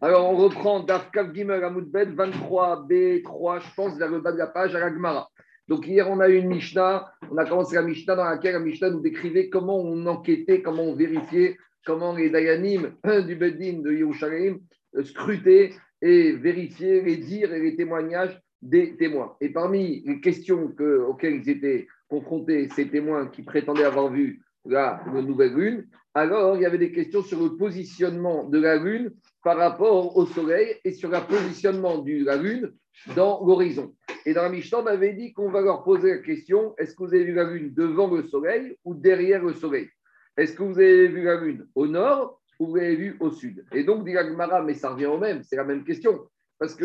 [0.00, 4.74] Alors, on reprend Dafkav Gimel Amoudbet 23b3, je pense, vers le bas de la page
[4.74, 5.30] à la Gemara.
[5.66, 7.10] Donc, hier, on a eu une Mishnah.
[7.30, 10.82] On a commencé la Mishnah dans laquelle la Mishnah nous décrivait comment on enquêtait, comment
[10.82, 11.56] on vérifiait,
[11.86, 12.94] comment les Dayanim
[13.26, 14.58] du Beddin de Yerushalayim
[15.04, 15.72] scrutaient
[16.02, 19.36] et vérifiaient les dires et les témoignages des témoins.
[19.40, 20.72] Et parmi les questions
[21.08, 26.62] auxquelles ils étaient confrontés, ces témoins qui prétendaient avoir vu la, nouvelle lune, alors il
[26.62, 30.92] y avait des questions sur le positionnement de la lune par rapport au soleil et
[30.92, 32.72] sur le positionnement de la lune
[33.16, 33.94] dans l'horizon.
[34.24, 37.04] Et dans la Mishnah, on avait dit qu'on va leur poser la question est-ce que
[37.04, 39.88] vous avez vu la lune devant le soleil ou derrière le soleil?
[40.36, 43.64] Est-ce que vous avez vu la lune au nord ou vous l'avez vue au sud?
[43.72, 46.26] Et donc, dit la mais ça revient au même, c'est la même question.
[46.58, 46.84] Parce que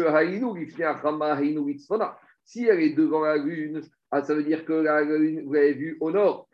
[2.43, 5.73] si elle est devant la lune, ah, ça veut dire que la lune, vous l'avez
[5.73, 6.48] vue au nord.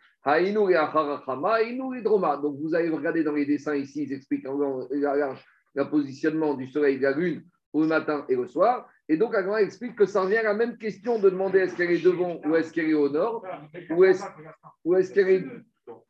[2.42, 6.98] Donc vous allez regarder dans les dessins ici, ils expliquent le positionnement du soleil et
[6.98, 7.44] de la lune
[7.74, 8.90] au matin et au soir.
[9.08, 11.92] Et donc, Agma explique que ça revient à la même question de demander est-ce qu'elle
[11.92, 13.46] est devant ou est-ce qu'elle est au nord
[13.92, 15.46] ou est-ce qu'elle est,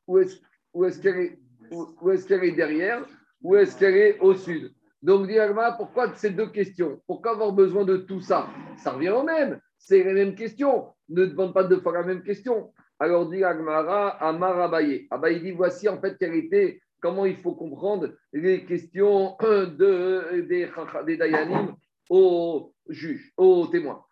[0.08, 3.06] est, est, est, est derrière
[3.42, 4.74] ou est-ce qu'elle est au sud.
[5.02, 5.38] Donc, dit
[5.78, 7.02] pourquoi ces deux questions?
[7.06, 8.48] Pourquoi avoir besoin de tout ça?
[8.78, 9.60] Ça revient au même.
[9.78, 10.88] C'est la même question.
[11.10, 12.72] Ne demande pas deux fois la même question.
[13.00, 15.08] Alors, dit Agmara, Amar Abaye.
[15.12, 20.70] Abaye dit voici en fait quelle était, comment il faut comprendre les questions de, des,
[21.06, 21.76] des Dayanim
[22.10, 24.04] aux juges, aux témoins.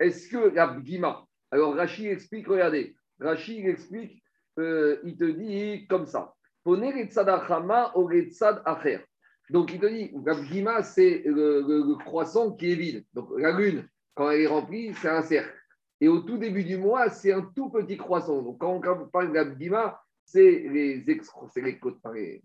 [0.00, 4.22] Est-ce que la Gima, alors Rachid explique, regardez, Rachid explique,
[4.58, 6.34] euh, il te dit comme ça.
[6.64, 6.78] Donc,
[9.72, 10.10] il te dit,
[10.48, 13.04] Gima, c'est le, croissant qui est vide.
[13.12, 15.54] Donc, la lune, quand elle est remplie, c'est un cercle.
[16.00, 18.42] Et au tout début du mois, c'est un tout petit croissant.
[18.42, 21.04] Donc, quand on parle de Gima, c'est les,
[21.52, 22.42] c'est les côtes, les,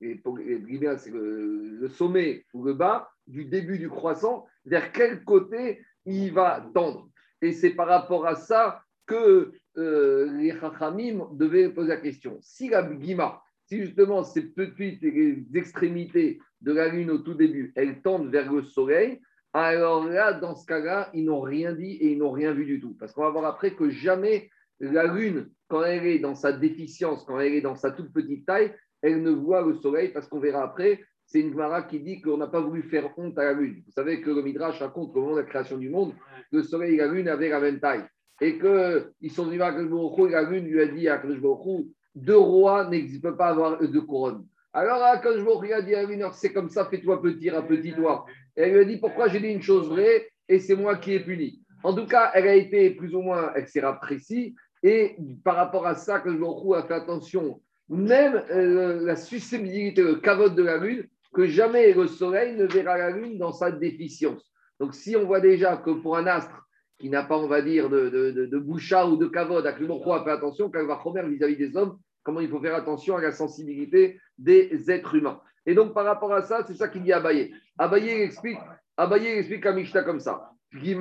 [0.00, 6.32] c'est le, le, sommet ou le bas du début du croissant, vers quel côté il
[6.32, 7.08] va tendre.
[7.40, 12.38] Et c'est par rapport à ça que euh, les Chachamim devaient poser la question.
[12.40, 15.02] Si la Gima, si justement ces petites
[15.54, 19.20] extrémités de la Lune au tout début, elles tendent vers le Soleil,
[19.54, 22.80] alors là, dans ce cas-là, ils n'ont rien dit et ils n'ont rien vu du
[22.80, 22.96] tout.
[22.98, 24.50] Parce qu'on va voir après que jamais
[24.80, 28.44] la Lune, quand elle est dans sa déficience, quand elle est dans sa toute petite
[28.46, 32.20] taille, elle ne voit le Soleil, parce qu'on verra après, c'est une Gemara qui dit
[32.20, 33.82] qu'on n'a pas voulu faire honte à la Lune.
[33.86, 36.14] Vous savez que le Midrash raconte qu'au moment de la création du monde,
[36.50, 38.04] le Soleil et la Lune avaient la même taille.
[38.40, 41.38] Et qu'ils sont venus à Akash et la Lune lui a dit à Akash
[42.16, 44.46] deux rois n'existent pas avoir deux couronnes.
[44.72, 47.92] Alors Akash il a dit à la Lune, c'est comme ça, fais-toi petit, un petit
[47.92, 48.26] doigt.
[48.56, 51.12] Et elle lui a dit, pourquoi j'ai dit une chose vraie et c'est moi qui
[51.12, 51.62] ai puni?
[51.82, 54.54] En tout cas, elle a été plus ou moins, elle s'est précis.
[54.82, 60.54] Et par rapport à ça, que a fait attention, même euh, la susceptibilité, le cavote
[60.54, 64.52] de la Lune, que jamais le Soleil ne verra la Lune dans sa déficience.
[64.80, 66.66] Donc, si on voit déjà que pour un astre
[66.98, 70.24] qui n'a pas, on va dire, de, de, boucha ou de cavode, que le a
[70.24, 73.32] fait attention, quand il va vis-à-vis des hommes, comment il faut faire attention à la
[73.32, 75.40] sensibilité des êtres humains.
[75.66, 77.54] Et donc, par rapport à ça, c'est ça qu'il dit à Abaye.
[77.78, 78.58] Abaye explique,
[78.96, 80.50] Abaye explique à Mishta comme ça.
[80.72, 80.94] Est-ce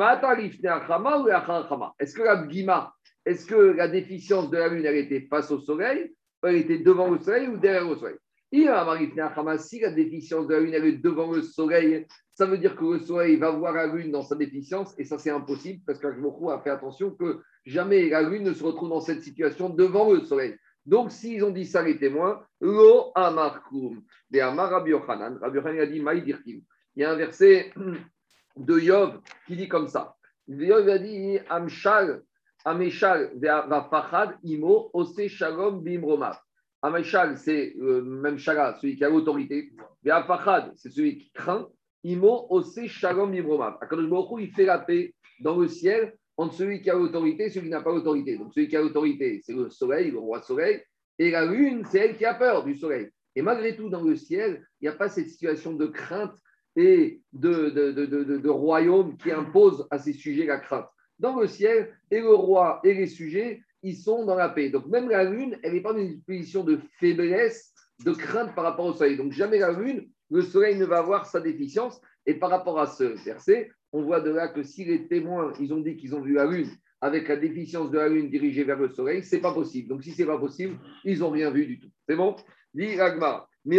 [2.14, 2.94] que la Gima,
[3.26, 6.14] est-ce que la déficience de la lune, elle était face au soleil,
[6.44, 8.18] elle était devant le soleil ou derrière le soleil?
[8.54, 12.86] Si la déficience de la lune elle est devant le soleil, ça veut dire que
[12.86, 16.52] le soleil va voir la lune dans sa déficience, et ça c'est impossible parce qu'Ajmoku
[16.52, 20.22] a fait attention que jamais la lune ne se retrouve dans cette situation devant le
[20.22, 20.56] soleil.
[20.86, 26.64] Donc s'ils ont dit ça les témoins, lo amarkum, de amar Rabbi Rabbi a dit.
[26.96, 27.72] Il y a un verset
[28.58, 30.16] de Yov qui dit comme ça.
[30.48, 32.22] Yov a dit Amshal,
[32.66, 36.38] Ameshal, va fachad imo, ose shalom bimromav.
[36.82, 39.72] Ameshal, c'est euh, même Shala, celui qui a l'autorité.
[40.04, 41.70] C'est celui qui craint.
[42.04, 43.78] Imo, Ose, Shalom, Imromav.
[43.80, 47.50] Akadosh Baruch il fait la paix dans le ciel entre celui qui a l'autorité et
[47.50, 48.38] celui qui n'a pas l'autorité.
[48.38, 50.82] Donc celui qui a l'autorité, c'est le soleil, le roi soleil.
[51.20, 53.10] Et la lune, c'est elle qui a peur du soleil.
[53.36, 56.34] Et malgré tout, dans le ciel, il n'y a pas cette situation de crainte
[56.76, 60.88] et de, de, de, de, royaume qui impose à ces sujets la crainte.
[61.20, 64.70] Dans le ciel, et le roi et les sujets, ils sont dans la paix.
[64.70, 68.64] Donc même la lune, elle n'est pas dans une position de faiblesse, de crainte par
[68.64, 69.18] rapport au soleil.
[69.18, 72.02] Donc jamais la lune, le soleil ne va avoir sa déficience.
[72.26, 75.74] Et par rapport à ce verset, on voit de là que si les témoins, ils
[75.74, 76.70] ont dit qu'ils ont vu la lune
[77.00, 79.90] avec la déficience de la lune dirigée vers le soleil, c'est pas possible.
[79.90, 81.90] Donc si c'est pas possible, ils n'ont rien vu du tout.
[82.08, 82.36] C'est bon?
[82.74, 83.48] Dit Ragma.
[83.66, 83.78] Mais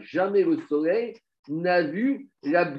[0.00, 1.16] Jamais le soleil
[1.48, 2.74] n'a vu la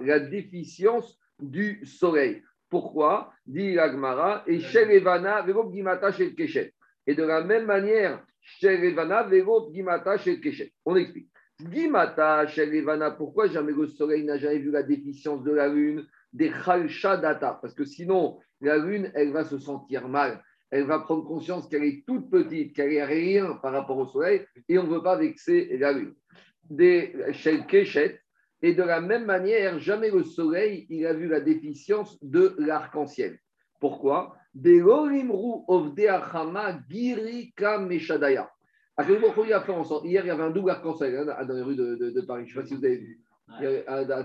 [0.00, 2.42] la déficience du soleil.
[2.70, 3.32] Pourquoi?
[3.46, 6.34] Dit l'Agmara, et Shel Evana, Vego Gimata Shel.
[7.06, 10.40] Et de la même manière, Shel Evana, Vego Gimata Shel.
[10.84, 11.30] On explique.
[11.60, 16.06] Gimata Shel Evana, pourquoi jamais le soleil n'a jamais vu la déficience de la lune?
[16.32, 16.52] Des
[17.02, 20.42] Data Parce que sinon, la lune, elle va se sentir mal.
[20.70, 24.44] Elle va prendre conscience qu'elle est toute petite, qu'elle est rien par rapport au soleil,
[24.68, 26.14] et on ne veut pas vexer la lune.
[26.70, 28.20] Des Shel Keshet,
[28.62, 33.38] et de la même manière, jamais le soleil, il a vu la déficience de l'arc-en-ciel.
[33.80, 34.36] Pourquoi?
[38.98, 42.46] Hier, il y avait un double arc-en-ciel hein, dans les rues de, Paris.
[42.48, 43.24] Je ne sais pas si vous avez vu.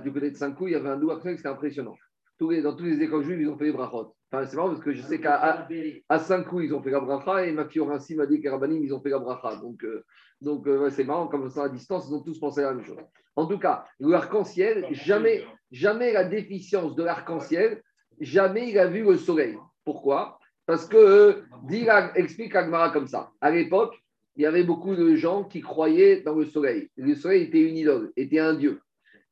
[0.03, 1.95] du côté de Saint-Cloud, il y avait un double arc-en-ciel, c'était impressionnant.
[2.39, 4.15] dans tous les écoles juives, ils ont fait les brachot.
[4.31, 5.67] Enfin, c'est marrant parce que je sais qu'à
[6.09, 8.93] à, Saint-Cloud, ils ont fait la bracha et ma fille m'a dit qu'à Rabanim, ils
[8.93, 9.57] ont fait la bracha.
[9.57, 10.03] Donc, euh,
[10.41, 12.83] donc euh, c'est marrant, comme ça à distance, ils ont tous pensé à la même
[12.83, 12.97] chose.
[13.35, 17.83] En tout cas, l'arc-en-ciel, jamais, jamais la déficience de l'arc-en-ciel,
[18.19, 19.55] jamais il a vu le soleil.
[19.85, 20.39] Pourquoi?
[20.65, 23.31] Parce que, dit, explique Agmara comme ça.
[23.39, 24.02] À l'époque,
[24.35, 26.89] il y avait beaucoup de gens qui croyaient dans le soleil.
[26.97, 28.81] Le soleil était une idole, était un dieu.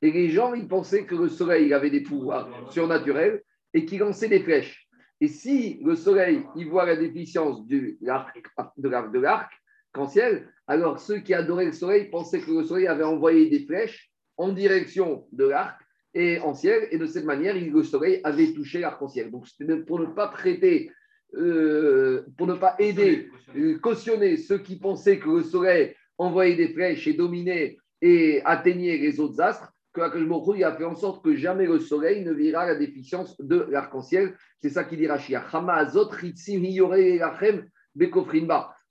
[0.02, 3.42] Et les gens, ils pensaient que le soleil avait des pouvoirs surnaturels
[3.74, 4.88] et qu'il lançait des flèches.
[5.20, 9.52] Et si le soleil, il voit la déficience de l'arc,
[9.94, 13.66] en ciel, alors ceux qui adoraient le soleil pensaient que le soleil avait envoyé des
[13.66, 15.80] flèches en direction de l'arc
[16.14, 19.32] et en ciel, et de cette manière, le soleil avait touché l'arc-en-ciel.
[19.32, 19.46] Donc,
[19.86, 20.92] pour ne pas traiter,
[21.36, 26.74] euh, pour ne pas aider, euh, cautionner ceux qui pensaient que le soleil envoyait des
[26.74, 31.36] flèches et dominait et atteignait les autres astres, que il a fait en sorte que
[31.36, 34.36] jamais le soleil ne verra la déficience de l'arc-en-ciel.
[34.62, 35.46] C'est ça qu'il dit Rachia.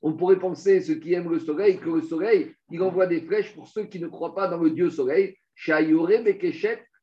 [0.02, 3.54] On pourrait penser, ceux qui aiment le soleil, que le soleil, il envoie des flèches
[3.54, 5.36] pour ceux qui ne croient pas dans le Dieu soleil.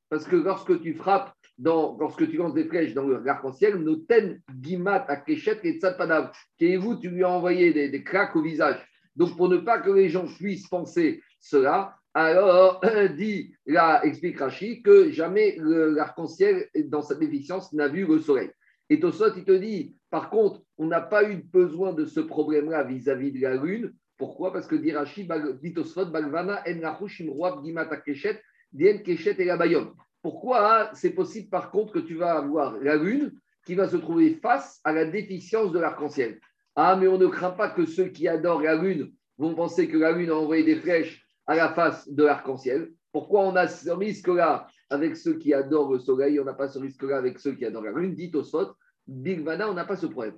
[0.09, 5.05] Parce que lorsque tu frappes, dans, lorsque tu lances des flèches dans l'arc-en-ciel, noten gimat
[5.07, 6.31] akeshet et tzatpadav.
[6.79, 8.85] vous tu lui as envoyé des, des craques au visage.
[9.15, 12.81] Donc, pour ne pas que les gens puissent penser cela, alors,
[13.15, 18.49] dit, là, explique Rachid, que jamais l'arc-en-ciel, dans sa déficience, n'a vu le soleil.
[18.89, 22.83] Et Tosot, il te dit, par contre, on n'a pas eu besoin de ce problème-là
[22.85, 23.93] vis-à-vis de la lune.
[24.17, 24.51] Pourquoi?
[24.51, 25.31] Parce que dit Rachid,
[25.61, 29.93] dit Tosot, Balvana, En Gimata Keshet, Dien Keshet et la Bayom.
[30.27, 33.31] Pourquoi c'est possible, par contre, que tu vas avoir la lune
[33.65, 36.41] qui va se trouver face à la déficience de l'arc-en-ciel
[36.75, 39.95] Ah, mais on ne craint pas que ceux qui adorent la lune vont penser que
[39.95, 42.91] la lune a envoyé des flèches à la face de l'arc-en-ciel.
[43.13, 46.77] Pourquoi on a ce risque-là avec ceux qui adorent le soleil, on n'a pas ce
[46.77, 48.13] risque-là avec ceux qui adorent la lune?
[48.13, 48.73] Dit au sot,
[49.07, 50.35] Vana, on n'a pas ce problème.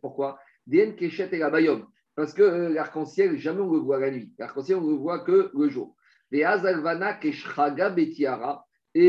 [0.00, 0.38] Pourquoi?
[0.70, 1.84] Keshet et la Bayom.
[2.14, 4.32] Parce que euh, l'arc-en-ciel, jamais on le voit la nuit.
[4.38, 5.95] L'arc-en-ciel, on ne le voit que le jour.
[6.32, 6.40] Et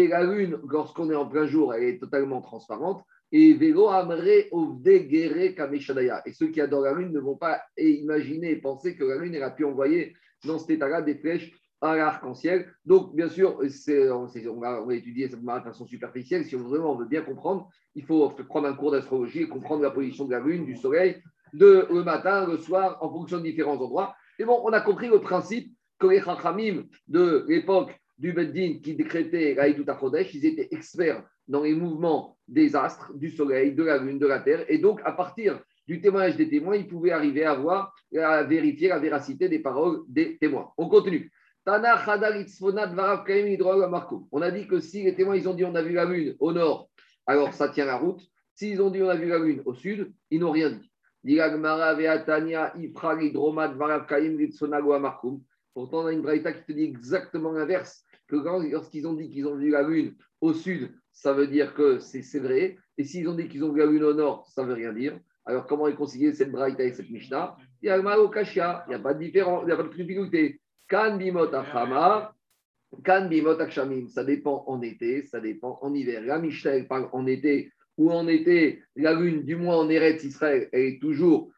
[0.08, 3.04] la lune, lorsqu'on est en plein jour, elle est totalement transparente.
[3.32, 6.22] Et vélo amre ovde kameshadaya.
[6.26, 9.36] Et ceux qui adorent la lune ne vont pas imaginer et penser que la lune
[9.36, 10.14] elle a pu envoyer
[10.46, 12.74] dans cet état-là des flèches à l'arc-en-ciel.
[12.86, 16.46] Donc, bien sûr, on va, on, étudier ça de façon superficielle.
[16.46, 19.84] Si on, vraiment on veut bien comprendre, il faut prendre un cours d'astrologie et comprendre
[19.84, 21.22] la position de la lune, du soleil,
[21.54, 24.16] de, le matin, le soir, en fonction de différents endroits.
[24.40, 28.96] Et bon, on a compris le principe que les Chachamim de l'époque du Beddin qui
[28.96, 33.98] décrétait l'Aïdou Chodesh, ils étaient experts dans les mouvements des astres, du soleil, de la
[33.98, 34.66] lune, de la terre.
[34.70, 38.90] Et donc, à partir du témoignage des témoins, ils pouvaient arriver à voir, à vérifier
[38.90, 40.72] la véracité des paroles des témoins.
[40.78, 41.32] On continue.
[41.66, 41.74] On
[44.42, 46.54] a dit que si les témoins ils ont dit on a vu la lune au
[46.54, 46.90] nord,
[47.26, 48.22] alors ça tient la route.
[48.54, 50.90] S'ils ont dit on a vu la lune au sud, ils n'ont rien dit.
[55.78, 59.46] Pourtant, on a une braïta qui te dit exactement l'inverse, que lorsqu'ils ont dit qu'ils
[59.46, 62.78] ont vu la lune au sud, ça veut dire que c'est vrai.
[62.98, 65.20] Et s'ils ont dit qu'ils ont vu la lune au nord, ça veut rien dire.
[65.46, 67.56] Alors, comment réconcilier cette braïta avec cette Mishnah?
[67.84, 69.76] Il y a le mal kashia, il n'y a pas de différence, il n'y a
[69.76, 70.60] pas de difficulté.
[70.90, 72.34] Kan bimot achama,
[73.04, 74.08] kan bimot akshamim.
[74.08, 76.24] Ça dépend en été, ça dépend en hiver.
[76.24, 80.70] La Mishnah, parle en été, ou en été, la lune, du moins en Eretz Israël,
[80.72, 81.52] est toujours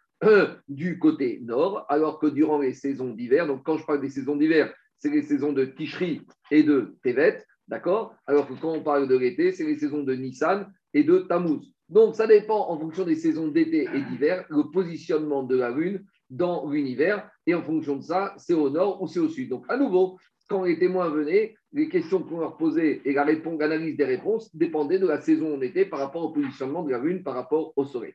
[0.67, 4.35] du côté nord, alors que durant les saisons d'hiver, donc quand je parle des saisons
[4.35, 6.21] d'hiver, c'est les saisons de Tishri
[6.51, 8.15] et de Tevet, d'accord?
[8.27, 11.73] Alors que quand on parle de l'été, c'est les saisons de Nissan et de Tammuz.
[11.87, 16.05] Donc, ça dépend en fonction des saisons d'été et d'hiver, le positionnement de la Lune
[16.29, 17.29] dans l'univers.
[17.47, 19.49] Et en fonction de ça, c'est au nord ou c'est au sud.
[19.49, 23.59] Donc, à nouveau, quand les témoins venaient, les questions qu'on leur posait et la réponse,
[23.59, 26.99] l'analyse des réponses dépendaient de la saison on était par rapport au positionnement de la
[26.99, 28.13] Lune, par rapport au Soleil.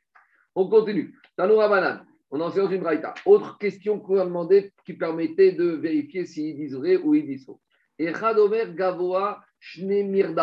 [0.55, 1.15] On continue.
[1.37, 2.05] Tanoura.
[2.31, 3.15] On en sait dans une braïta.
[3.27, 7.45] Autre question qu'on a demandé qui permettait de vérifier s'ils disent vrai ou ils disent
[7.45, 7.61] faux.
[7.99, 8.11] Et
[8.75, 10.35] Gavoa Shne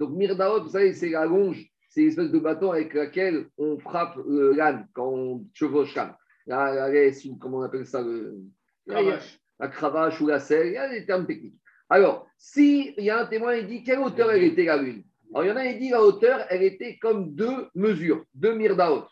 [0.00, 4.18] Donc, Mirdaot, vous savez, c'est la longe, c'est l'espèce de bâton avec laquelle on frappe
[4.26, 6.14] l'âne quand on chevauche l'âne.
[6.46, 8.38] La, la laisse, ou comment on appelle ça le...
[8.86, 9.38] Cravache.
[9.60, 11.60] La cravache ou la selle, il y a des termes techniques.
[11.90, 15.04] Alors, s'il y a un témoin, il dit quelle hauteur elle était la lune?
[15.34, 18.54] Alors, il y en a, il dit la hauteur, elle était comme deux mesures, deux
[18.54, 19.04] mirdaot.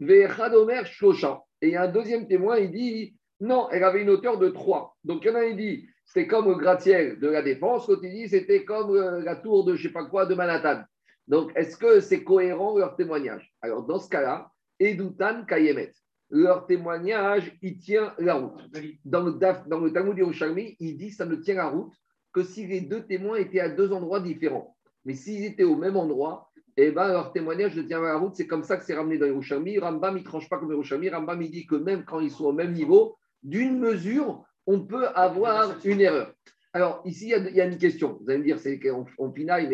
[0.00, 4.48] Et il y a un deuxième témoin, il dit non, elle avait une hauteur de
[4.48, 4.96] 3.
[5.04, 8.02] Donc, il y en a, il dit c'était comme le gratte-ciel de la défense, l'autre,
[8.04, 10.82] il dit c'était comme euh, la tour de je sais pas quoi de Manhattan.
[11.26, 13.52] Donc, est-ce que c'est cohérent leur témoignage?
[13.60, 14.50] Alors, dans ce cas-là,
[14.80, 15.92] Edoutan Kayemet,
[16.30, 18.60] leur témoignage, il tient la route.
[19.04, 19.32] Dans le,
[19.68, 21.92] dans le Talmud Yerushalmi, il dit ça ne tient la route
[22.32, 24.76] que si les deux témoins étaient à deux endroits différents.
[25.04, 26.47] Mais s'ils étaient au même endroit,
[26.80, 28.36] eh ben, leur témoignage ne tient pas la route.
[28.36, 29.78] C'est comme ça que c'est ramené dans Yerushalmi.
[29.78, 31.10] Rambam, il ne tranche pas comme Yerushalmi.
[31.10, 35.08] Rambam, il dit que même quand ils sont au même niveau, d'une mesure, on peut
[35.08, 36.32] avoir une erreur.
[36.72, 38.18] Alors, ici, il y a, une question.
[38.20, 39.66] Vous allez me dire, c'est qu'on on pinaille,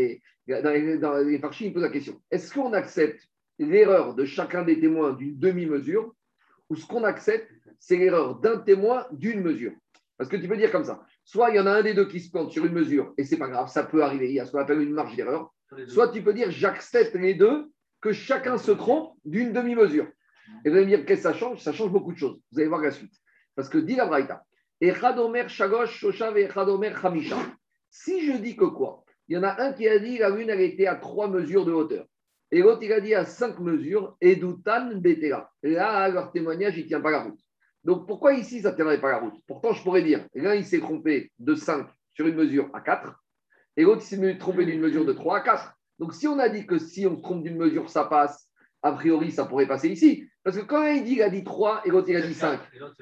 [0.47, 2.21] mais dans les, dans les farchis, il pose la question.
[2.31, 6.15] Est-ce qu'on accepte l'erreur de chacun des témoins d'une demi-mesure
[6.71, 9.73] ou ce qu'on accepte, c'est l'erreur d'un témoin d'une mesure?
[10.17, 11.05] Parce que tu peux dire comme ça.
[11.25, 13.25] Soit il y en a un des deux qui se plante sur une mesure, et
[13.25, 15.53] c'est pas grave, ça peut arriver, il y a ce qu'on appelle une marge d'erreur.
[15.88, 20.07] Soit tu peux dire j'accepte les deux, que chacun se trompe d'une demi-mesure.
[20.64, 21.62] Et vous allez me dire qu'est-ce que ça change?
[21.62, 22.38] Ça change beaucoup de choses.
[22.52, 23.14] Vous allez voir la suite.
[23.54, 24.45] Parce que dit la Braïta,
[24.81, 27.38] Echadomer Shagosh Shoshav et Echadomer Hamisha.
[27.88, 29.04] Si je dis que quoi?
[29.28, 31.64] Il y en a un qui a dit la lune, elle était à trois mesures
[31.64, 32.04] de hauteur.
[32.50, 35.50] Et l'autre, il a dit à cinq mesures, Edoutan Betela.
[35.62, 37.40] Là, leur témoignage, il ne tient pas la route.
[37.85, 39.35] Donc pourquoi ici, ça ne tiendrait pas la route?
[39.47, 43.24] Pourtant, je pourrais dire, l'un, il s'est trompé de 5 sur une mesure à 4,
[43.76, 45.73] et l'autre, s'est trompé d'une mesure de 3 à 4.
[45.99, 48.49] Donc si on a dit que si on se trompe d'une mesure, ça passe,
[48.83, 50.28] a priori, ça pourrait passer ici.
[50.43, 52.61] Parce que quand il dit, il a dit 3 et l'autre, il a dit 5.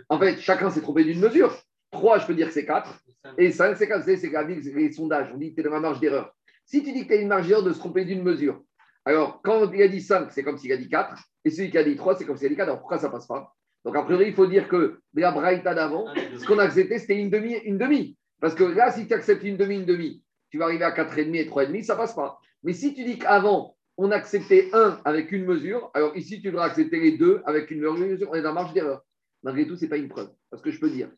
[0.09, 1.57] En fait, chacun s'est trompé d'une mesure.
[1.91, 3.03] 3, je peux dire que c'est 4.
[3.37, 4.05] Et 5, c'est 4.
[4.05, 5.31] C'est c'est la vie, c'est les sondages.
[5.35, 6.33] On dit que tu es dans la marge d'erreur.
[6.65, 8.63] Si tu dis que tu as une marge d'erreur de se tromper d'une mesure,
[9.05, 11.17] alors quand il a dit 5, c'est comme s'il a dit 4.
[11.45, 12.69] Et celui qui a dit 3, c'est comme s'il a dit 4.
[12.69, 13.53] Alors pourquoi ça passe pas?
[13.85, 16.07] Donc a priori, il faut dire que la Braïta d'avant,
[16.39, 18.17] ce qu'on a accepté, c'était une demi, une demi.
[18.41, 20.22] Parce que là, si tu acceptes une demi, une demi,
[20.53, 22.39] tu vas arriver à 4,5 et 3,5, ça passe pas.
[22.63, 26.67] Mais si tu dis qu'avant, on acceptait 1 avec une mesure, alors ici, tu devras
[26.67, 29.03] accepter les deux avec une mesure, on est dans la marge d'erreur.
[29.43, 30.31] Malgré tout, ce n'est pas une preuve.
[30.51, 31.09] Parce que je peux dire,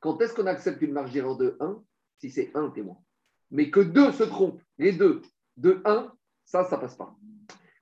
[0.00, 1.80] quand est-ce qu'on accepte une marge d'erreur de 1
[2.18, 2.96] Si c'est 1 témoin?
[3.52, 5.22] Mais que 2 se trompent, les deux,
[5.56, 6.12] de 1,
[6.44, 7.14] ça, ça passe pas.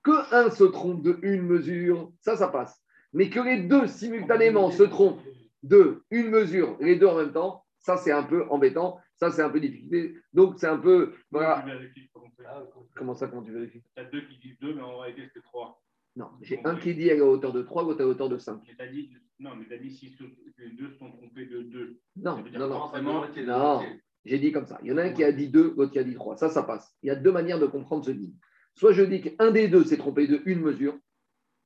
[0.02, 2.78] Que 1 se trompe de une mesure, ça, ça passe.
[3.14, 5.22] Mais que les deux simultanément se trompent
[5.62, 9.00] de une mesure, les deux en même temps, ça, c'est un peu embêtant.
[9.18, 10.22] Ça, c'est un peu difficile.
[10.32, 11.14] Donc, c'est un peu.
[11.30, 11.62] Voilà.
[11.62, 13.82] Tu vérifies comment on ça, comment tu vérifies?
[13.94, 15.82] T'as deux qui disent deux, mais en réalité, c'est trois.
[16.16, 18.38] Non, j'ai un qui dit à la hauteur de 3, l'autre à la hauteur de
[18.38, 18.60] 5.
[18.66, 20.16] Mais t'as dit, non, mais t'as dit si
[20.58, 22.00] les deux sont trompés de deux.
[22.16, 23.32] Non, non, non.
[23.46, 23.84] Non,
[24.24, 24.80] j'ai dit comme ça.
[24.82, 26.36] Il y en a un qui a dit 2, l'autre qui a dit 3.
[26.36, 26.92] Ça, ça passe.
[27.02, 28.32] Il y a deux manières de comprendre ce livre.
[28.74, 30.98] Soit je dis qu'un des deux s'est trompé de une mesure,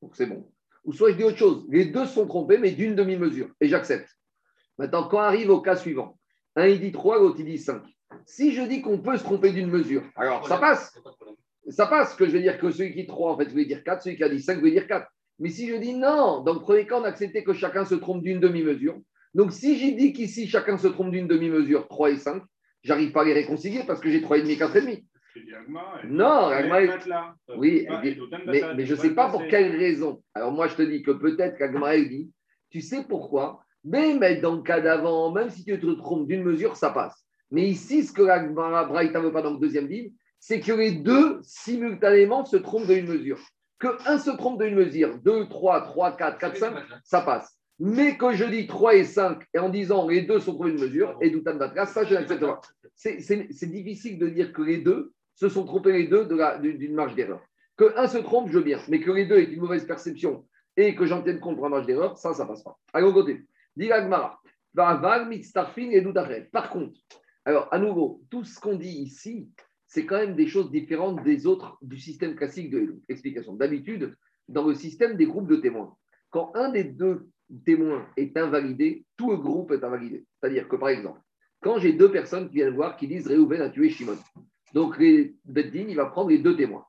[0.02, 0.52] donc c'est bon.
[0.84, 1.66] Ou soit je dis autre chose.
[1.70, 3.48] Les deux sont trompés, mais d'une demi-mesure.
[3.60, 4.08] Et j'accepte.
[4.76, 6.18] Maintenant, quand arrive au cas suivant,
[6.56, 7.82] un il dit 3, l'autre il dit 5.
[8.26, 10.98] Si je dis qu'on peut se tromper d'une mesure, alors ça passe.
[11.68, 13.82] Ça passe que je vais dire que celui qui dit 3, en fait, vais dire
[13.84, 15.06] 4, celui qui a dit 5, je vais dire 4.
[15.38, 18.22] Mais si je dis non, dans le premier cas, on acceptait que chacun se trompe
[18.22, 18.98] d'une demi-mesure.
[19.34, 22.42] Donc si j'ai dit qu'ici, chacun se trompe d'une demi-mesure, 3 et 5,
[22.82, 25.04] j'arrive pas à les réconcilier parce que j'ai 3,5 et 4,5.
[25.34, 26.90] C'est dit Agma, elle- Non, Agma, est
[27.56, 30.22] Oui, veut mais, Bata, mais je ne sais pas pour quelle raison.
[30.34, 32.30] Alors moi, je te dis que peut-être qu'Agmaël dit,
[32.68, 36.76] tu sais pourquoi Mais dans le cas d'avant, même si tu te trompes d'une mesure,
[36.76, 37.24] ça passe.
[37.50, 38.38] Mais ici, ce que la
[38.84, 42.86] Braïta ne veut pas dans le deuxième livre, c'est que les deux, simultanément, se trompent
[42.86, 43.38] d'une mesure.
[43.78, 46.74] Que un se trompe d'une mesure, 2, 3, 3, 4, 4, 5,
[47.04, 47.58] ça passe.
[47.78, 50.80] Mais que je dis 3 et 5, et en disant les deux sont trouvés une
[50.80, 52.60] mesure, et Doutan Batras, ça, je n'accepte pas.
[52.94, 56.28] C'est- difficile de dire que les deux se sont trompés les deux
[56.60, 57.40] d'une marge d'erreur.
[57.76, 60.44] Que un se trompe, je veux bien, mais que les deux aient une mauvaise perception
[60.76, 62.78] et que j'en tienne compte pour la marge d'erreur, ça, ça passe pas.
[62.92, 63.46] Allez, on continue.
[66.52, 67.00] Par contre,
[67.44, 69.50] alors, à nouveau, tout ce qu'on dit ici,
[69.86, 73.02] c'est quand même des choses différentes des autres du système classique de Elou.
[73.08, 73.54] Explication.
[73.54, 74.14] D'habitude,
[74.48, 75.96] dans le système des groupes de témoins,
[76.30, 77.28] quand un des deux
[77.66, 80.24] témoins est invalidé, tout le groupe est invalidé.
[80.40, 81.20] C'est-à-dire que, par exemple,
[81.60, 84.16] quand j'ai deux personnes qui viennent voir qui disent Réhouven a tué Shimon,
[84.72, 84.98] donc
[85.44, 86.86] Beddin, il va prendre les deux témoins.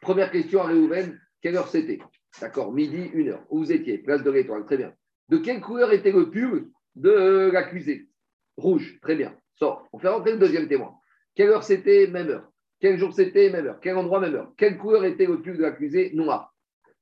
[0.00, 1.98] Première question à Réhouven, quelle heure c'était?
[2.40, 3.44] D'accord, midi, une heure.
[3.50, 3.98] Où vous étiez?
[3.98, 4.94] Place de l'Étoile, très bien.
[5.28, 8.08] De quelle couleur était le pull de l'accusé?
[8.56, 9.34] Rouge, très bien.
[9.54, 9.88] Sort.
[9.92, 10.94] On fait rentrer le deuxième témoin.
[11.34, 12.06] Quelle heure c'était?
[12.08, 12.50] Même heure.
[12.80, 13.50] Quel jour c'était?
[13.50, 13.78] Même heure.
[13.80, 14.20] Quel endroit?
[14.20, 14.52] Même heure.
[14.56, 16.12] Quelle couleur était le pull de l'accusé?
[16.14, 16.54] Noir.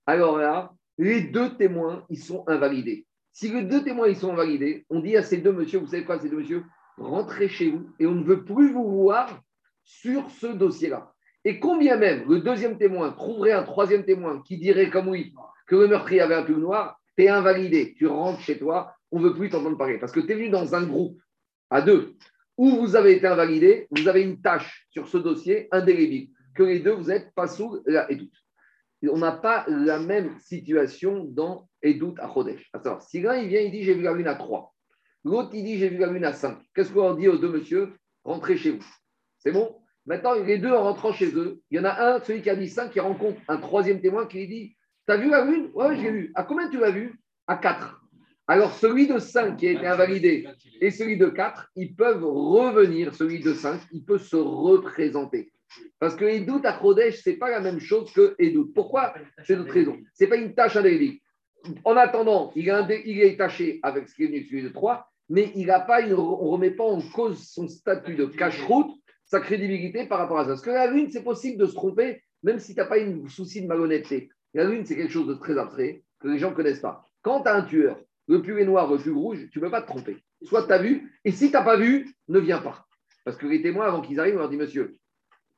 [0.07, 3.07] Alors là, les deux témoins, ils sont invalidés.
[3.33, 6.05] Si les deux témoins, ils sont invalidés, on dit à ces deux messieurs, vous savez
[6.05, 6.65] quoi, ces deux messieurs
[6.99, 9.41] Rentrez chez vous et on ne veut plus vous voir
[9.85, 11.13] sur ce dossier-là.
[11.45, 15.33] Et combien même le deuxième témoin trouverait un troisième témoin qui dirait comme oui
[15.67, 19.21] que le meurtrier avait un pull noir, tu es invalidé, tu rentres chez toi, on
[19.21, 19.99] ne veut plus t'entendre parler.
[19.99, 21.21] Parce que tu es venu dans un groupe
[21.71, 22.17] à deux
[22.57, 26.81] où vous avez été invalidé, vous avez une tâche sur ce dossier indélébile, que les
[26.81, 28.33] deux, vous êtes pas sous la édoute.
[29.11, 32.71] On n'a pas la même situation dans édoute à Chodesh.
[32.73, 34.73] Alors, si l'un il vient, il dit j'ai vu la lune à 3.
[35.25, 36.59] L'autre, il dit j'ai vu la lune à 5.
[36.75, 38.87] Qu'est-ce qu'on dit aux deux monsieur Rentrez chez vous.
[39.39, 39.77] C'est bon?
[40.07, 42.57] Maintenant, les deux, en rentrant chez eux, il y en a un, celui qui a
[42.57, 44.77] dit 5, qui rencontre un troisième témoin qui lui dit
[45.07, 46.33] T'as vu la lune Oui, j'ai vu.
[46.35, 48.01] À combien tu l'as vu À 4.
[48.47, 50.47] Alors, celui de 5 qui a été invalidé
[50.81, 55.53] et celui de 4, ils peuvent revenir, celui de 5, il peut se représenter.
[55.99, 58.73] Parce que Edout à Chodesh, ce n'est pas la même chose que Edout.
[58.75, 59.97] Pourquoi C'est notre raison.
[60.15, 61.19] Ce n'est pas une tâche indélébile.
[61.85, 65.67] En attendant, il, est taché avec ce qui est venu celui de 3, mais il
[65.67, 68.91] n'a pas on ne remet pas en cause son statut de cache-route,
[69.25, 70.51] sa crédibilité par rapport à ça.
[70.51, 73.29] Parce que la lune, c'est possible de se tromper, même si tu n'as pas une
[73.29, 74.29] souci de malhonnêteté.
[74.55, 77.07] La lune, c'est quelque chose de très abstrait que les gens ne connaissent pas.
[77.23, 79.71] Quand tu as un tueur, le plus est noir, le plus rouge, tu ne peux
[79.71, 80.17] pas te tromper.
[80.43, 82.87] Soit tu as vu, et si tu n'as pas vu, ne viens pas.
[83.25, 84.97] Parce que les témoins, avant qu'ils arrivent, on leur dit Monsieur,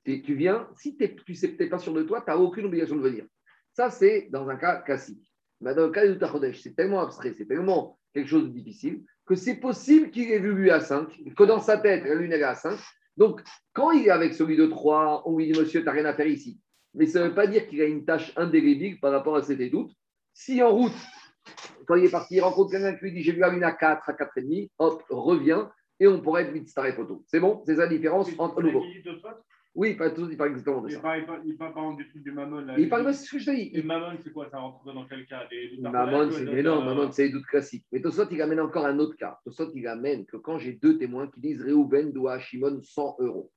[0.04, 2.96] tu viens, si tu ne sais peut-être pas sûr de toi, tu n'as aucune obligation
[2.96, 3.24] de venir.
[3.72, 5.32] Ça, c'est dans un cas classique.
[5.60, 9.02] Mais dans le cas de Tachodesh, c'est tellement abstrait, c'est tellement quelque chose de difficile,
[9.26, 12.32] que c'est possible qu'il ait vu lui à 5, que dans sa tête, la lune
[12.32, 12.78] est à 5.
[13.16, 13.40] Donc,
[13.72, 16.12] quand il est avec celui de 3, on lui dit Monsieur, tu n'as rien à
[16.12, 16.60] faire ici.
[16.94, 19.56] Mais ça ne veut pas dire qu'il a une tâche indélébile par rapport à ces
[19.68, 19.92] doutes.
[20.32, 20.92] Si en route,
[21.86, 23.72] quand il est parti, il rencontre quelqu'un qui lui dit J'ai vu la lune à
[23.72, 25.70] 4, à 4,5, hop, reviens,
[26.00, 27.24] et on pourrait être vite staré photo.
[27.26, 27.62] C'est bon?
[27.66, 28.82] C'est la différence entre nouveau.
[29.76, 30.98] Oui, pas tous, il parle exactement de ça.
[30.98, 32.64] Il parle, il parle par exemple du truc du mammon.
[32.78, 33.70] il parle de ce que je te dis.
[33.70, 34.48] Le mammon, c'est quoi?
[34.48, 35.48] Ça rentre dans quel cas?
[35.80, 37.84] Mammon, c'est mais non, mammon, c'est les doutes classiques.
[37.90, 39.38] Mais Tosot, il amène encore un autre cas.
[39.44, 43.16] Tosot, il amène que quand j'ai deux témoins qui disent Réhouven doit à Shimon 100
[43.18, 43.50] euros,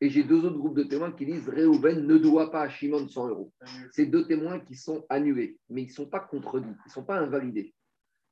[0.00, 3.06] et j'ai deux autres groupes de témoins qui disent Réhouven ne doit pas à Shimon
[3.08, 3.52] 100 euros.
[3.90, 7.04] C'est deux témoins qui sont annulés, mais ils ne sont pas contredits, ils ne sont
[7.04, 7.74] pas invalidés.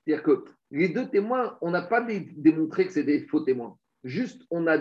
[0.05, 3.77] C'est-à-dire que les deux témoins, on n'a pas démontré que c'est des faux témoins.
[4.05, 4.79] Juste, on a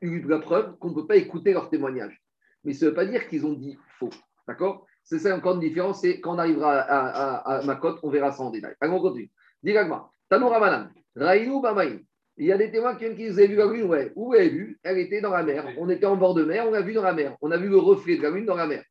[0.00, 2.22] eu la preuve qu'on ne peut pas écouter leur témoignage.
[2.64, 4.10] Mais ça ne veut pas dire qu'ils ont dit faux.
[4.48, 4.86] D'accord?
[5.04, 6.00] C'est ça encore une différence.
[6.00, 8.74] C'est quand on arrivera à, ma cote, on verra ça en détail.
[8.80, 9.30] On continue.
[9.62, 12.00] Dis-moi, Tanour Ramanan, Raïnou Bamaïn.
[12.38, 14.12] Il y a des témoins qui Vous avez vu la lune Ouais.
[14.14, 14.78] Où vous avez vu?
[14.82, 15.66] Elle était dans la mer.
[15.78, 17.36] On était en bord de mer, on l'a vu dans la mer.
[17.40, 18.84] On a vu le reflet de la lune dans la mer.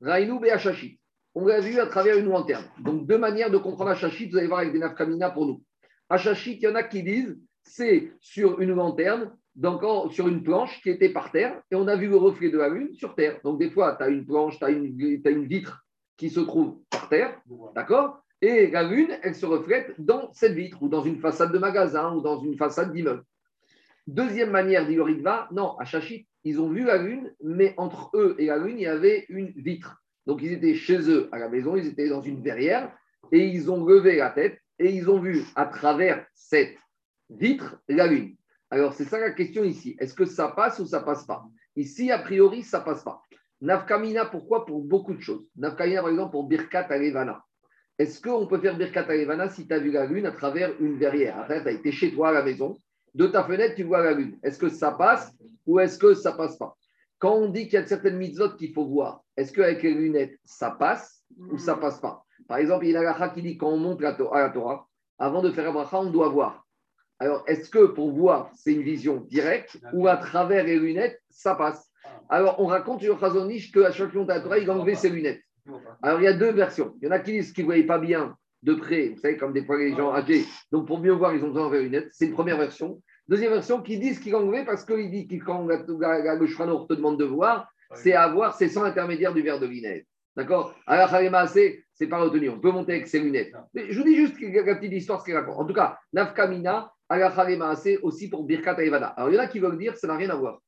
[0.00, 1.00] Raïnou Béachachit.
[1.34, 2.64] On l'a vu à travers une lanterne.
[2.78, 5.62] Donc, deux manières de comprendre Achachit, vous allez voir avec des nafkamina pour nous.
[6.08, 10.80] Achachit, il y en a qui disent c'est sur une lanterne donc sur une planche
[10.82, 13.38] qui était par terre et on a vu le reflet de la lune sur terre.
[13.44, 15.84] Donc des fois, tu as une planche, tu as, une vitre
[16.16, 17.40] qui se trouve par terre,
[17.74, 18.23] d'accord?
[18.46, 22.14] Et la lune, elle se reflète dans cette vitre ou dans une façade de magasin
[22.14, 23.24] ou dans une façade d'immeuble.
[24.06, 28.36] Deuxième manière, dit Ritva, non, à Chachit, ils ont vu la lune, mais entre eux
[28.38, 29.96] et la lune, il y avait une vitre.
[30.26, 32.94] Donc ils étaient chez eux à la maison, ils étaient dans une verrière
[33.32, 36.76] et ils ont levé la tête et ils ont vu à travers cette
[37.30, 38.36] vitre la lune.
[38.68, 39.96] Alors, c'est ça la question ici.
[39.98, 41.46] Est-ce que ça passe ou ça passe pas?
[41.76, 43.22] Ici, a priori, ça passe pas.
[43.62, 44.66] Nafkamina, pourquoi?
[44.66, 45.46] Pour beaucoup de choses.
[45.56, 47.42] Nafkamina, par exemple, pour Birkat Alevana.
[47.98, 50.98] Est-ce qu'on peut faire Birkat Alevana si tu as vu la lune à travers une
[50.98, 51.38] verrière?
[51.38, 52.76] Après, tu as été chez toi à la maison.
[53.14, 54.36] De ta fenêtre, tu vois la lune.
[54.42, 55.32] Est-ce que ça passe
[55.64, 56.76] ou est-ce que ça passe pas?
[57.20, 60.36] Quand on dit qu'il y a certaines mitzvot qu'il faut voir, est-ce qu'avec les lunettes,
[60.44, 62.24] ça passe ou ça passe pas?
[62.48, 65.42] Par exemple, il y a la qui dit quand on monte à la Torah, avant
[65.42, 66.66] de faire un bracha, on doit voir.
[67.20, 71.54] Alors, est-ce que pour voir, c'est une vision directe ou à travers les lunettes, ça
[71.54, 71.88] passe?
[72.28, 75.43] Alors, on raconte sur Khazonish qu'à chaque fois la Torah, il a enlevé ses lunettes.
[76.02, 76.94] Alors, il y a deux versions.
[77.00, 79.36] Il y en a qui disent qu'ils ne voyaient pas bien de près, vous savez,
[79.36, 80.44] comme des fois les gens âgés.
[80.72, 82.08] Donc, pour mieux voir, ils ont besoin les lunettes.
[82.12, 83.02] C'est une première version.
[83.28, 86.94] Deuxième version, qui disent qu'il a enlevé parce qu'il dit que quand le Shrano te
[86.94, 90.04] demande de voir, c'est à voir, c'est sans intermédiaire du verre de vinaigre.
[90.36, 90.74] D'accord?
[90.86, 92.48] Alors, c'est pas retenu.
[92.48, 93.52] On peut monter avec ses lunettes.
[93.72, 95.58] Mais je vous dis juste la petite histoire, ce qu'il raconte.
[95.58, 96.90] En tout cas, Nafkamina,
[97.76, 99.08] c'est aussi pour Birkat Ayvana.
[99.08, 100.60] Alors, il y en a qui veulent dire que ça n'a rien à voir.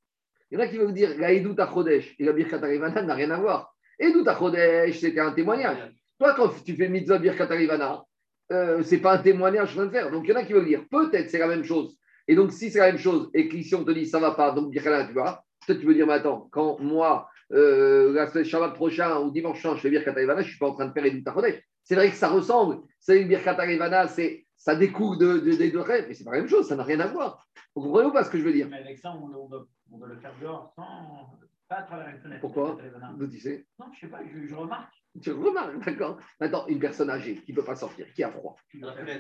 [0.51, 3.31] Il y en a qui veulent dire la Chodesh et la Birkat Ayvana n'a rien
[3.31, 3.76] à voir.
[3.99, 5.79] Edut Chodesh, c'était un témoignage.
[6.19, 8.05] Toi, quand tu fais Mitzvah Birkat Ayvana,
[8.53, 10.11] euh, ce n'est pas un témoignage que je viens de faire.
[10.11, 11.97] Donc, il y en a qui veulent dire peut-être c'est la même chose.
[12.29, 14.33] Et donc, si c'est la même chose et qu'ici on te dit ça ne va
[14.33, 18.45] pas, donc Birkat tu vois, peut-être tu veux dire, mais attends, quand moi, euh, la
[18.45, 20.93] Shabbat prochain ou dimanche prochain, je fais Birkat Ayvana, je suis pas en train de
[20.93, 21.63] faire Edut Chodesh.
[21.85, 22.79] C'est vrai que ça ressemble.
[23.01, 26.39] C'est une Birkat Ayvana, c'est ça découle de, des deux rêves, mais c'est pas la
[26.39, 27.47] même chose, ça n'a rien à voir.
[27.75, 28.69] Vous comprenez pas ce que je veux dire?
[28.69, 31.39] Mais avec ça, on doit, on doit, le faire dehors sans.
[31.77, 32.41] Pas à travers une fenêtre.
[32.41, 32.79] Pourquoi
[33.19, 34.95] Vous disiez Non, je sais pas, je, je remarque.
[35.21, 36.19] Tu remarques, d'accord.
[36.41, 38.57] Maintenant, une personne âgée qui ne peut pas sortir, qui a froid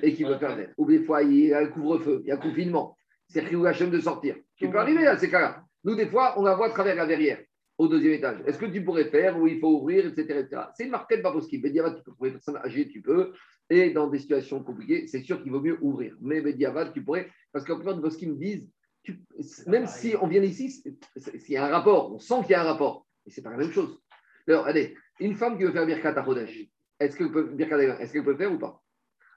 [0.02, 2.36] et qui veut faire ou des fois il y a un couvre-feu, il y a
[2.36, 2.96] un confinement,
[3.28, 5.64] c'est la chaîne de sortir, qui peut arriver à ces cas-là.
[5.84, 7.40] Nous, des fois, on la voit à travers la verrière.
[7.76, 8.38] au deuxième étage.
[8.46, 10.40] Est-ce que tu pourrais faire où il faut ouvrir, etc.
[10.40, 10.62] etc.
[10.74, 11.64] C'est une marquette pas possible.
[11.64, 12.14] Bediavad, tu peux.
[12.14, 13.34] Pour les personnes âgées, tu peux.
[13.68, 16.16] Et dans des situations compliquées, c'est sûr qu'il vaut mieux ouvrir.
[16.22, 17.30] Mais Bediavad, tu pourrais.
[17.52, 18.66] Parce que la plupart de me disent,
[19.06, 19.24] tu-
[19.66, 22.62] même si on vient ici, s'il y a un rapport, on sent qu'il y a
[22.62, 23.06] un rapport.
[23.24, 24.00] Et c'est pas la même chose.
[24.48, 28.24] Alors, allez, une femme qui veut faire Birkat à Chodesh, est-ce qu'elle peut, est-ce qu'elle
[28.24, 28.82] peut faire ou pas?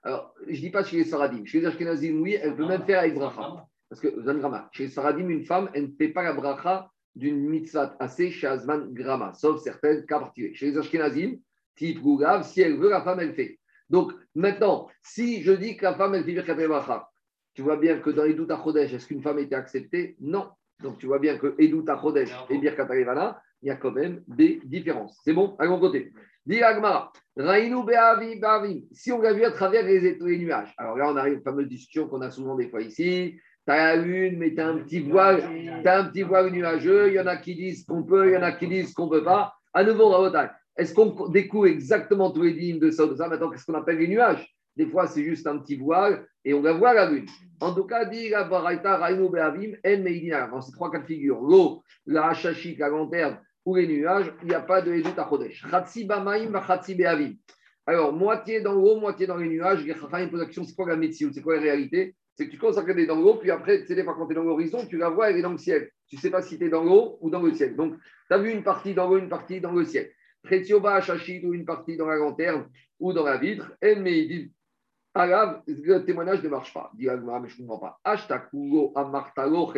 [0.04, 1.46] Alors, je ne dis pas chez les Saradim.
[1.46, 3.68] Chez les Ashkenazim, oui, elle peut même faire avec Bracha.
[3.90, 7.48] Parce que, Zangrama, chez les Saradim, une femme, elle ne fait pas la bracha d'une
[7.50, 10.56] mitzvah assez chez Azman Grama, sauf certains cas particuliers.
[10.56, 11.38] Chez les Ashkenazim,
[11.76, 13.60] type Gougav, si elle veut, la femme, elle fait.
[13.90, 17.10] Donc, maintenant, si je dis que la femme, elle fait Birkat Bracha,
[17.54, 20.16] tu vois bien que dans Edut Chodesh, est-ce qu'une femme était acceptée?
[20.20, 20.48] Non.
[20.82, 22.88] Donc, tu vois bien que Edut Chodesh et Birkat
[23.62, 25.20] il y a quand même des différences.
[25.26, 26.14] C'est bon À mon côté.
[26.46, 28.80] Dis Agmara, Raïnou Be'avi Be'avim.
[28.94, 30.74] Si on l'a vu à travers les, étoiles- les nuages.
[30.78, 33.36] Alors là, on arrive à une fameuse discussion qu'on a souvent des fois ici.
[33.68, 35.44] Tu as la lune, mais tu as un petit voile,
[35.84, 37.10] tu un petit voile nuageux.
[37.10, 39.06] Il y en a qui disent qu'on peut, il y en a qui disent qu'on
[39.08, 39.54] ne peut pas.
[39.74, 43.28] À nouveau, Rabotai, est-ce qu'on découvre exactement tous les dîmes de ça ou de ça
[43.28, 44.48] Maintenant, qu'est-ce qu'on appelle les nuages?
[44.76, 47.26] Des fois, c'est juste un petit voile et on la voit la lune.
[47.60, 50.52] En tout cas, dit Baraita, Raïnou Be'avim, En.
[50.52, 54.50] Dans ces trois cas de figure, l'eau, la hachachit, la lanterne ou les nuages, il
[54.50, 55.66] n'y a pas de Edut à Chodesh.
[56.06, 57.34] Bamaim, Be'avim.
[57.86, 59.84] Alors, moitié dans l'eau, moitié dans les nuages.
[59.84, 61.34] C'est quoi la médecine?
[61.34, 62.16] C'est quoi la réalité?
[62.36, 64.32] C'est que tu commences à regarder dans l'eau, puis après, tu sais, fois, quand tu
[64.32, 65.90] es dans l'horizon, tu la vois, elle est dans le ciel.
[66.08, 67.76] Tu ne sais pas si tu es dans l'eau ou dans le ciel.
[67.76, 70.10] Donc, tu as vu une partie dans l'eau, une partie dans le ciel.
[70.44, 73.74] Tretioba Hachachit ou une partie dans la lanterne ou dans la vitre.
[73.84, 74.48] En Meidim.
[75.14, 76.92] Arabe, le témoignage ne marche pas.
[76.94, 78.00] Dit Agmara, mais je ne comprends pas.
[78.04, 79.74] Ashtakugo, Amartalo.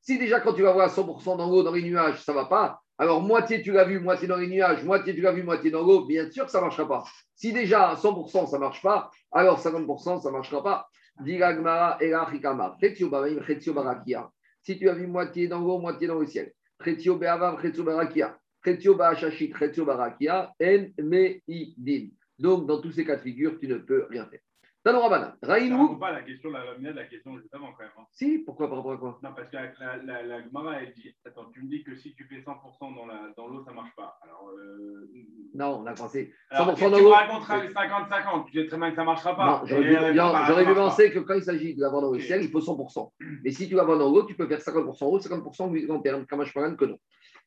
[0.00, 2.46] Si déjà, quand tu vas voir 100% dans l'eau, dans les nuages, ça ne va
[2.46, 5.70] pas, alors moitié tu l'as vu, moitié dans les nuages, moitié tu l'as vu, moitié
[5.70, 7.04] dans l'eau, bien sûr que ça ne marchera pas.
[7.34, 10.88] Si déjà 100% ça ne marche pas, alors 50% ça ne marchera pas.
[11.20, 14.30] Dit Agmara, Ela Chikama, Chetio Babaim, Chetio Barakia.
[14.62, 16.52] Si tu as vu moitié dans l'eau, moitié dans le ciel.
[16.84, 18.36] Chetio Beavam, Chetio Barakia.
[18.62, 22.10] Chetio Bahashashit, Chetio Barakia, En Meidin.
[22.40, 24.40] Donc, dans tous ces cas de figure, tu ne peux rien faire.
[24.82, 25.98] Tano Rabbanan, Ça Raïnou.
[25.98, 27.90] pas la question de la de la question juste avant quand même.
[27.98, 28.04] hein.
[28.12, 29.18] Si, pourquoi par rapport à quoi?
[29.22, 32.14] Non, parce que la, la, la, Gemara, elle dit Attends, tu me dis que si
[32.14, 34.16] tu fais 100% dans la- dans l'eau, ça marche pas.
[34.22, 35.06] Alors, euh,
[35.52, 36.32] Non, on a pensé.
[36.48, 37.10] alors 100% tu dans l'eau.
[37.10, 38.46] raconteras les 50-50.
[38.46, 39.44] Tu sais très bien que ça marchera pas.
[39.60, 42.22] Non, j'aurais dû, non, j'aurais penser que quand il s'agit de l'avoir dans le Ok.
[42.22, 43.12] ciel, il faut 100%.
[43.44, 46.24] Mais si tu l'avoir dans l'eau, tu peux faire 50% en haut, 50% en lanterne.
[46.24, 46.98] Kamash Paran que non.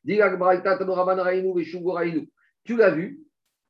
[0.04, 2.26] Dis la Braïta, Tano Rabban Raïnou, Veshugo Raïnou.
[2.62, 3.18] Tu l'as vu,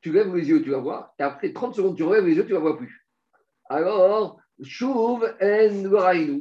[0.04, 2.44] tu lèves les yeux, tu la vois, et après 30 secondes, tu relèves les yeux,
[2.44, 3.08] tu la vois plus.
[3.70, 5.86] Alors, Chouv en.
[5.96, 6.40] En.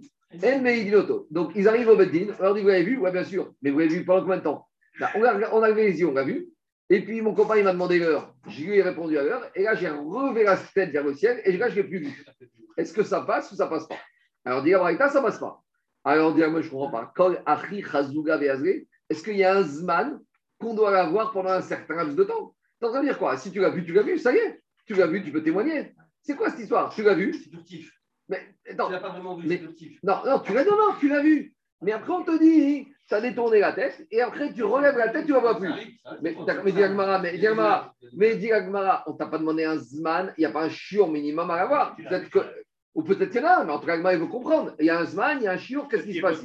[1.32, 2.34] Donc, ils arrivent au Beddin.
[2.40, 2.98] On leur dit Vous l'avez vu?
[2.98, 3.54] Oui, bien sûr.
[3.62, 4.68] Mais vous l'avez vu pendant combien de temps?
[5.16, 6.50] On, a, on levé les yeux, on l'a vu.
[6.90, 8.36] Et puis, mon copain, il m'a demandé l'heure.
[8.50, 9.50] Je lui ai répondu à l'heure.
[9.56, 11.42] Et là, j'ai relevé la tête vers le ciel.
[11.46, 12.26] Et là, je ne l'ai plus vu.
[12.76, 13.96] Est-ce que ça passe ou ça passe pas?
[14.44, 15.64] Alors, Abraïta, ça passe pas.
[16.04, 17.14] Alors, dit moi, je ne comprends pas.
[19.10, 20.20] Est-ce qu'il y a un Zman
[20.60, 22.54] qu'on doit avoir pendant un certain laps de temps?
[22.88, 23.38] En train de dire quoi?
[23.38, 24.62] Si tu l'as vu, tu l'as vu, ça y est.
[24.86, 25.94] Tu l'as vu, tu peux témoigner.
[26.22, 26.94] C'est quoi cette histoire?
[26.94, 27.34] Tu l'as vu?
[27.34, 27.92] C'est furtif.
[28.30, 30.94] Mais Tu attends, l'as pas vraiment vu, mais- c'est non, non, tu l'as, non, non,
[31.00, 31.54] tu l'as vu.
[31.82, 35.10] Mais après, on te dit, tu as détourné la tête, et après, tu relèves la
[35.10, 35.70] tête, tu ne la vois plus.
[35.70, 36.18] Ça ça.
[36.64, 37.46] Mais, dis Agmara, mais dis
[38.14, 38.50] mais dis
[39.06, 41.96] on t'a pas demandé un Zman, il n'y a pas un chiot minimum à l'avoir.
[41.98, 42.40] Peut-être que,
[42.96, 44.74] ou peut-être qu'il y en a, mais en tout cas, Agmara, il veut comprendre.
[44.80, 46.40] Il y a un Zman, il y a un chiot, qu'est-ce qui se passe?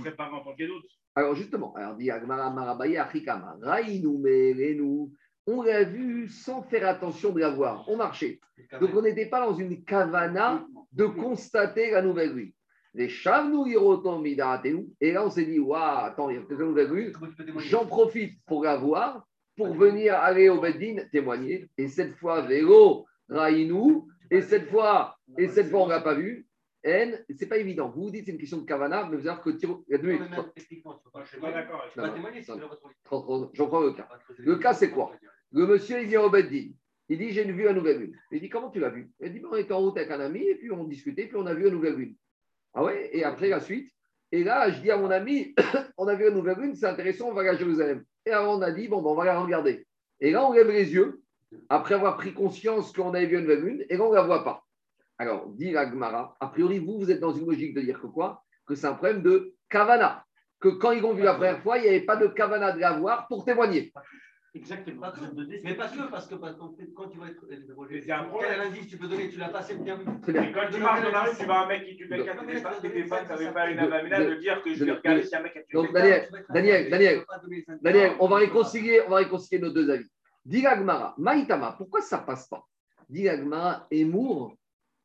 [1.14, 5.08] Alors, justement, alors dit Agmara, Marabaye, Achikama, Raïnou, Merenu,
[5.50, 8.38] on l'a vu sans faire attention de la voir, on marchait.
[8.80, 12.54] Donc, on n'était pas dans une kavana de constater la nouvelle rue.
[12.94, 13.66] Les chavnou.
[13.66, 17.12] Et là, on s'est dit, waouh, attends, il y a peut-être une nouvelle rue.
[17.58, 21.68] J'en profite pour la voir, pour venir aller au Beddin témoigner.
[21.78, 24.08] Et cette fois, vélo, Raïnou.
[24.30, 26.46] Et cette fois, et cette fois, on ne l'a pas vu.
[26.84, 27.88] N, c'est pas évident.
[27.90, 29.92] Vous vous dites c'est une question de Kavana, mais vous allez voir que Tiro- il
[29.92, 30.10] y a deux
[33.54, 34.08] J'en prends le cas.
[34.38, 35.12] Le cas, c'est quoi?
[35.52, 36.70] Le monsieur, il vient au Beddin.
[37.08, 38.18] Il dit J'ai vu un nouvelle lune.
[38.30, 40.42] Il dit Comment tu l'as vu Il dit On était en route avec un ami,
[40.46, 42.14] et puis on discutait, puis on a vu une nouvelle lune.
[42.74, 43.10] Ah ouais?
[43.12, 43.90] Et après, la suite.
[44.30, 45.54] Et là, je dis à mon ami
[45.96, 48.04] On a vu une nouvelle lune, c'est intéressant, on va aller à Jérusalem.
[48.26, 49.86] Et alors, on a dit Bon, ben, on va la regarder.
[50.20, 51.22] Et là, on lève les yeux,
[51.70, 54.22] après avoir pris conscience qu'on avait vu une nouvelle lune, et là, on ne la
[54.22, 54.64] voit pas.
[55.16, 58.06] Alors, dit la Gemara, a priori, vous, vous êtes dans une logique de dire que
[58.06, 58.44] quoi?
[58.66, 60.24] Que c'est un problème de Kavana.
[60.60, 62.80] Que quand ils l'ont vu la première fois, il n'y avait pas de Kavana de
[62.80, 63.92] la voir pour témoigner.
[64.54, 65.00] Exactement.
[65.02, 68.00] Pas que- Mais pas que, parce que parce fait, quand tu vas être interrogé, Mais
[68.00, 68.50] c'est un problème.
[68.52, 69.28] quel indice tu peux donner?
[69.28, 69.98] Tu l'as pas assez bien.
[69.98, 72.46] Et quand tu marches dans la rue, tu vois un mec qui tue quelqu'un, tu
[72.46, 72.70] mais n'es pas,
[73.24, 75.62] pas, pas une avamina de- dire que je vais regarder de- si un mec a
[75.62, 75.92] tué donc.
[75.92, 77.24] Daniel, Daniel, Daniel.
[77.82, 80.08] Daniel, on va réconcilier, on va réconcilier nos deux avis.
[80.44, 82.64] Dis Gmara, Maïtama, pourquoi ça passe pas?
[83.08, 84.54] Dis Gmara, Emour,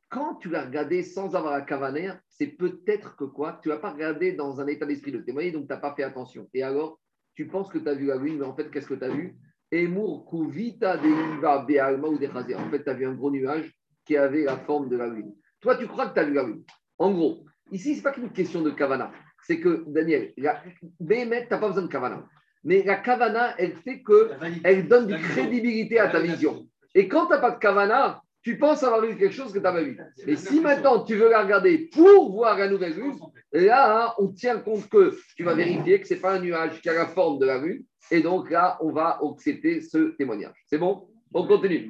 [0.10, 3.60] quand tu l'as regardé sans avoir la cavaner, c'est peut-être que quoi?
[3.62, 6.04] Tu l'as pas regardé dans un état d'esprit de témoigner, donc tu n'as pas fait
[6.04, 6.48] attention.
[6.54, 7.00] Et alors,
[7.36, 9.10] tu penses que tu as vu la lune, mais en fait, qu'est-ce que tu as
[9.10, 9.36] vu?
[9.72, 12.56] Emour kuvita deriva be'alma ou dechazé.
[12.56, 13.74] En fait, tu as vu un gros nuage
[14.06, 15.34] qui avait la forme de la lune.
[15.60, 16.63] Toi, tu crois que tu as vu la lune.
[17.00, 19.12] En gros, ici, ce n'est pas qu'une question de kavana.
[19.46, 20.62] C'est que, Daniel, la...
[21.00, 22.26] Béhémet, tu n'as pas besoin de kavana.
[22.63, 24.32] Mais la kavana, elle fait que
[24.63, 26.67] elle donne du crédibilité à ta vision.
[26.96, 29.64] Et quand tu n'as pas de kavana, tu penses avoir vu quelque chose que tu
[29.64, 29.98] n'as pas vu.
[30.28, 33.18] Mais si maintenant tu veux la regarder pour voir la nouvelle lune,
[33.54, 36.82] là, hein, on tient compte que tu vas vérifier que ce n'est pas un nuage
[36.82, 37.84] qui a la forme de la lune.
[38.12, 40.56] Et donc là, on va accepter ce témoignage.
[40.68, 41.08] C'est bon?
[41.34, 41.90] On continue.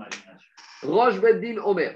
[0.84, 1.96] Roche Beddin Omer.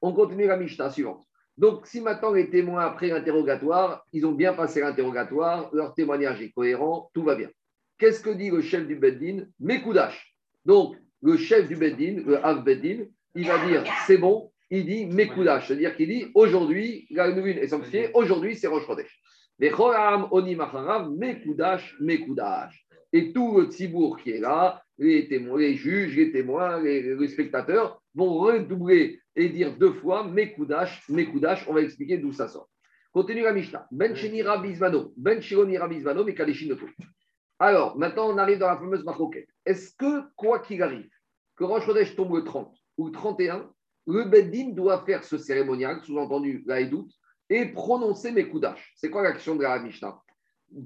[0.00, 1.24] On continue la Mishnah suivante.
[1.58, 6.50] Donc, si maintenant les témoins, après l'interrogatoire, ils ont bien passé l'interrogatoire, leur témoignage est
[6.50, 7.48] cohérent, tout va bien.
[7.98, 9.44] Qu'est-ce que dit le chef du Beddin?
[9.58, 10.34] Mekoudash.
[10.64, 15.06] Donc, le chef du Beddin, le Av Beddin, il va dire c'est bon, il dit
[15.06, 19.20] Mekoudash, c'est-à-dire qu'il dit aujourd'hui, la lune est sanctifiée, aujourd'hui c'est Rosh Chodesh.
[20.30, 22.86] Oni Macharav, Mekoudash, Mekoudash.
[23.12, 27.28] Et tout le Tzibour qui est là, les témoins, les juges, les témoins, les, les
[27.28, 31.66] spectateurs vont redoubler et dire deux fois Mekoudash, Mekoudash.
[31.68, 32.68] On va expliquer d'où ça sort.
[33.12, 33.86] Continue la Mishnah.
[33.90, 34.14] Ben
[35.16, 36.86] Ben Shironi Rabizvano, Mekadeshinoto.
[37.58, 39.48] Alors, maintenant, on arrive dans la fameuse maroquette.
[39.64, 41.08] Est-ce que, quoi qu'il arrive,
[41.56, 43.70] que Rosh Chodesh tombe le 30 ou le 31,
[44.06, 47.08] le Beddin doit faire ce cérémonial, sous-entendu la Edout,
[47.50, 50.20] et prononcer Mekoudash C'est quoi l'action de la Mishnah?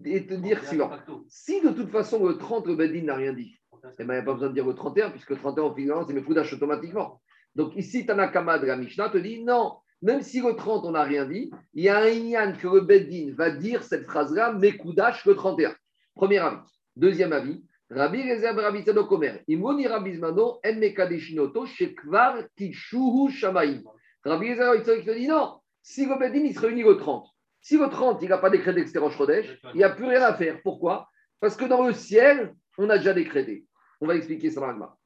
[0.04, 0.90] Et te dire suivant.
[1.28, 3.56] Si de toute façon, le 30, le Beddin n'a rien dit,
[3.98, 5.74] eh ben, il n'y a pas besoin de dire le 31, puisque le 31, en
[5.74, 7.20] figurant, c'est Mekoudash automatiquement.
[7.56, 11.02] Donc ici, Tanakama de la Mishnah te dit non, même si le 30, on n'a
[11.02, 15.24] rien dit, il y a un Inyan que le Beddin va dire cette phrase-là, Mekoudash
[15.26, 15.74] le 31.
[16.14, 16.58] Premier avis.
[16.96, 23.82] Deuxième avis, Rabbi Rezer Rabbi Tzadok Omer, Imoni Rabbi Zmano, En Mekadeshinoto, Shekvar Kishuhu Shamaim.
[24.24, 27.26] Rabbi Rezer Rabbi Tzadok te dit non, si le Beddin, il se réunit le 30,
[27.60, 30.06] si le 30, il n'a pas décrété que c'était Rosh Chodesh, il n'y a plus
[30.06, 30.60] rien à faire.
[30.62, 31.08] Pourquoi?
[31.38, 33.66] Parce que dans le ciel, on a déjà décrété.
[34.00, 34.96] On va expliquer ça dans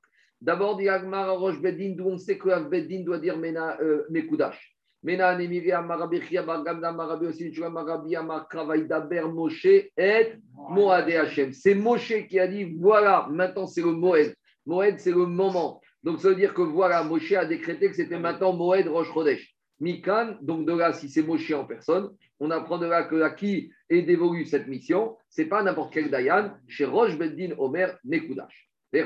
[0.40, 4.04] D'abord, dit Agmar Rosh Beddin, d'où on sait que Av Beddin doit dire Mena, euh,
[4.10, 4.75] Mekoudash.
[5.06, 9.64] Mena Nemiri Amarabechia Bargamda Marabi aussi, tu Marabi Amar Kravaïdaber Moshe
[9.96, 10.32] et.
[11.52, 14.34] C'est Moshe qui a dit voilà, maintenant c'est le Moed.
[14.66, 15.80] Moed, c'est le moment.
[16.02, 19.54] Donc ça veut dire que voilà, Moshe a décrété que c'était maintenant Moed Rosh Chodesh.
[19.78, 23.30] Mikan, donc de là, si c'est Moshe en personne, on apprend de là que à
[23.30, 28.65] qui est dévolue cette mission, c'est pas n'importe quel Dayan, chez Rosh Beddin Omer Mekoudash.
[28.92, 29.02] Et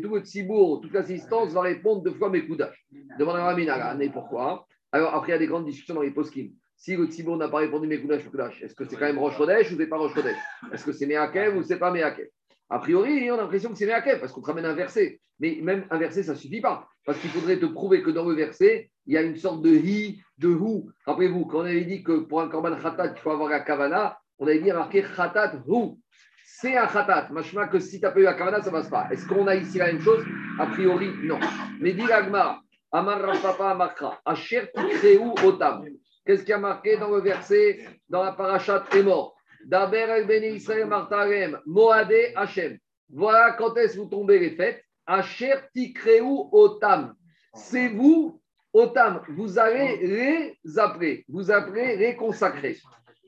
[0.00, 2.86] tout le tzibour, toute l'assistance va répondre deux fois Mekoudash.
[3.18, 4.66] Demande à Ramina, mais pourquoi?
[4.90, 6.50] Alors après, il y a des grandes discussions dans les poskim.
[6.76, 9.70] Si le tzibour n'a pas répondu Mekoudash, Mekoudash, est-ce que c'est quand même Rosh Chodesh
[9.70, 10.36] ou c'est pas Rosh Chodesh?
[10.72, 12.26] Est-ce que c'est Meakev ou c'est pas Meakev?
[12.68, 15.20] A priori, on a l'impression que c'est Meakev parce qu'on te ramène un verset.
[15.38, 16.88] Mais même un verset, ça ne suffit pas.
[17.06, 19.70] Parce qu'il faudrait te prouver que dans le verset, il y a une sorte de
[19.70, 20.82] hi, de hu.
[21.06, 24.18] Rappelez-vous, quand on avait dit que pour un korban khatat, il faut avoir la kavana,
[24.38, 25.96] on avait dit marqué khatat hu
[26.62, 27.28] c'est un khatat.
[27.32, 29.08] Machma que si tu n'as pas eu la kavana, ça ne passe pas.
[29.10, 30.24] Est-ce qu'on a ici la même chose?
[30.60, 31.40] A priori, non.
[31.80, 32.60] Mais dit l'agma,
[32.92, 35.84] Amar Papa Amakra, Asher Tikreu Otam.
[36.24, 39.34] Qu'est-ce qui a marqué dans le verset, dans la parachat est mort
[39.66, 42.78] Daber el Beni Israël Martarem, Moade Hashem.
[43.10, 44.84] Voilà quand est-ce que vous tombez les fêtes.
[45.04, 46.22] Asher Tikreu
[46.52, 47.14] Otam.
[47.54, 48.40] C'est vous,
[48.72, 49.96] Otam, vous allez
[50.64, 52.78] les appeler, vous allez les consacrer,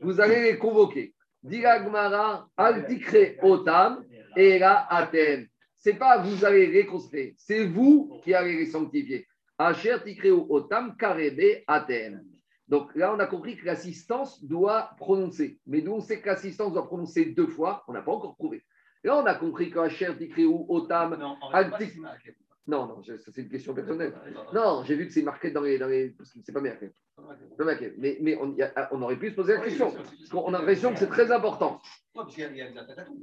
[0.01, 1.15] vous allez les convoquer.
[1.45, 4.05] Diragmara, Altikre Otam,
[4.37, 5.47] et là, Athènes.
[5.77, 6.89] C'est pas vous allez les
[7.37, 9.27] c'est vous qui allez les sanctifier.
[9.59, 12.25] Asher Tikreu Otam, Karebe, Athènes.
[12.67, 15.59] Donc là, on a compris que l'assistance doit prononcer.
[15.67, 17.85] Mais nous, on sait que l'assistance doit prononcer deux fois.
[17.87, 18.65] On n'a pas encore prouvé.
[19.05, 22.01] Là, on a compris qu'Asher Tikreu Otam, Non, Altik-
[22.67, 24.15] Non, non, je- ça, c'est une question personnelle.
[24.55, 25.79] Non, j'ai vu que c'est marqué dans les.
[25.79, 26.17] Dans les...
[26.45, 26.91] C'est pas marqué.
[27.59, 27.93] Pas marqué.
[27.99, 29.91] Mais, mais on, a- on aurait pu se poser la question.
[29.93, 31.79] Parce qu'on a l'impression que c'est très important.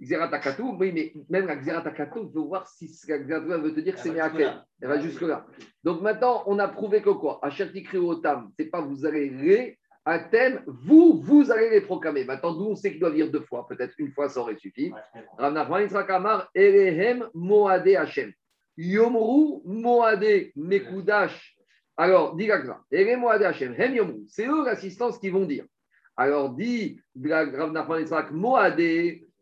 [0.01, 3.95] Xeratakatu, oui, mais même la Xeratakatu, il faut voir si la Xeratakatu veut te dire
[3.95, 4.63] que c'est Meakel.
[4.81, 5.45] Elle va jusque-là.
[5.83, 7.39] Donc maintenant, on a prouvé que quoi?
[7.41, 12.25] Achertikri Otam, c'est pas vous allez les, à thème, vous, vous allez les proclamer.
[12.25, 13.65] Maintenant, nous, on sait qu'il doit dire deux fois.
[13.67, 14.91] Peut-être une fois, ça aurait suffi.
[15.37, 18.31] Rav Nachman Yitzhak Amar, Erehem Moade Hashem.
[18.81, 21.55] Yomru Moade Mekudash.
[21.95, 24.23] Alors, dit Yomru.
[24.27, 25.65] C'est eux l'assistance qui vont dire.
[26.17, 28.81] Alors, dit Rav Moade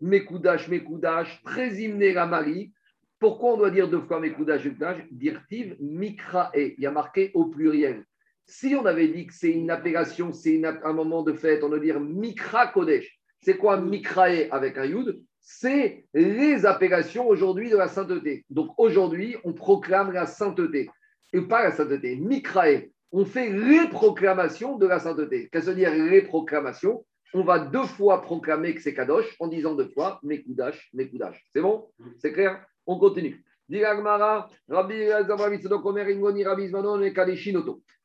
[0.02, 2.74] Mekudash, Mekudash, la Marie.
[3.18, 5.08] Pourquoi on doit dire deux fois Mekudash, Mekudash?
[5.10, 6.74] Dirtiv Mikrae.
[6.78, 8.04] Il y a marqué au pluriel.
[8.46, 11.80] Si on avait dit que c'est une appellation, c'est un moment de fête, on doit
[11.80, 13.20] dire Mikra Kodesh.
[13.42, 15.22] C'est quoi Mikrae avec un Yud?
[15.42, 18.46] C'est les appellations aujourd'hui de la sainteté.
[18.50, 20.90] Donc aujourd'hui, on proclame la sainteté.
[21.34, 22.90] Et pas la sainteté, Mikrae.
[23.12, 25.50] On fait les proclamations de la sainteté.
[25.52, 29.76] Qu'est-ce que dire les proclamations on va deux fois proclamer que c'est Kadosh en disant
[29.76, 31.46] deux fois Mekoudash, Mekoudash.
[31.54, 31.90] C'est bon?
[32.18, 32.66] C'est clair?
[32.88, 33.44] On continue.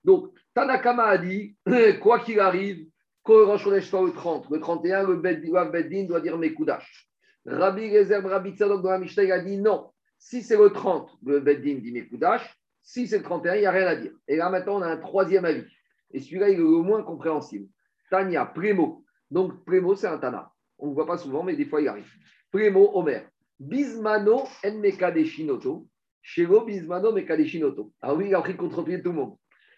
[0.05, 1.57] Donc, Tanakama a dit,
[2.03, 2.87] quoi qu'il arrive,
[3.25, 7.09] que le 30, le 31, le Beddin doit dire Mekoudash.
[7.47, 9.91] Rabbi Gezer, Rabbi Tzadok dans la Mishnah, il a dit non.
[10.19, 12.59] Si c'est le 30, le Beddin dit Mekoudash.
[12.83, 14.13] Si c'est le 31, il n'y a rien à dire.
[14.29, 15.65] Et là, maintenant, on a un troisième avis.
[16.13, 17.69] Et celui-là, il est le moins compréhensible.
[18.11, 19.05] Tania, Prémo.
[19.31, 20.51] Donc, Prémo, c'est un Tana.
[20.79, 22.11] On ne le voit pas souvent, mais des fois, il arrive.
[22.51, 23.29] Prémo, Omer.
[23.59, 25.87] Bismano en Mekadeshinoto.
[26.23, 27.93] Shelo Bismano Mekadeshinoto.
[28.01, 29.37] Ah oui, il a pris contre-pied tout le monde.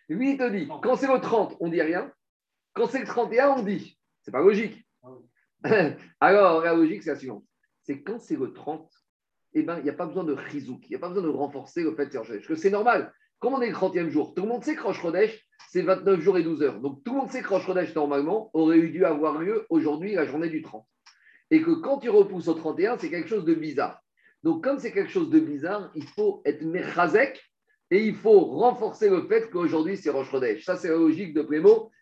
[0.09, 2.13] Lui, il te dit, quand c'est le 30, on dit rien.
[2.73, 3.99] Quand c'est le 31, on dit.
[4.23, 4.87] C'est pas logique.
[6.21, 7.45] Alors, la logique, c'est la suivante.
[7.87, 8.91] C'est quand c'est le 30,
[9.55, 11.29] eh ben, il n'y a pas besoin de chizouk, il n'y a pas besoin de
[11.29, 13.13] renforcer le fait de faire que c'est normal.
[13.39, 16.21] Comme on est le 30e jour, tout le monde sait que Rosh Chodesh, c'est 29
[16.21, 16.81] jours et 12 heures.
[16.81, 20.15] Donc tout le monde sait que Rosh Chodesh, normalement, aurait eu dû avoir lieu aujourd'hui,
[20.15, 20.85] la journée du 30.
[21.53, 24.03] Et que quand tu repousses au 31, c'est quelque chose de bizarre.
[24.43, 27.41] Donc comme c'est quelque chose de bizarre, il faut être mechazek
[27.93, 30.65] et il faut renforcer le fait qu'aujourd'hui, c'est Rosh Chodesh.
[30.65, 31.93] Ça, c'est la logique de Prémo,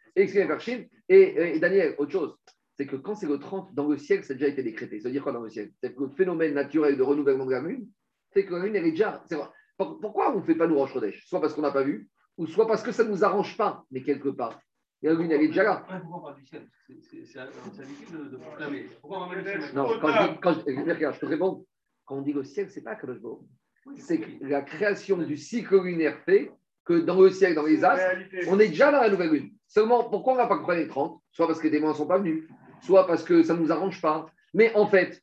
[0.61, 0.89] Chine.
[1.11, 2.39] Et, et Daniel, autre chose
[2.77, 5.01] c'est que quand c'est le 30, dans le ciel, ça a déjà été décrété.
[5.01, 5.73] Ça veut dire quoi dans le ciel?
[5.81, 7.89] C'est que le phénomène naturel de renouvellement de la lune
[8.33, 9.23] fait que la lune, elle est déjà.
[9.27, 9.37] c'est.
[9.77, 12.67] Pourquoi on ne fait pas nous Chodesh Soit parce qu'on n'a pas vu, ou soit
[12.67, 14.61] parce que ça ne nous arrange pas, mais quelque part.
[15.03, 15.85] Et la lune, elle est déjà là.
[15.87, 16.69] Pourquoi on parle du ciel?
[16.87, 18.89] C'est habitude de, proclamer.
[19.01, 19.61] Pourquoi on va du ciel?
[19.75, 21.67] Non, quand je, dis- quand je, regarde, je te réponds.
[22.05, 23.97] Quand on dit le ciel, c'est pas Hu.
[23.97, 26.53] C'est que la création du cycle lunaire fait
[26.85, 28.17] que dans le ciel, dans les astres,
[28.49, 29.51] on est déjà dans la nouvelle lune.
[29.67, 32.07] Seulement, pourquoi on n'a pas compris les 30 Soit parce que les témoins ne sont
[32.07, 32.49] pas venus,
[32.85, 34.27] soit parce que ça ne nous arrange pas.
[34.53, 35.21] Mais en fait,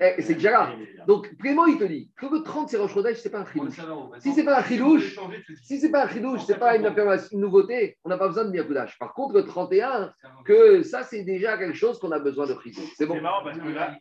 [0.00, 0.76] eh, c'est déjà là.
[1.06, 3.46] Donc, Clément, il te dit que le 30, c'est Rosh Chodesh, ce n'est pas un
[3.46, 3.80] chidouche.
[4.20, 5.18] Si c'est pas un chidouche,
[5.62, 6.94] Si ce n'est pas un chidouche, ce n'est pas une,
[7.32, 8.98] nouveauté, on n'a pas besoin de Mirkoudage.
[8.98, 10.12] Par contre, le 31,
[10.44, 12.92] que ça, c'est déjà quelque chose qu'on a besoin de chidouche.
[12.96, 13.96] C'est bon C'est marrant parce que là,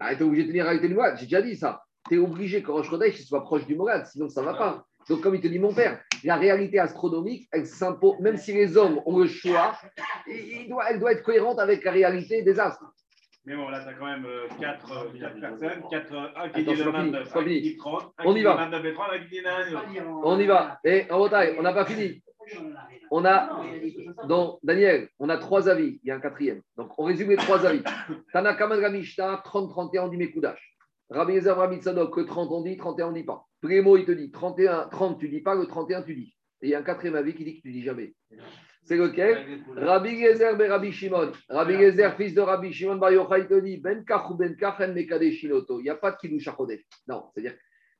[0.00, 1.16] Ah, tu es obligé de tenir du Mourad.
[1.18, 1.82] J'ai déjà dit ça.
[2.08, 4.86] Tu es obligé que Rosh Chodesh soit proche du Mourad, sinon ça ne va pas.
[5.08, 8.76] Donc, comme il te dit mon père, la réalité astronomique, elle s'impose, même si les
[8.76, 9.76] hommes ont le choix,
[10.26, 12.84] il doit, elle doit être cohérente avec la réalité des astres.
[13.44, 14.26] mais bon, là, tu as quand même
[14.60, 17.48] 4 personnes, 4, un qui Attends, dit le pas fini, 29, c'est pas un qui
[17.48, 17.60] fini.
[17.62, 18.54] dit 30, un On qui y dit va.
[18.56, 20.04] 29 et 30, un qui dit 1.
[20.24, 20.80] On y va.
[20.84, 22.22] Et en bataille, on n'a pas fini.
[23.10, 23.60] On a,
[24.26, 26.00] donc, Daniel, on a trois avis.
[26.02, 26.60] Il y a un quatrième.
[26.76, 27.82] Donc, on résume les trois avis.
[28.32, 30.76] Tanakaman Ramishta, 30-31, on dit Mekoudash.
[31.10, 33.45] Rabbi Ezer, Rabbi Tzadok, que 30 on dit, 31 on dit pas.
[33.60, 36.34] Plémo, il te dit 31, 30 tu dis pas, le 31 tu dis.
[36.62, 38.14] Et il y a un quatrième avis qui dit que tu dis jamais.
[38.84, 39.62] C'est lequel?
[39.74, 41.32] Rabbi Gezer, ben Rabbi Shimon.
[41.48, 44.56] Rabbi Gezer, fils de Rabbi Shimon, Bar Yochai, il te dit Ben Kach ou Ben
[44.56, 45.80] Kach, en Mekadeshinoto.
[45.80, 46.82] Il n'y a pas de Kiddush Achodesh.
[47.08, 47.56] Non, c'est-à-dire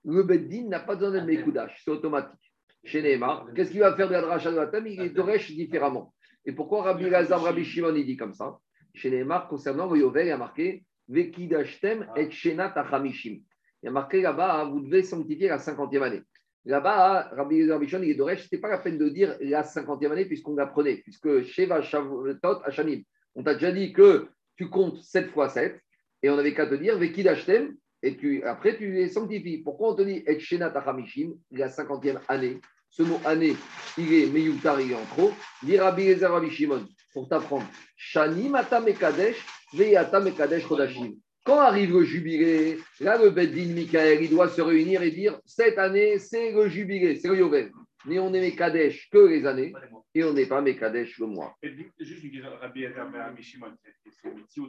[0.07, 2.53] le Beddin n'a pas besoin de Mekoudash, c'est automatique.
[2.85, 6.15] Chez Neymar, qu'est-ce qu'il va faire de la dracha de la Il est différemment.
[6.45, 8.57] Et pourquoi Rabbi Lazar, Rabbi Shimon, il dit comme ça?
[8.95, 13.41] Chez Neymar, concernant le Yovel, il a marqué Vekidashtem et Shenat Achamishim.
[13.87, 16.21] Il y a marqué là-bas, hein, vous devez sanctifier la 50e année.
[16.65, 19.37] Là-bas, hein, Rabbi Lazar Bishon, il est Doresh, ce n'était pas la peine de dire
[19.41, 23.05] la 50e année puisqu'on l'apprenait, puisque Sheva Shavutot Hashanim,
[23.37, 25.81] on t'a déjà dit que tu comptes 7 fois 7,
[26.25, 29.59] et on avait qu'à te dire Vekidashtem, et tu, après tu les sanctifies.
[29.59, 33.55] Pourquoi on te dit Et Shenat Achamishim, la 50e année ce mot année,
[33.99, 35.31] il est meyoutar, il est en trop.
[35.63, 36.69] Dit Rabbi Eliezer Rabbi
[37.13, 37.67] pour t'apprendre.
[37.97, 39.37] Shani mata mekadesh,
[39.75, 41.15] veyata mekadesh chodashim.
[41.47, 45.79] Quand arrive le jubilé, là, le Beddin Michael, il doit se réunir et dire cette
[45.79, 47.71] année, c'est le jubilé, c'est le Yovel.
[48.05, 49.73] Mais on est Mekadesh que les années
[50.13, 51.55] et on n'est pas Mekadesh le mois.
[51.63, 53.77] Juste une question, Rabbi Shimon,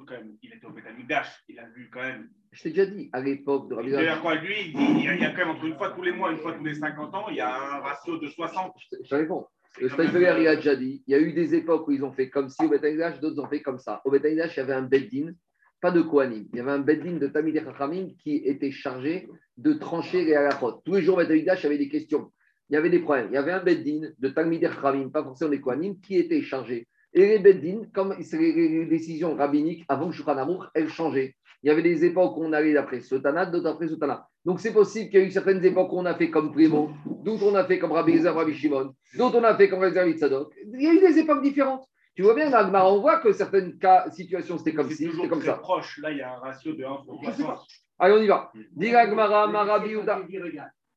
[0.05, 2.29] quand même, il était au Betamikdash, il a vu quand même.
[2.51, 5.03] Je t'ai déjà dit, à l'époque de Rabbi Il Eliezer, quoi, lui, il dit, il
[5.03, 7.15] y, a, quand même entre une fois tous les mois, une fois tous les 50
[7.15, 8.73] ans, il y a un ratio de 60.
[9.03, 9.47] je te réponds.
[9.81, 12.11] Le Steinfeller, il a déjà dit, il y a eu des époques où ils ont
[12.11, 14.01] fait comme si au Betaïdash, d'autres ont fait comme ça.
[14.05, 15.33] Au Betaïdash, il y avait un Beddin,
[15.81, 16.47] pas de Kohanim.
[16.53, 20.81] Il y avait un Beddin de Tamid Chachamim qui était chargé de trancher les halachot.
[20.83, 22.31] Tous les jours, y avait des questions.
[22.69, 23.27] Il y avait des problèmes.
[23.31, 26.41] Il y avait un Beddin de Talmid et Chachamim, pas forcément des Kohanim, qui était
[26.41, 26.87] chargé.
[27.13, 31.35] Et les Beddin, comme les décisions rabbiniques, avant Shulchan Amour, elles changeaient.
[31.63, 34.27] Il y avait des époques où on allait d'après Sotana, d'autres d'après Sotana.
[34.45, 36.91] Donc c'est possible qu'il y a eu certaines époques où on a fait comme Primo,
[37.23, 40.13] d'autres on a fait comme Rabbi Eliezer, Rabbi Shimon, d'autres on a fait comme Rabbi
[40.13, 40.53] Tzadok.
[40.73, 41.87] Il y a eu des époques différentes.
[42.17, 45.51] Tu vois bien, dans on voit que certaines cas, situations, c'était comme c'était comme très
[45.51, 45.57] ça.
[45.57, 45.99] proche.
[45.99, 47.67] Là, il y a un ratio de 1 pour Je sais 60.
[47.99, 48.51] Allez, on y va.
[48.71, 50.21] Dis Agmara, Marabi Ouda.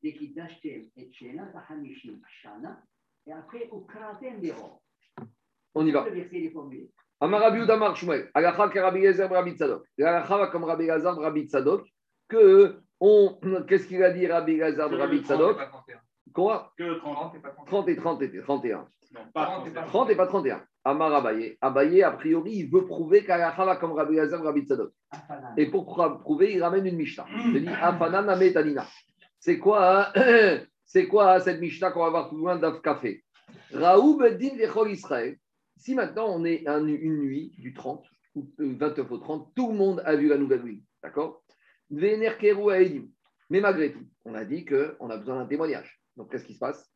[0.02, 0.14] et
[3.32, 3.86] après, au
[4.40, 4.54] des.
[5.74, 6.06] On y va.
[7.20, 8.30] Amarabi Ouda Mar Shmuel.
[8.32, 9.84] Alacha que Rabbi Eliezer, Rabbi Tzadok.
[9.98, 11.86] Alacha va comme Rabbi Eliezer, Rabbi Tzadok.
[12.28, 15.58] Que on, qu'est-ce qu'il a dit Rabbi Eliezer, Rabbi Tzadok
[16.32, 16.72] Quoi?
[16.78, 17.14] Que 30.
[17.14, 17.66] 30 et pas 30.
[17.66, 18.88] 30 et 30 et 31.
[19.12, 19.86] Non, pas 30 et 30.
[19.86, 20.64] 30 et pas 31.
[20.84, 21.56] Amar Abaye.
[21.60, 24.92] Abaye, a priori, il veut prouver qu'Alacha va comme Rabbi Hazar, Rabbi Tzadok.
[25.56, 25.84] Et pour
[26.20, 27.26] prouver, il ramène une Mishnah.
[27.54, 28.86] Il dit Afanan Ame Tanina.
[29.38, 33.22] C'est quoi, hein c'est quoi hein, cette Mishnah qu'on va voir plus loin d'Af Café?
[33.72, 35.36] Raoub Din Vechol Israël.
[35.76, 38.04] Si maintenant on est un- une nuit du 30,
[38.34, 40.82] ou euh, 29 au 30, tout le monde a vu la nouvelle lune.
[41.02, 41.42] D'accord?
[41.90, 43.08] Vener Keru.
[43.48, 46.00] Mais malgré tout, on a dit qu'on a besoin d'un témoignage.
[46.16, 46.89] Donc qu'est-ce qui se passe?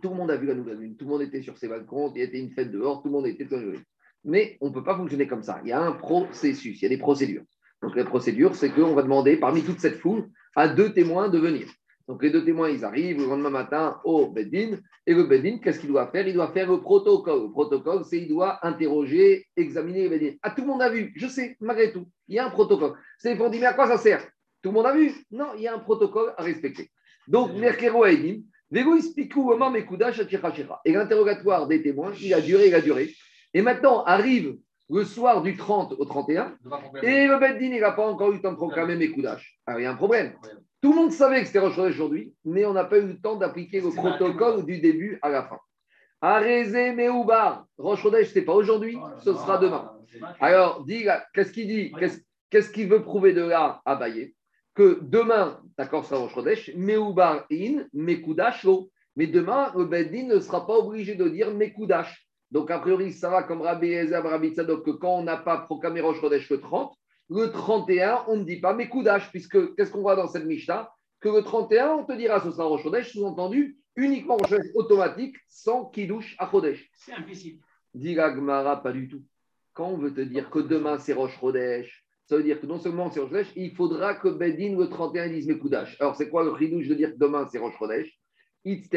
[0.00, 0.96] Tout le monde a vu la nouvelle lune.
[0.96, 2.12] Tout le monde était sur ses balcons.
[2.14, 3.02] Il y était une fête dehors.
[3.02, 3.82] Tout le monde était lune.
[4.24, 5.60] Mais on ne peut pas fonctionner comme ça.
[5.64, 7.42] Il y a un processus, il y a des procédures.
[7.82, 11.38] Donc la procédure, c'est qu'on va demander, parmi toute cette foule, à deux témoins de
[11.38, 11.66] venir.
[12.06, 14.78] Donc les deux témoins, ils arrivent le lendemain matin au Beddin.
[15.06, 16.28] Et le Beddin, qu'est-ce qu'il doit faire?
[16.28, 17.44] Il doit faire le protocole.
[17.44, 20.36] Le protocole, c'est il doit interroger, examiner le Beddin.
[20.42, 22.06] Ah, tout le monde a vu, je sais, malgré tout.
[22.28, 22.94] Il y a un protocole.
[23.18, 24.22] C'est pour dire, mais à quoi ça sert?
[24.62, 25.12] Tout le monde a vu?
[25.30, 26.90] Non, il y a un protocole à respecter.
[27.26, 28.42] Donc, Merkero Edim,
[30.84, 33.14] Et l'interrogatoire des témoins, il a duré, il a duré.
[33.52, 34.56] Et maintenant arrive
[34.88, 36.56] le soir du 30 au 31,
[37.02, 39.60] et le Beddin, il n'a pas encore eu le temps de proclamer Mekoudash.
[39.66, 40.34] Alors, il y a un problème.
[40.82, 43.36] Tout le monde savait que c'était Rosh aujourd'hui, mais on n'a pas eu le temps
[43.36, 45.58] d'appliquer le protocole du début à la fin.
[46.20, 49.92] Arezé Meoubar, Rosh Chodesh, ce n'est pas aujourd'hui, ce sera demain.
[50.40, 50.84] Alors,
[51.34, 51.92] qu'est-ce qu'il dit?
[52.50, 54.34] Qu'est-ce qu'il veut prouver de là à Baye
[54.74, 58.90] Que demain, d'accord, sera Rosh Chodesh, Meoubar in, Mekoudash lo.
[59.16, 62.26] Mais demain, le Beddin ne sera pas obligé de dire Mekoudash.
[62.50, 65.58] Donc, a priori, ça va comme Rabbi Ezer, Rabbi Tzadok, que quand on n'a pas
[65.58, 66.94] proclamé Rosh Chodesh le 30,
[67.30, 70.90] le 31, on ne dit pas Mekoudash, puisque qu'est-ce qu'on voit dans cette Mishnah?
[71.20, 75.36] Que le 31, on te dira ce sera Rosh Chodesh, sous-entendu, uniquement Rosh Chodesh automatique,
[75.48, 76.90] sans Kiddush à Chodesh.
[76.94, 77.60] C'est implicite.
[77.94, 79.22] Dit la Gemara, pas du tout.
[79.72, 82.78] Quand on veut te dire que demain c'est Rosh Chodesh, ça veut dire que non
[82.78, 85.96] seulement c'est Rosh Chodesh, il faudra que Bedin le 31 dise Mekoudash.
[85.98, 88.08] Alors c'est quoi le chidouche de dire que demain c'est Rosh Chodesh?
[88.64, 88.88] Ici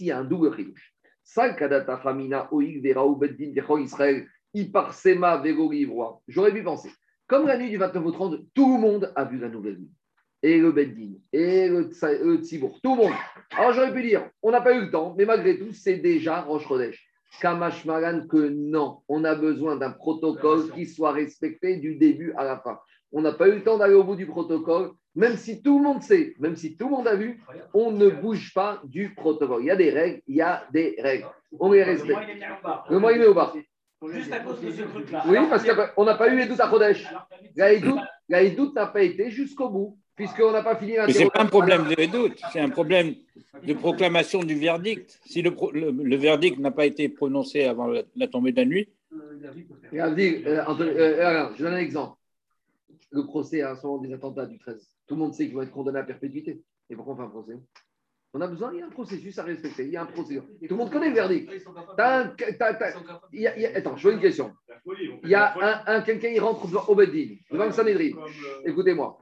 [0.00, 0.92] il y a un double chidouche.
[1.24, 6.20] Sal kadata famina oik verao Bedin vechol Israël iparsema vego livroa.
[6.28, 6.90] J'aurais pu penser.
[7.26, 9.90] Comme la nuit du 29 au 30, tout le monde a vu la nouvelle lune.
[10.42, 13.12] Et le Beddin, et le, Tsa- le Tzibour, tout le monde.
[13.56, 16.42] Alors j'aurais pu dire, on n'a pas eu le temps, mais malgré tout, c'est déjà
[16.42, 17.07] Rosh Chodesh.
[17.40, 22.44] Kamash Maran que non, on a besoin d'un protocole qui soit respecté du début à
[22.44, 22.78] la fin.
[23.12, 25.84] On n'a pas eu le temps d'aller au bout du protocole, même si tout le
[25.84, 27.40] monde sait, même si tout le monde a vu,
[27.72, 29.62] on ne bouge pas du protocole.
[29.62, 31.26] Il y a des règles, il y a des règles.
[31.58, 32.12] On les respecte.
[32.12, 32.86] Moi, il est mis au bar.
[32.90, 33.54] Le il est au bar.
[34.06, 35.24] Juste à cause de ce truc-là.
[35.26, 37.06] Oui, parce qu'on n'a pas eu les doutes à mis-
[38.28, 41.42] La Hidout n'a pas été jusqu'au bout, puisqu'on n'a pas fini Mais ce n'est pas
[41.42, 43.14] un problème de doute, c'est un problème
[43.62, 45.20] de proclamation du verdict.
[45.24, 48.56] Si le, pro- le- le verdict n'a pas été prononcé avant la, la tombée de
[48.56, 49.18] la nuit, euh,
[50.80, 52.16] euh, je donne un exemple.
[53.10, 54.86] Le procès à ce moment des attentats du 13.
[55.06, 56.60] Tout le monde sait qu'ils vont être condamnés à perpétuité.
[56.90, 57.52] Et pourquoi on fait un procès?
[58.34, 60.44] On a besoin, il y a un processus à respecter, il y a un procédure.
[60.44, 61.50] Tout le monde connaît le verdict.
[61.96, 62.92] T'as un- t'as- t'as-
[63.32, 64.52] il y a- il y a- attends, je vois une question.
[65.24, 65.54] Il y a
[65.86, 68.10] un, un- quelqu'un, il rentre devant au Beddin, devant le Sanhedrin.
[68.18, 69.18] Euh, Écoutez-moi.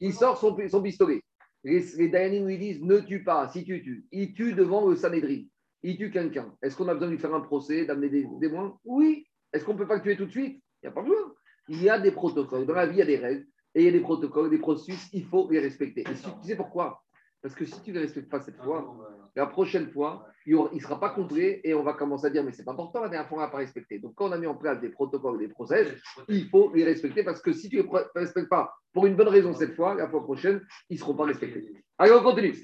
[0.00, 1.22] Il sort son, son pistolet.
[1.64, 3.48] Les, les Dayanim lui disent ne tue pas.
[3.48, 5.42] Si tu tues, il tue devant le Sanhedrin.
[5.82, 6.54] Il tue quelqu'un.
[6.62, 9.26] Est-ce qu'on a besoin de lui faire un procès, d'amener des témoins Oui.
[9.52, 10.62] Est-ce qu'on ne peut pas le tuer tout de suite?
[10.82, 11.34] Il n'y a pas besoin.
[11.68, 12.66] Il y a des protocoles.
[12.66, 13.46] Dans la vie, il y a des règles.
[13.74, 15.08] Et il y a des protocoles, des processus.
[15.12, 16.02] Il faut les respecter.
[16.10, 17.02] Et si, tu sais pourquoi?
[17.42, 18.96] Parce que si tu ne les respectes pas cette fois,
[19.34, 22.52] la prochaine fois, il ne sera pas complet et on va commencer à dire mais
[22.52, 23.98] c'est pas important, la dernière fois, on n'a pas respecté.
[23.98, 25.88] Donc, quand on a mis en place des protocoles, des process,
[26.28, 29.28] il faut les respecter parce que si tu ne les respectes pas pour une bonne
[29.28, 30.60] raison cette fois, la fois prochaine,
[30.90, 31.72] ils ne seront pas respectés.
[31.96, 32.54] Allez, on continue.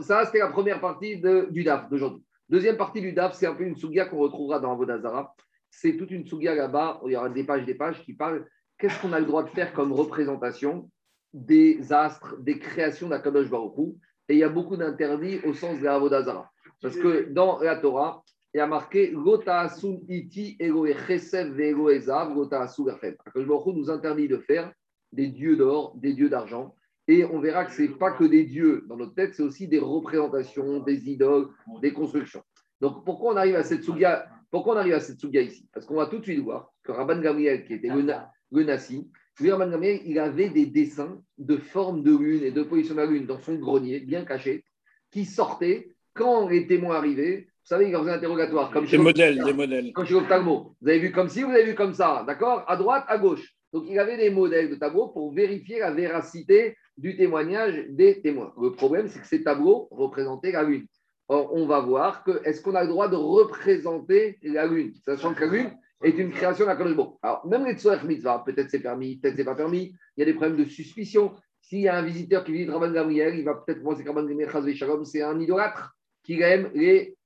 [0.00, 2.24] Ça, c'était la première partie de- du DAF d'aujourd'hui.
[2.48, 5.34] Deuxième partie du DAF, c'est un peu une sougia qu'on retrouvera dans Avodazara.
[5.70, 8.46] C'est toute une sougia là-bas, il y aura des pages, des pages qui parlent
[8.78, 10.88] qu'est-ce qu'on a le droit de faire comme représentation
[11.34, 13.92] des astres, des créations d'Akadosh Baruch Hu.
[14.28, 16.50] Et il y a beaucoup d'interdits au sens de la Avodazara.
[16.82, 18.22] Parce que dans la Torah,
[18.54, 23.14] il y a marqué Gota asun iti egoe chesed ve'ego ezav, gota asu verchem.
[23.24, 24.72] Akadosh Baruch Hu nous interdit de faire
[25.12, 26.74] des dieux d'or, des dieux d'argent.
[27.08, 29.68] Et on verra que ce n'est pas que des dieux dans notre tête, c'est aussi
[29.68, 31.48] des représentations, des idoles,
[31.80, 32.42] des constructions.
[32.80, 35.68] Donc pourquoi on arrive à cette souga Pourquoi on arrive à cette ici?
[35.72, 38.04] Parce qu'on va tout de suite voir que Rabban Gamriel, qui était le,
[38.52, 39.08] le Nassi,
[39.40, 43.26] lui, il avait des dessins de forme de lune et de position de la lune
[43.26, 44.64] dans son grenier, bien caché,
[45.10, 47.46] qui sortaient quand les témoins arrivaient.
[47.46, 48.70] Vous savez, il faisait un interrogatoire.
[48.70, 49.92] Comme des chez modèles, des modèles.
[49.92, 52.24] quand je suis au tableau, vous avez vu comme ci, vous avez vu comme ça,
[52.26, 52.64] d'accord?
[52.68, 53.54] À droite, à gauche.
[53.72, 58.52] Donc, il avait des modèles de tableaux pour vérifier la véracité du témoignage des témoins.
[58.60, 60.86] Le problème, c'est que ces tableaux représentaient la Lune.
[61.28, 65.34] Or, on va voir que est-ce qu'on a le droit de représenter la Lune, sachant
[65.34, 65.70] que la Lune
[66.02, 67.18] est une création d'un bon.
[67.22, 69.94] Alors, même les Tzoer Mitzvah, peut-être c'est permis, peut-être c'est pas permis.
[70.16, 71.34] Il y a des problèmes de suspicion.
[71.60, 74.24] S'il y a un visiteur qui visite Rabban Gamriel, il va peut-être penser que Rabban
[74.24, 77.16] Gamriel, Chaz Shalom, c'est un idolâtre qui aime les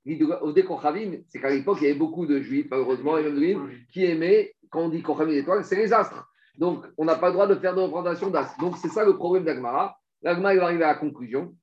[0.41, 1.19] Odé Kochavim.
[1.29, 3.59] C'est qu'à l'époque, il y avait beaucoup de juifs, malheureusement, et même de juifs,
[3.93, 6.27] qui aimaient, quand on dit Kochavim étoiles, c'est les astres.
[6.57, 8.59] Donc, on n'a pas le droit de faire de représentation d'astres.
[8.61, 9.97] Donc, c'est ça le problème d'Agmara.
[10.23, 11.55] L'Agmara, il va arriver à la conclusion.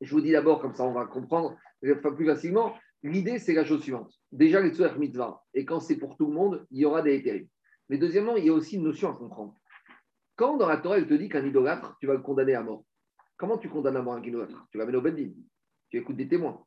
[0.00, 2.74] Je vous dis d'abord, comme ça, on va comprendre plus facilement.
[3.02, 4.12] L'idée, c'est la chose suivante.
[4.30, 7.14] Déjà, les Tzoer Mitzvah, et quand c'est pour tout le monde, il y aura des
[7.14, 7.46] hétérim.
[7.88, 9.54] Mais deuxièmement, il y a aussi une notion à comprendre.
[10.36, 12.84] Quand dans la Torah, elle te dit qu'un idolâtre, tu vas le condamner à mort.
[13.36, 14.66] Comment tu condamnes à mort un idolâtre?
[14.70, 15.32] Tu l'amènes au Beddin.
[15.88, 16.64] Tu écoutes des témoins.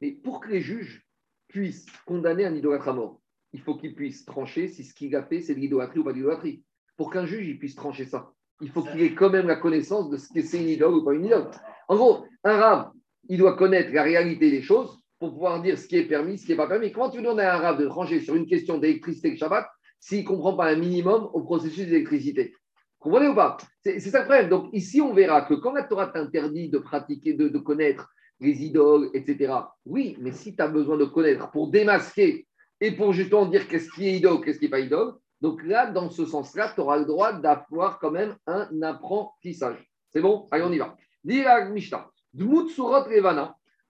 [0.00, 1.06] Mais pour que les juges
[1.48, 3.20] puissent condamner un idolâtre à mort,
[3.52, 6.12] il faut qu'ils puissent trancher si ce qu'il a fait, c'est de l'idolâtrie ou pas
[6.12, 6.64] de l'idolâtrie.
[6.96, 10.16] Pour qu'un juge puisse trancher ça, il faut qu'il ait quand même la connaissance de
[10.16, 11.50] ce que c'est une idole ou pas une idole.
[11.88, 12.90] En gros, un rave,
[13.28, 16.44] il doit connaître la réalité des choses pour pouvoir dire ce qui est permis, ce
[16.44, 16.92] qui n'est pas permis.
[16.92, 19.66] Comment tu donnes à un rave de trancher sur une question d'électricité et Shabbat
[20.00, 22.54] s'il ne comprend pas un minimum au processus d'électricité?
[22.98, 23.56] Comprenez ou pas?
[23.82, 24.48] C'est ça le problème.
[24.48, 28.08] Donc ici, on verra que quand la Torah t'interdit de pratiquer, de, connaître
[28.40, 29.52] les idoles, etc.,
[29.84, 32.46] oui, mais si tu as besoin de connaître pour démasquer
[32.80, 35.90] et pour justement dire qu'est-ce qui est idole, qu'est-ce qui n'est pas idole, donc là,
[35.90, 39.86] dans ce sens-là, tu auras le droit d'avoir quand même un apprentissage.
[40.08, 40.48] C'est bon?
[40.50, 40.96] Allez, on y va.
[41.22, 42.10] Dira Mishnah.
[42.32, 42.70] Dmut.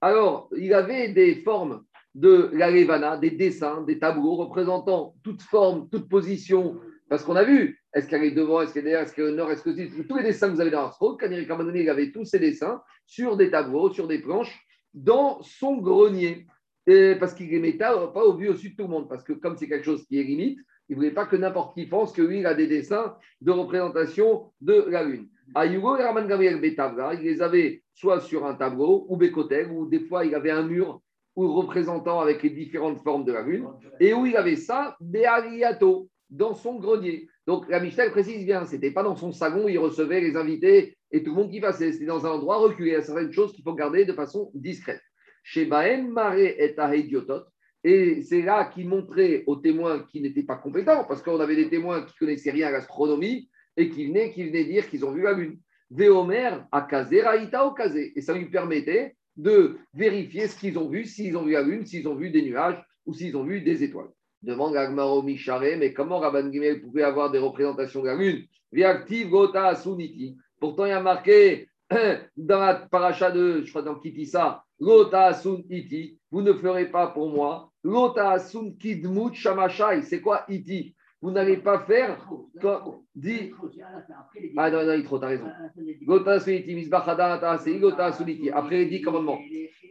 [0.05, 1.83] Alors, il avait des formes
[2.15, 6.79] de la Revana, des dessins, des tableaux représentant toute forme, toute position.
[7.09, 9.33] Parce qu'on a vu, est-ce qu'elle est devant, est-ce qu'elle est derrière, est-ce qu'elle est
[9.33, 10.03] au nord, est-ce que.
[10.03, 12.83] Tous les dessins que vous avez dans Arstro, Kaniri Kamadoni, il avait tous ces dessins
[13.07, 14.55] sur des tableaux, sur des planches,
[14.93, 16.49] dans son grenier.
[16.87, 19.09] Et parce qu'il les mettait pas au vu au-dessus de tout le monde.
[19.09, 20.59] Parce que comme c'est quelque chose qui est limite,
[20.89, 23.51] il ne voulait pas que n'importe qui pense que lui, il a des dessins de
[23.51, 25.29] représentation de la Lune.
[25.55, 29.87] Ayugo et Raman Gabriel Betavra, il les avait soit sur un tableau ou Bekotel, ou
[29.87, 31.01] des fois il avait un mur
[31.37, 33.67] ou représentant avec les différentes formes de la Lune,
[33.99, 37.29] et où il avait ça, Beariato, dans son grenier.
[37.47, 40.97] Donc la Michel précise bien, c'était pas dans son salon où il recevait les invités
[41.11, 42.91] et tout le monde qui passait, c'était dans un endroit reculé.
[42.91, 45.01] Il y a certaines choses qu'il faut garder de façon discrète.
[45.43, 47.43] Chez Baem Mare et Ahediotot,
[47.85, 51.69] et c'est là qu'il montrait aux témoins qui n'étaient pas compétents, parce qu'on avait des
[51.69, 55.23] témoins qui connaissaient rien à l'astronomie et qui venaient, qui venaient dire qu'ils ont vu
[55.23, 55.59] la Lune.
[55.91, 58.15] Véomer à Kazé, Raïta au Kazé.
[58.17, 61.85] Et ça lui permettait de vérifier ce qu'ils ont vu, s'ils ont vu la Lune,
[61.85, 64.11] s'ils ont vu des nuages ou s'ils ont vu des étoiles.
[64.43, 68.45] Demande Agmaro Micharé, mais comment Rabban Gimel pouvait avoir des représentations de la Lune?
[68.73, 70.37] Viactive Gota Suniti.
[70.59, 71.69] Pourtant, il y a marqué
[72.37, 77.31] dans la paracha de, je crois dans Kitissa, Gota Suniti, vous ne ferez pas pour
[77.31, 77.71] moi.
[77.85, 82.29] Sun Kidmut Shamashai, c'est quoi Iti Vous n'allez pas faire.
[83.15, 83.53] Dit.
[84.57, 85.47] Ah non, non, il trop, t'as raison.
[86.03, 88.51] Gota Suniti, Misbachada, Suniti.
[88.51, 89.39] Après les dix commandements.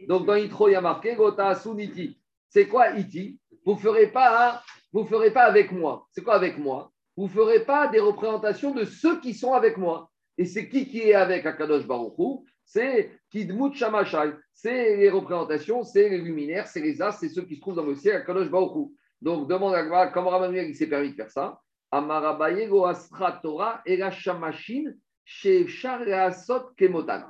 [0.06, 2.20] Donc dans Itro, il y a marqué Gota Suniti.
[2.50, 6.06] C'est quoi Iti Vous ne ferez pas, vous ferez pas avec moi.
[6.10, 9.78] C'est quoi avec moi Vous ne ferez pas des représentations de ceux qui sont avec
[9.78, 10.10] moi.
[10.36, 14.32] Et c'est qui qui est avec Akadosh Baruchou C'est Kidmut Shamashai.
[14.52, 17.86] C'est les représentations, c'est les luminaires, c'est les as, c'est ceux qui se trouvent dans
[17.86, 18.94] le ciel, Akadosh Baruchou.
[19.20, 21.60] Donc demande à comment Ramanuel s'est permis de faire ça.
[21.90, 24.94] Amarabaye Astra Torah et la Shamashin
[25.24, 25.66] chez
[26.12, 27.22] Asot Kemotan.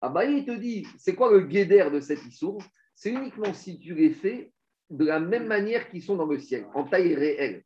[0.00, 2.62] Abaye te dit, c'est quoi le guédère de cet issour?
[2.94, 4.52] C'est uniquement si tu les fais
[4.88, 7.62] de la même manière qu'ils sont dans le ciel, en taille réelle.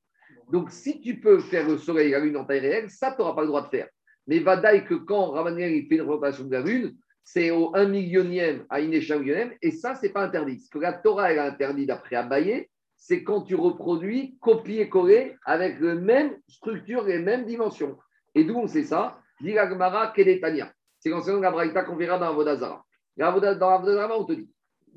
[0.50, 3.18] Donc, si tu peux faire le soleil et la lune en taille réelle, ça, tu
[3.18, 3.88] n'auras pas le droit de faire.
[4.26, 7.86] Mais Vadaï que quand Ramaniel il fait une représentation de la lune, c'est au 1
[7.86, 10.60] millionième à échelle millionième, et ça, c'est pas interdit.
[10.60, 15.80] Ce que la Torah elle a interdit d'après Abaye, c'est quand tu reproduis, copier-coller avec
[15.80, 17.98] la même structure, les mêmes dimensions.
[18.34, 19.18] Et d'où on sait ça?
[19.40, 20.72] Dit Gemara Kedetania.
[21.00, 22.84] C'est de la Braïta qu'on verra dans Avodazara.
[23.16, 24.48] Dans Avodazara, on te dit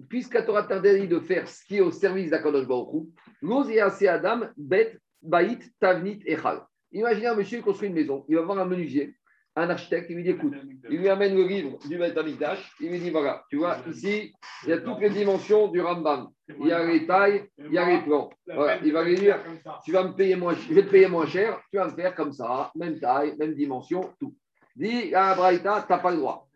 [0.10, 3.08] puisque la Torah t'interdit de faire ce qui est au service d'Akadosh Baruch
[3.42, 6.62] Hu, Adam, Bet, Baït, Tavnit, Echal.
[6.92, 9.16] Imaginez un monsieur qui construit une maison, il va voir un menuisier,
[9.58, 10.54] un architecte, il lui dit écoute,
[10.90, 14.34] il lui amène le livre du Bet Amikdash, il lui dit voilà, tu vois, ici,
[14.64, 16.28] il y a toutes les dimensions du Rambam.
[16.60, 18.30] Il y a les tailles, il y a les plans.
[18.46, 19.40] Voilà, il va lui dire
[19.84, 22.14] tu vas me payer moins, je vais te payer moins cher, tu vas me faire
[22.14, 24.36] comme ça, même taille, même dimension, tout.
[24.76, 26.48] Dis à Braïta, tu n'as pas le droit.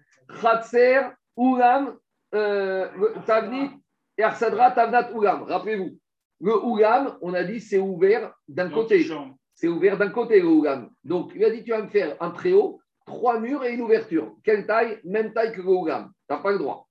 [0.41, 1.02] Khatser,
[1.38, 1.97] Ulam,
[2.36, 2.88] euh,
[3.26, 3.72] Tavnit
[4.18, 5.43] et Arsadra Tavnat Ougam.
[5.43, 5.97] Rappelez-vous,
[6.41, 9.08] le Ougam, on a dit, c'est ouvert d'un côté.
[9.56, 10.89] C'est ouvert d'un côté, le Ougam.
[11.04, 14.36] Donc, il a dit, tu vas me faire un préau, trois murs et une ouverture.
[14.43, 14.99] Quelle taille?
[15.04, 16.12] Même taille que le Ougam.
[16.28, 16.88] Tu n'as pas le droit.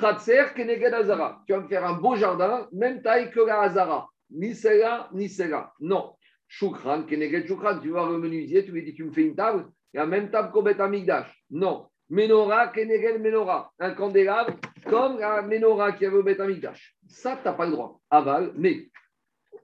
[0.00, 1.42] Khatser Keneged Azara.
[1.46, 4.08] Tu vas me faire un beau jardin, même taille que la Azara.
[4.30, 5.72] Ni celle-là, ni celle-là.
[5.80, 6.16] Non.
[6.48, 7.80] Shukran, Keneged Shukran.
[7.80, 10.02] Tu vas le menuisier, tu lui dis, tu me fais une table, il y a
[10.02, 11.32] la même table qu'au Bet Amigdash.
[11.50, 11.88] Non.
[12.08, 16.96] Menorah, Kenegel Menorah, un candélabre comme la Menorah qui avait au Beth Amikdash.
[17.08, 18.00] Ça, tu n'as pas le droit.
[18.10, 18.88] Aval, mais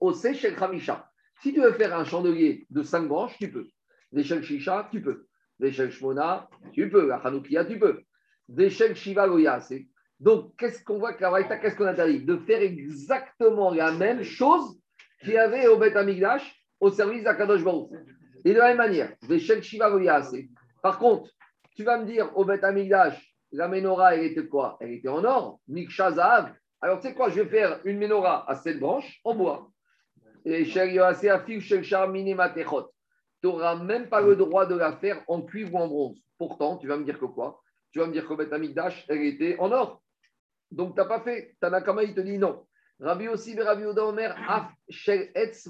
[0.01, 1.09] au Sechel Khamisha,
[1.41, 3.69] si tu veux faire un chandelier de 5 branches, tu peux.
[4.11, 5.27] L'échelle Shisha, tu peux.
[5.63, 7.07] Veshel Shmona, tu peux.
[7.07, 8.03] La Hanoukia, tu peux.
[8.49, 9.29] Veshel Shiva.
[10.19, 14.79] Donc, qu'est-ce qu'on voit qu'à qu'est-ce qu'on interdit De faire exactement la même chose
[15.21, 17.91] qu'il y avait au Beth Amigdash au service d'Akadosh Baruch.
[18.45, 20.37] Et de la même manière, Veshel Shiva Goyase.
[20.83, 21.31] Par contre,
[21.77, 24.77] tu vas me dire au Beth Amigdash, la menorah, elle était quoi?
[24.81, 26.53] Elle était en or, Miksha Zahav.
[26.81, 29.71] Alors, tu sais quoi Je vais faire une menorah à sept branches en bois.
[30.45, 31.85] Et Shel Yoase Shel.
[33.43, 36.19] Tu n'auras même pas le droit de la faire en cuivre ou en bronze.
[36.39, 37.61] Pourtant, tu vas me dire que quoi?
[37.91, 38.53] Tu vas me dire que Beth
[39.09, 40.01] elle était en or.
[40.71, 41.57] Donc, tu n'as pas fait.
[41.61, 42.65] Tanakama, il te dit non.
[43.01, 45.69] Rabbi aussi, Rabbi Oda Omer, Af Shel Etz.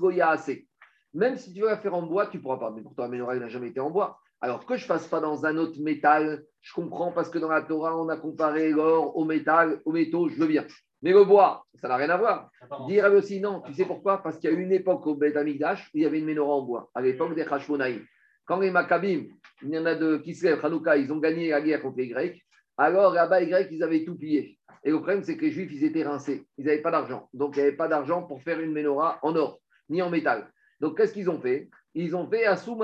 [1.14, 2.70] Même si tu veux la faire en bois, tu ne pourras pas.
[2.70, 4.20] Mais pourtant, la menorah, n'a jamais été en bois.
[4.43, 7.49] Alors que je ne fasse pas dans un autre métal, je comprends parce que dans
[7.49, 10.66] la Torah, on a comparé l'or au métal, aux métaux, je veux bien.
[11.03, 12.50] Mais le bois, ça n'a rien à voir.
[12.86, 14.22] Dire aussi non, tu sais pourquoi?
[14.22, 16.55] Parce qu'il y a une époque au Beth Amikdash où il y avait une menorah
[16.55, 18.05] en bois, à l'époque des Hashmonaïm.
[18.44, 19.24] Quand les Maccabim,
[19.62, 22.42] il y en a de Kislev, Hanouka, ils ont gagné la guerre contre les Grecs,
[22.76, 24.59] alors là-bas, les Grecs, ils avaient tout pillé.
[24.84, 26.46] Et le problème, c'est que les Juifs, ils étaient rincés.
[26.59, 27.28] Ils n'avaient pas d'argent.
[27.32, 30.50] Donc, il n'y avait pas d'argent pour faire une menorah en or, ni en métal.
[30.80, 31.68] Donc, qu'est-ce qu'ils ont fait?
[31.94, 32.82] Ils ont fait Asum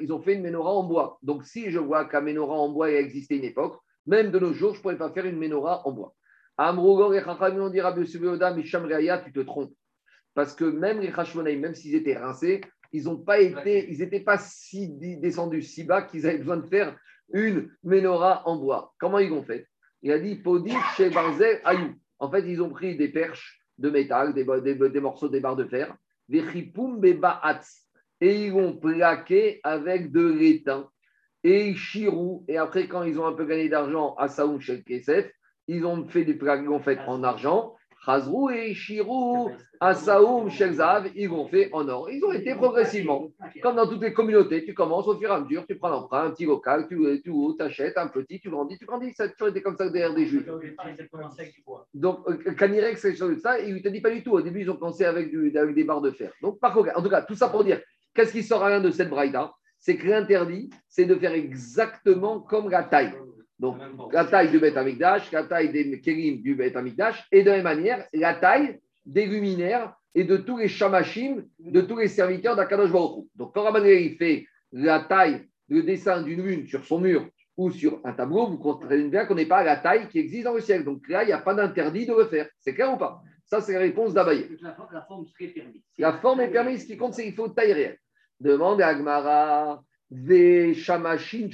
[0.00, 1.18] Ils ont fait une menorah en bois.
[1.22, 4.52] Donc, si je vois qu'un menorah en bois a existé une époque, même de nos
[4.52, 6.14] jours, je ne pourrais pas faire une menorah en bois.
[6.58, 9.72] Amrougor et Chachamim ont dit Rabbi Subeoda, Misham Reaya, tu te trompes.
[10.34, 12.60] Parce que même les Hashmonaïm, même s'ils étaient rincés,
[12.92, 14.88] ils n'ont pas été, ils n'étaient pas si
[15.18, 16.96] descendus si bas qu'ils avaient besoin de faire
[17.32, 18.92] une menorah en bois.
[18.98, 19.66] Comment ils ont fait?
[20.02, 21.94] Il a dit Podi chez Barzel Ayou.
[22.18, 25.56] En fait, ils ont pris des perches de métal, des, des, des morceaux, des barres
[25.56, 25.94] de fer,
[26.28, 27.86] des chipum bebaatz,
[28.20, 30.88] et ils ont plaqué avec de l'étain
[31.44, 32.44] et chirou.
[32.48, 35.30] Et après, quand ils ont un peu gagné d'argent à Saoum chez Kesef,
[35.68, 37.74] ils ont fait des plaques en fait en argent.
[38.04, 39.50] Chazrou et Chirou,
[39.80, 42.08] Asaoum, Shelzav, ils ont fait en or.
[42.10, 43.28] Ils ont été progressivement.
[43.60, 46.26] Comme dans toutes les communautés, tu commences au fur et à mesure, tu prends l'emprunt,
[46.26, 49.12] un petit local, tu, tu achètes un petit, tu grandis, tu grandis.
[49.12, 50.46] Ça a toujours été comme ça derrière des juifs.
[51.92, 54.32] Donc, Kanirek, c'est ça, il ne te dit pas du tout.
[54.32, 56.32] Au début, ils ont commencé avec, du, avec des barres de fer.
[56.40, 57.80] Donc, par contre, en tout cas, tout ça pour dire,
[58.14, 62.40] qu'est-ce qui sort à rien de cette braïda C'est que l'interdit, c'est de faire exactement
[62.40, 63.12] comme la taille.
[63.58, 63.76] Donc,
[64.12, 67.56] la taille du Beth Amikdash, la taille des Kérim du Beth Amikdash, et de la
[67.56, 72.56] même manière, la taille des luminaires et de tous les shamashim, de tous les serviteurs
[72.56, 77.28] d'Akadosh Baruch Donc, quand Rabban fait la taille, le dessin d'une lune sur son mur
[77.56, 80.44] ou sur un tableau, vous comprenez bien qu'on n'est pas à la taille qui existe
[80.44, 80.84] dans le ciel.
[80.84, 82.48] Donc là, il n'y a pas d'interdit de le faire.
[82.60, 83.20] C'est clair ou pas?
[83.44, 84.46] Ça, c'est la réponse d'Abaye.
[84.60, 85.82] La, la forme serait permise.
[85.98, 86.82] La forme est permise.
[86.82, 87.98] Ce qui compte, c'est qu'il faut taille réelle.
[88.38, 89.82] Demande à Agmara.
[90.10, 91.50] Ve Shamashin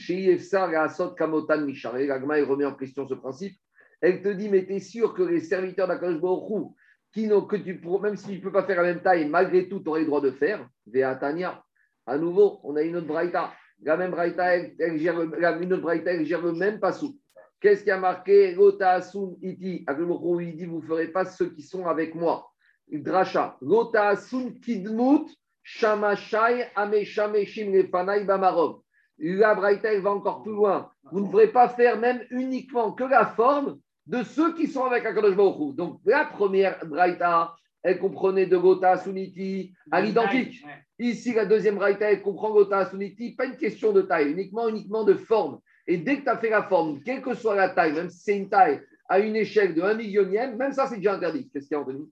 [0.77, 2.07] Asot Kamotan Mishare.
[2.07, 3.57] L'agma remet en question ce principe.
[4.01, 6.73] Elle te dit, mais tu es sûr que les serviteurs d'Akadosh Baruch
[7.15, 10.01] qui que tu même ne peuvent pas faire la même taille, malgré tout, tu aurais
[10.01, 10.69] le droit de faire.
[10.87, 11.63] Veatania.
[12.07, 13.53] À nouveau, on a une autre braïta.
[13.83, 17.19] La même braïta, elle, gère, une autre braïta, elle gère le même passou.
[17.61, 18.55] Qu'est-ce qui a marqué?
[18.55, 19.87] Lota Asun Iti.
[19.89, 22.51] Il dit, vous ne ferez pas ceux qui sont avec moi.
[22.91, 23.57] Dracha.
[23.63, 25.29] Lota Asun Kidmut
[25.65, 28.81] Shamashai Ameshameshim Lefanai Bamarov.
[29.19, 30.91] La Braïta, va encore plus loin.
[31.11, 35.07] Vous ne pourrez pas faire même uniquement que la forme de ceux qui sont avec
[35.07, 40.65] Akadosh Baruch Donc, la première Braïta, elle comprenait de Gota Suniti à l'identique.
[40.99, 45.05] Ici, la deuxième Braïta, elle comprend Gota Suniti, pas une question de taille, uniquement, uniquement
[45.05, 45.61] de forme.
[45.87, 48.21] Et dès que tu as fait la forme, quelle que soit la taille, même si
[48.21, 51.49] c'est une taille à une échelle de 1 millionième, même ça, c'est déjà interdit.
[51.51, 52.11] Qu'est-ce qu'il y a, Anthony?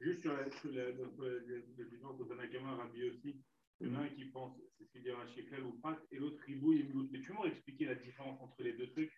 [0.00, 3.42] Juste sur, la, sur le, de Tanakama, Rabbi aussi,
[3.80, 6.18] il y en a un qui pense, c'est ce qu'il dit Shekel ou Prat, et
[6.18, 6.88] l'autre Ribou et.
[7.12, 9.10] Mais tu peux expliquer la différence entre les deux trucs?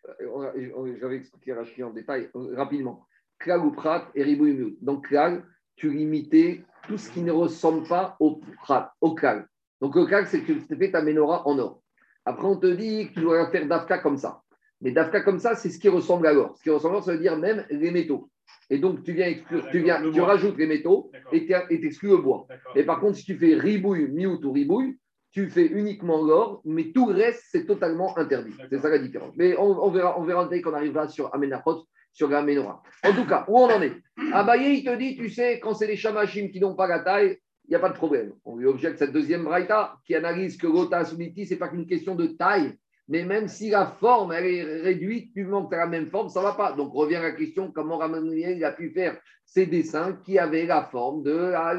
[1.00, 3.06] J'avais expliqué Rashi en détail, rapidement.
[3.38, 4.76] Klal ou Prat et Ribou et Miout.
[4.80, 5.44] Donc, Klal,
[5.76, 9.46] tu limitais tout ce qui ne ressemble pas au Prat, au Klal.
[9.80, 11.82] Donc, le c'est que tu fais ta menorah en or.
[12.24, 14.42] Après, on te dit que tu dois faire Dafka comme ça.
[14.82, 16.56] Mais Dafka comme ça, c'est ce qui ressemble à l'or.
[16.56, 18.30] Ce qui ressemble à l'or, ça veut dire même les métaux.
[18.70, 22.18] Et donc, tu viens exclure, tu, viens, tu rajoutes les métaux et tu exclus le
[22.18, 22.46] bois.
[22.76, 24.96] Et par contre, si tu fais ribouille, miout ou ribouille,
[25.32, 28.52] tu fais uniquement l'or, mais tout le reste, c'est totalement interdit.
[28.68, 29.34] C'est ça la différence.
[29.36, 32.42] Mais on, verra, on verra dès qu'on arrivera sur Amenachot, sur la.
[32.42, 33.94] En tout cas, où on en est?
[34.32, 37.38] Abaye, il te dit, tu sais, quand c'est les chamachim qui n'ont pas la taille,
[37.66, 38.32] il n'y a pas de problème.
[38.44, 40.66] On lui objecte cette deuxième braïta qui analyse que
[41.04, 42.76] Suniti, ce n'est pas qu'une question de taille,
[43.10, 46.52] mais même si la forme est réduite, tu manques la même forme, ça ne va
[46.52, 46.72] pas.
[46.72, 51.24] Donc revient la question comment Ramanuel a pu faire ces dessins qui avaient la forme
[51.24, 51.74] de la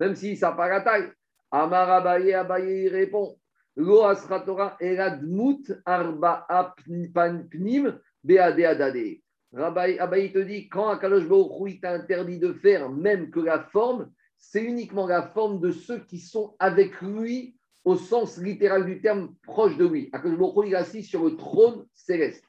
[0.00, 1.12] même si ça n'a la taille.
[1.50, 3.36] Amar Abaye, Abaye répond
[3.76, 6.46] Lo asratora eradmut arba
[7.50, 9.20] pnim beade adade.
[9.54, 14.64] Abaye te dit quand Akalosh Baruch t'a interdit de faire même que la forme, c'est
[14.64, 19.76] uniquement la forme de ceux qui sont avec lui au sens littéral du terme proche
[19.76, 20.08] de lui.
[20.12, 22.44] Akadosh il est assis sur le trône céleste.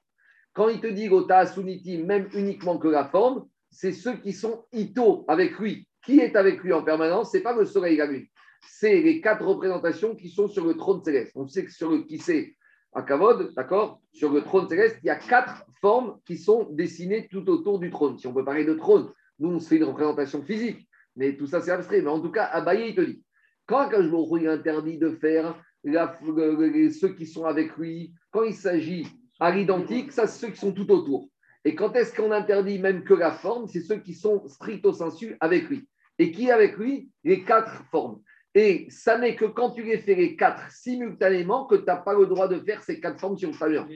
[0.54, 4.66] Quand il te dit Gota Suniti, même uniquement que la forme, c'est ceux qui sont
[4.74, 5.88] ito avec lui.
[6.04, 8.26] Qui est avec lui en permanence C'est pas le soleil et la lune.
[8.68, 11.32] C'est les quatre représentations qui sont sur le trône céleste.
[11.36, 12.56] On sait que sur le qui c'est
[12.94, 14.02] à Kavod, d'accord?
[14.12, 17.90] Sur le trône céleste, il y a quatre formes qui sont dessinées tout autour du
[17.90, 18.18] trône.
[18.18, 19.10] Si on peut parler de trône,
[19.40, 22.02] nous, on se fait une représentation physique, mais tout ça, c'est abstrait.
[22.02, 23.24] Mais en tout cas, Abaye, il te dit
[23.72, 27.78] quand Akash Baruch Hu, il interdit de faire la- le- le- ceux qui sont avec
[27.78, 29.08] lui, quand il s'agit
[29.40, 31.28] à l'identique, ça, c'est ceux qui sont tout autour.
[31.64, 35.38] Et quand est-ce qu'on interdit même que la forme C'est ceux qui sont stricto sensu
[35.40, 35.88] avec lui.
[36.20, 37.10] Et qui est avec lui?
[37.24, 38.20] Les quatre formes.
[38.54, 42.14] Et ça n'est que quand tu les fais les quatre simultanément que tu n'as pas
[42.14, 43.88] le droit de faire ces quatre formes simultanément.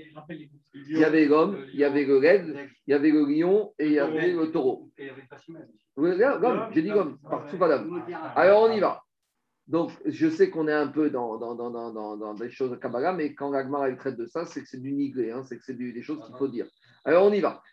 [0.73, 2.53] Il y avait l'homme, il y avait le raigle,
[2.87, 4.89] il y avait le lion et il y avait le taureau.
[4.97, 5.67] Et il y avait pas si mal.
[5.97, 7.83] Oui, L'homme, j'ai dit l'homme, partout Adam.
[8.35, 9.01] Alors on y va.
[9.67, 13.13] Donc je sais qu'on est un peu dans, dans, dans, dans, des choses de Kabbalah,
[13.13, 15.63] mais quand l'Agmara il traite de ça, c'est que c'est du nigré, hein, c'est que
[15.65, 16.67] c'est des choses qu'il faut dire.
[17.03, 17.63] Alors on y va.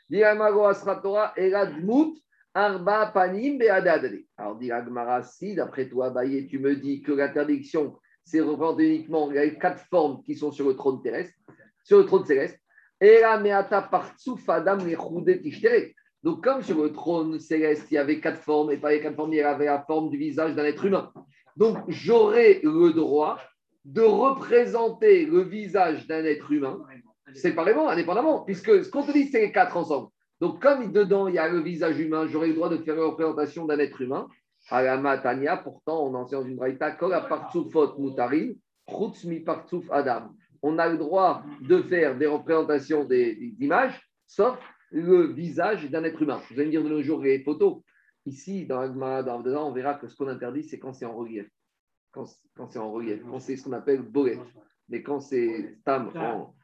[4.36, 9.30] Alors dit l'Agmara, si d'après toi, Baye, tu me dis que l'interdiction, c'est représenter uniquement
[9.30, 11.34] les quatre formes qui sont sur le trône terrestre,
[11.82, 12.58] sur le trône céleste.
[16.22, 19.16] Donc, comme sur le trône céleste, il y avait quatre formes, et pas les quatre
[19.16, 21.12] formes, il y avait la forme du visage d'un être humain.
[21.56, 23.38] Donc, j'aurais le droit
[23.84, 26.80] de représenter le visage d'un être humain
[27.34, 30.08] séparément, indépendamment, puisque ce qu'on te dit, c'est les quatre ensemble.
[30.40, 33.04] Donc, comme dedans, il y a le visage humain, j'aurais le droit de faire la
[33.04, 34.28] représentation d'un être humain.
[34.70, 36.58] À la Matania, pourtant, on enseigne dans une
[39.44, 40.30] partsouf adam.
[40.62, 44.58] On a le droit de faire des représentations des- des images, sauf
[44.90, 46.40] le visage d'un être humain.
[46.50, 47.78] Vous allez me dire de nos jours les photos.
[48.24, 51.48] Ici, dans l'Agma, dans on verra que ce qu'on interdit, c'est quand c'est en relief.
[52.12, 52.26] Quand,
[52.68, 54.38] c'est en relief, quand c'est ce qu'on appelle bolet.
[54.88, 56.54] Mais quand c'est tam en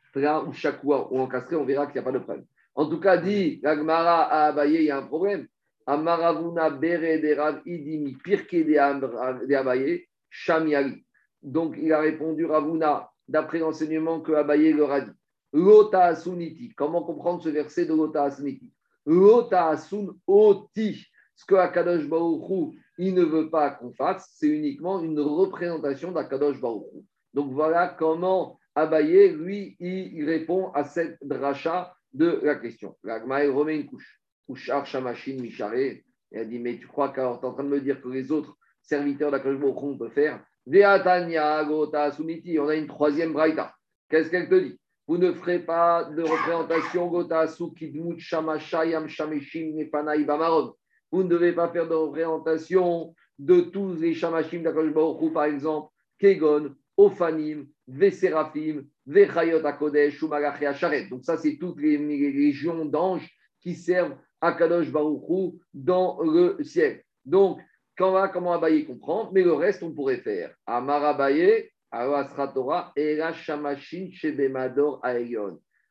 [0.46, 2.44] ou chakwa ou encastré, on verra qu'il n'y a pas de problème.
[2.74, 5.48] En tout cas, dit l'Agmara à Abaye, il y a un problème.
[5.86, 11.04] Amaravuna bere de Rav idimi pirke de Abaye, shamiali.
[11.42, 15.12] Donc, il a répondu Ravuna, d'après l'enseignement que Abaye leur a dit.
[15.52, 16.74] Lota asuniti.
[16.74, 18.70] Comment comprendre ce verset de Lota asuniti?
[19.06, 21.06] Lota asun oti.
[21.38, 26.10] Ce que Akadosh Baruch Hu, il ne veut pas qu'on fasse, c'est uniquement une représentation
[26.10, 27.04] d'Akadosh Baruch Hu.
[27.32, 32.96] Donc voilà comment Abaye, lui, il répond à cette dracha de la question.
[33.04, 34.20] L'Agma, il remet une couche.
[34.48, 36.04] Micharé.
[36.32, 38.08] Il a dit, mais tu crois qu'alors tu es en train de me dire que
[38.08, 40.44] les autres serviteurs d'Akadosh Baruch Hu, on peut faire?
[40.66, 42.58] Veatanya Gota Suniti.
[42.58, 43.72] On a une troisième braïta.
[44.08, 44.80] Qu'est-ce qu'elle te dit?
[45.06, 50.74] Vous ne ferez pas de représentation Gota Sukidmut Shamashayam Shameshim Nepanai Bamaron.
[51.10, 55.92] Vous ne devez pas faire de représentation de tous les Shamashim d'Akadosh Baruch par exemple,
[56.18, 61.06] Kegon, Ophanim, Veserafim, Vechayot Akodesh, Shumalachi Asharet.
[61.06, 63.30] Donc, ça, c'est toutes les, légions d'anges
[63.60, 67.02] qui servent à Kadosh Baruch dans le ciel.
[67.24, 67.60] Donc,
[67.96, 70.54] quand va, comment Abaye comprend, mais le reste, on pourrait faire.
[70.66, 72.92] Amar Abaye, Asra Torah,
[73.32, 75.00] Shamashin Shebemador.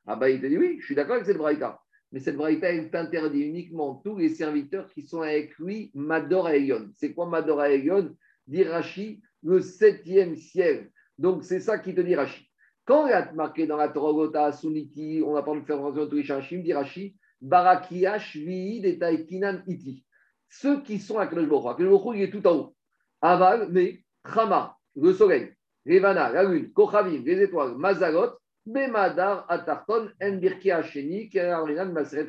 [0.06, 1.80] Abaye te dit oui, je suis d'accord avec cette braïta.
[2.12, 6.50] Mais cette braïta, elle t'interdit uniquement tous les serviteurs qui sont avec lui, Mador.
[6.94, 8.16] C'est quoi Mador Aegon
[8.48, 10.90] Dit Rashi, le septième ciel.
[11.18, 12.50] Donc, c'est ça qui te dit Rashi.
[12.86, 16.04] Quand il a marqué dans la Torah Gota, Suniti, on n'a pas de faire attention
[16.04, 20.06] à tous les dit Rashi, Shvi'id et Taikinan Iti.
[20.50, 21.28] Ceux qui sont à.
[21.28, 22.76] Kadosh Baruch Hu, il est tout en haut.
[23.22, 24.04] Aval, mais
[24.34, 25.54] Chama, le soleil,
[25.86, 28.32] Revana, la lune, Kochavim, les étoiles, Mazalot,
[28.68, 32.28] Bemadar, Atarton, Enbirki Hasheni, Kerarinan, Maseret.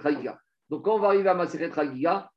[0.71, 1.71] Donc, quand on va arriver à Maseret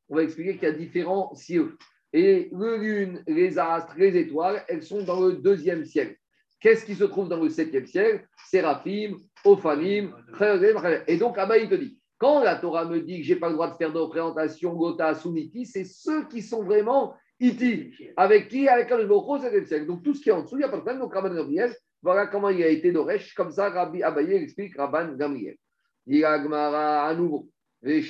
[0.09, 1.77] on va expliquer qu'il y a différents cieux.
[2.13, 6.17] Et le lune, les astres, les étoiles, elles sont dans le deuxième ciel.
[6.59, 10.13] Qu'est-ce qui se trouve dans le septième ciel Séraphim, Ophanim,
[11.07, 13.47] Et donc, Abba, il te dit, quand la Torah me dit que je n'ai pas
[13.47, 17.91] le droit de faire de représentation Gota, Suniti, c'est ceux qui sont vraiment Iti.
[18.15, 18.67] Avec qui?
[18.67, 19.07] Avec Hu,
[19.41, 19.87] septième siècle.
[19.87, 20.99] Donc, tout ce qui est en dessous, il n'y a pas de problème.
[20.99, 21.15] Donc,
[22.01, 23.33] voilà comment il a été d'Oresh.
[23.33, 25.55] Comme ça, Rabbi Abaye explique Rabban Gamriel.
[26.07, 27.49] Il a Gmara à nouveau.
[27.83, 28.01] Mais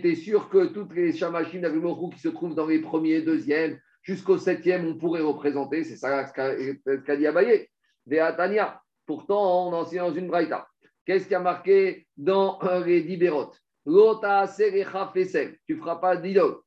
[0.00, 3.78] tu es sûr que toutes les Shamashim d'Agmorou qui se trouvent dans les premiers, deuxièmes,
[4.02, 5.84] jusqu'au septième, on pourrait représenter.
[5.84, 7.66] C'est ça ce qu'a dit Abaye.
[8.06, 8.80] Veatania.
[9.06, 10.66] Pourtant, on enseigne dans une braïta.
[11.04, 14.46] Qu'est-ce qui a marqué dans euh, les dix bérotes Lota.
[14.56, 16.58] Tu ne feras pas d'idole.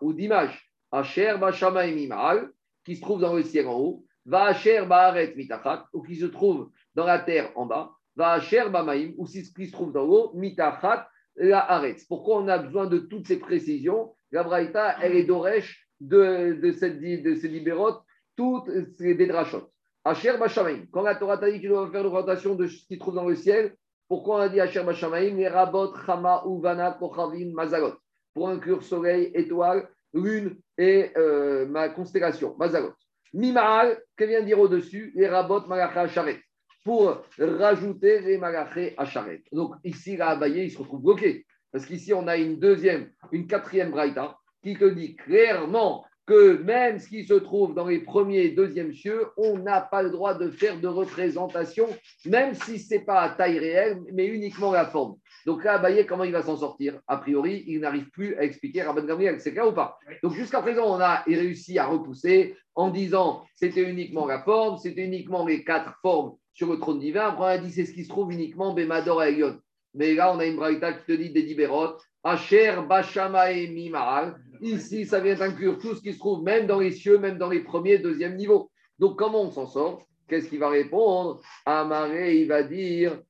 [0.00, 0.68] Ou d'image.
[0.90, 2.50] Asher bashamaim imal,
[2.84, 4.04] qui se trouve dans le ciel en haut.
[4.24, 7.90] Va asher baaret mitachat, ou qui se trouve dans la terre en bas.
[8.16, 10.32] Va asher bamaim, ou qui se trouve dans l'eau.
[10.34, 12.04] Mitachat la aretz.
[12.04, 14.14] Pourquoi on a besoin de toutes ces précisions?
[14.30, 18.02] La braïta, elle est d'Oresh de, de, cette, de ces libérotes
[18.36, 19.70] toutes ces des drachotes.
[20.04, 22.98] Asher Bashamaim, quand la Torah t'a dit qu'il doit faire l'orientation de ce qui se
[22.98, 23.76] trouve dans le ciel,
[24.08, 25.36] pourquoi on a dit Asher Bashamaim?
[25.36, 27.94] Les rabot, Chama, Uvana, Kochavim, Mazalot,
[28.34, 32.94] pour inclure soleil, étoile, lune et euh, ma constellation, Mazalot.
[33.34, 36.40] Mimaal, que vient dire au-dessus Les rabot, Malacha, Acharet,
[36.84, 39.42] pour rajouter les Malaché, Acharet.
[39.52, 41.46] Donc ici, la Abaye, il se retrouve bloqué.
[41.70, 46.98] Parce qu'ici, on a une deuxième, une quatrième braïta qui te dit clairement que même
[46.98, 50.34] ce qui se trouve dans les premiers et deuxièmes cieux, on n'a pas le droit
[50.34, 51.88] de faire de représentation,
[52.26, 55.16] même si ce n'est pas à taille réelle, mais uniquement la forme.
[55.46, 57.00] Donc là, Abaye, comment il va s'en sortir?
[57.06, 59.98] A priori, il n'arrive plus à expliquer Rabban Gamriel, c'est clair ou pas?
[60.22, 65.04] Donc jusqu'à présent, on a réussi à repousser en disant c'était uniquement la forme, c'était
[65.04, 67.28] uniquement les quatre formes sur le trône divin.
[67.28, 69.58] Après, on a dit c'est ce qui se trouve uniquement Bemador et Elion.
[69.94, 72.00] Mais là, on a une braïta qui te dit des libérotes.
[72.24, 74.36] Asher, Bashama et Mimaral.
[74.60, 77.50] Ici, ça vient inclure tout ce qui se trouve même dans les cieux, même dans
[77.50, 78.70] les premiers, deuxième niveaux.
[78.98, 80.06] Donc, comment on s'en sort?
[80.28, 81.40] Qu'est-ce qu'il va répondre?
[81.66, 83.20] Amaré, il va dire.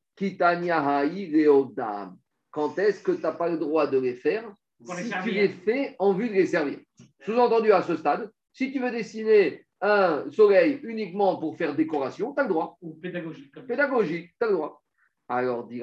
[2.51, 4.55] Quand est-ce que tu n'as pas le droit de les faire
[4.85, 6.79] Pour les Si tu les fais en vue de les servir?
[7.21, 12.41] Sous-entendu à ce stade, si tu veux dessiner un soleil uniquement pour faire décoration, tu
[12.41, 12.77] as le droit.
[12.83, 13.53] Ou pédagogique.
[13.53, 14.83] Comme Pédagogie, tu as le droit.
[15.29, 15.83] Alors, dit.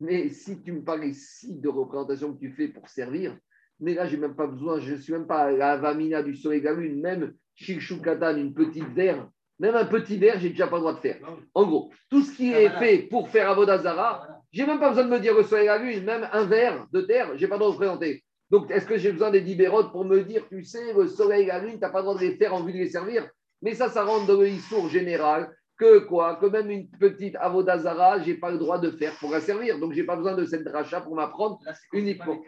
[0.00, 3.36] Mais si tu me parles ici de représentation que tu fais pour servir,
[3.78, 6.22] mais là, je n'ai même pas besoin, je ne suis même pas à la Vamina
[6.22, 9.28] du soleil de la lune, même Shilshu, Katan, une petite verre,
[9.60, 11.18] même un petit verre, j'ai déjà pas le droit de faire.
[11.54, 12.78] En gros, tout ce qui Ah, est voilà.
[12.80, 14.40] fait pour faire Avodazara, Voilà.
[14.50, 16.86] j'ai même pas besoin de me dire le soleil et la lune, même un verre
[16.92, 18.24] de terre, j'ai pas le droit de représenter.
[18.50, 21.46] Donc, est-ce que j'ai besoin des libérotes pour me dire, tu sais, le soleil et
[21.46, 23.28] la lune, tu n'as pas le droit de les faire en vue de les servir?
[23.62, 26.36] Mais ça, ça rentre dans le histoire général que quoi?
[26.36, 29.78] Que même une petite avodazara, j'ai pas le droit de faire pour la servir.
[29.78, 31.60] Donc, j'ai pas besoin de cette dracha pour m'apprendre.
[31.92, 32.38] Uniquement.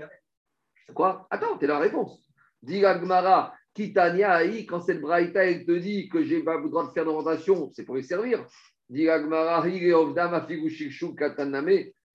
[0.94, 1.26] Quoi?
[1.30, 2.18] Attends, t'es la réponse.
[2.62, 6.86] Dis Gmara, Kitania Aï, quand cette braïta, elle te dit que j'ai pas le droit
[6.86, 8.44] de faire d'orientation, c'est pour les servir.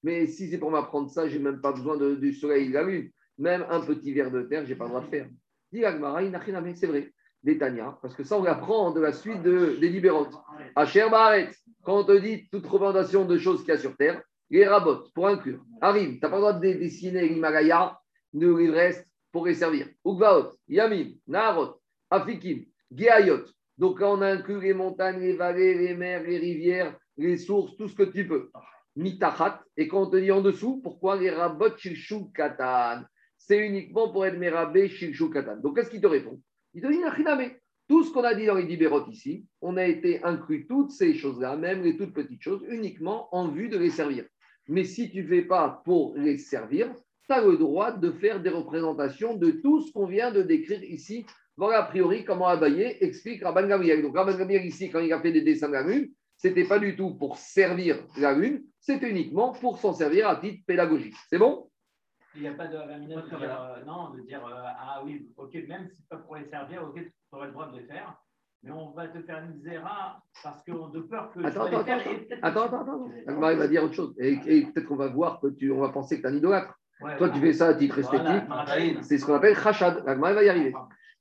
[0.04, 2.84] Mais si c'est pour m'apprendre ça, j'ai même pas besoin du soleil et de la
[2.84, 3.10] lune.
[3.40, 5.28] Même un petit verre de terre, j'ai pas le droit de faire.
[5.72, 7.12] C'est vrai.
[7.44, 10.34] Des Tania, parce que ça, on l'apprend de la suite de, des libérantes.
[10.76, 11.50] Asher Baret,
[11.84, 15.04] quand on te dit toute représentation de choses qu'il y a sur terre, les rabots,
[15.14, 15.64] pour inclure.
[15.82, 18.00] Arrive, tu n'as pas le droit de dessiner l'Himalaya,
[18.34, 19.08] l'Everest
[19.46, 19.88] les servir.
[20.68, 21.14] Yamim,
[22.10, 23.44] Afikim, Geayot.
[23.78, 27.76] Donc là, on a inclus les montagnes, les vallées, les mers, les rivières, les sources,
[27.78, 28.50] tout ce que tu peux.
[28.96, 29.64] Mitachat.
[29.76, 31.32] Et quand on te dit en dessous, pourquoi les
[31.78, 33.04] Shilshu Katan?
[33.38, 34.40] C'est uniquement pour être
[34.88, 35.58] Shilshu Katan.
[35.58, 36.42] Donc qu'est-ce qu'il te répond?
[36.74, 37.54] Il te dit.
[37.88, 41.14] Tout ce qu'on a dit dans les libérotes ici, on a été inclus toutes ces
[41.14, 44.26] choses-là, même les toutes petites choses, uniquement en vue de les servir.
[44.68, 46.94] Mais si tu ne fais pas pour les servir,
[47.28, 50.84] tu as le droit de faire des représentations de tout ce qu'on vient de décrire
[50.84, 51.26] ici.
[51.58, 54.02] Voilà a priori comment Abaye explique Rabban Gamriel.
[54.02, 56.66] Donc Rabban Gamriel ici, quand il a fait des dessins de la lune, ce n'était
[56.66, 61.16] pas du tout pour servir la lune, c'était uniquement pour s'en servir à titre pédagogique.
[61.30, 61.70] C'est bon?
[62.36, 65.28] Il n'y a pas de ramina de dire, euh, non, de dire, euh, ah oui,
[65.36, 67.86] ok, même si c'est pas pour les servir, ok, tu aurais le droit de les
[67.86, 68.16] faire,
[68.62, 71.80] mais on va te faire une zéra parce qu'on de peur que Attends, tu attends,
[71.80, 71.98] les faire
[72.44, 73.40] attends, que Attends, attends, attends.
[73.58, 74.14] Va dire autre chose.
[74.20, 76.38] Et, et peut-être qu'on va voir que tu, on va penser que tu es un
[76.38, 76.78] idolâtre.
[77.02, 78.50] Ouais, Toi, tu fais ça à titre voilà, esthétique.
[79.04, 80.04] C'est ce qu'on appelle Khachad.
[80.08, 80.74] Agmar, il va y arriver.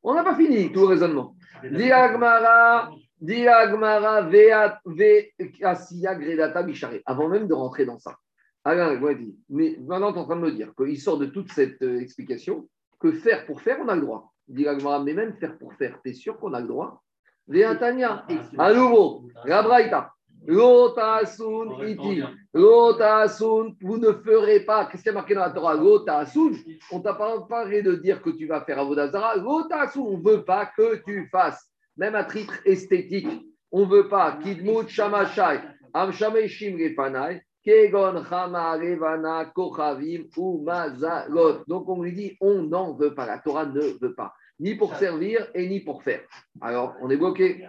[0.02, 1.34] On n'a pas fini tout le raisonnement.
[1.70, 7.00] Dis Agmara, dis Agmara, vea- ve- asiya gredata bishare.
[7.04, 8.16] Avant même de rentrer dans ça.
[8.64, 11.26] Alain, m'a dit, mais maintenant, tu es en train de me dire qu'il sort de
[11.26, 12.68] toute cette euh, explication
[12.98, 14.32] que faire pour faire, on a le droit.
[14.48, 17.02] Dis Agmara, mais même faire pour faire, tu es sûr qu'on a le droit?
[17.48, 18.24] Vea Tanya.
[18.58, 20.12] À nouveau, la Braïta.
[20.46, 22.22] Lotasun iti.
[22.54, 24.86] Lotasun, vous ne ferez pas.
[24.86, 25.74] Qu'est-ce qu'il y a marqué dans la Torah?
[25.74, 26.52] Lotasun.
[26.92, 29.36] On t'a pas parlé de dire que tu vas faire Avodazara.
[29.36, 33.28] Lotasun, on ne veut pas que tu fasses, même à titre esthétique.
[33.72, 34.38] On ne veut pas.
[34.42, 35.60] Kidmut shamashai.
[35.92, 37.42] Amshameshim repanai.
[37.66, 41.64] Kegon chama revana kochavim ou mazalot.
[41.66, 43.26] Donc on lui dit, on n'en veut pas.
[43.26, 44.32] La Torah ne veut pas.
[44.60, 46.22] Ni pour servir et ni pour faire.
[46.60, 47.66] Alors, on est bloqué.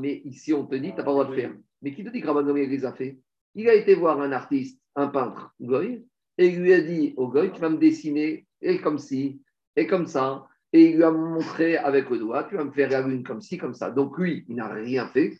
[0.00, 1.52] Mais ici, on te dit, tu n'as pas le droit de faire.
[1.82, 3.18] Mais qui te dit que Rabban Gamliel les a fait?
[3.56, 6.06] Il a été voir un artiste, un peintre, Goy,
[6.38, 9.42] et il lui a dit au Goy, tu vas me dessiner, et comme ci,
[9.74, 10.46] et comme ça.
[10.72, 13.40] Et il lui a montré avec le doigt, tu vas me faire la lune comme
[13.40, 13.90] ci, comme ça.
[13.90, 15.39] Donc lui, il n'a rien fait.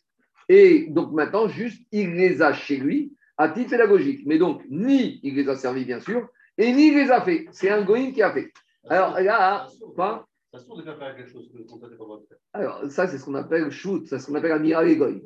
[0.53, 4.23] Et donc maintenant, juste, il les a chez lui à titre pédagogique.
[4.25, 6.27] Mais donc, ni il les a servis, bien sûr,
[6.57, 7.45] et ni il les a fait.
[7.53, 8.51] C'est un Goïm qui a fait.
[8.89, 11.95] Alors là, quoi Ça se trouve de faire quelque chose que qu'on t'a pas
[12.27, 12.37] faire.
[12.51, 15.23] Alors, ça, c'est ce qu'on appelle shoot, c'est ce qu'on appelle amiral égoï.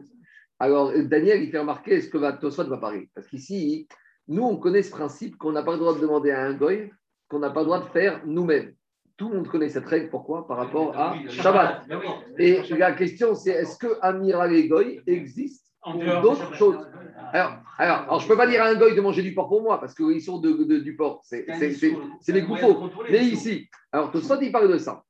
[0.60, 3.10] Alors, Daniel, il fait remarquer ce que va, Tosfot va parler?
[3.16, 3.88] Parce qu'ici,
[4.28, 6.92] Nous, on connaît ce principe qu'on n'a pas le droit de demander à un goy,
[7.30, 8.75] qu'on n'a pas le droit de faire nous-mêmes.
[9.18, 10.10] Tout le monde connaît cette règle.
[10.10, 10.46] Pourquoi?
[10.48, 11.88] Par rapport à Shabbat.
[11.88, 12.08] Ben oui.
[12.38, 16.78] Et la question, c'est est-ce que Amiral et Goy existe pour d'autres choses?
[17.32, 19.48] Alors, alors, alors, je ne peux pas dire à un Goy de manger du porc
[19.48, 21.22] pour moi, parce qu'ils sont de, de- du porc.
[21.24, 22.90] C'est c'est- c'est- c'est des gouffaux.
[23.10, 25.04] Mais ici, alors Tosot, il parle de ça.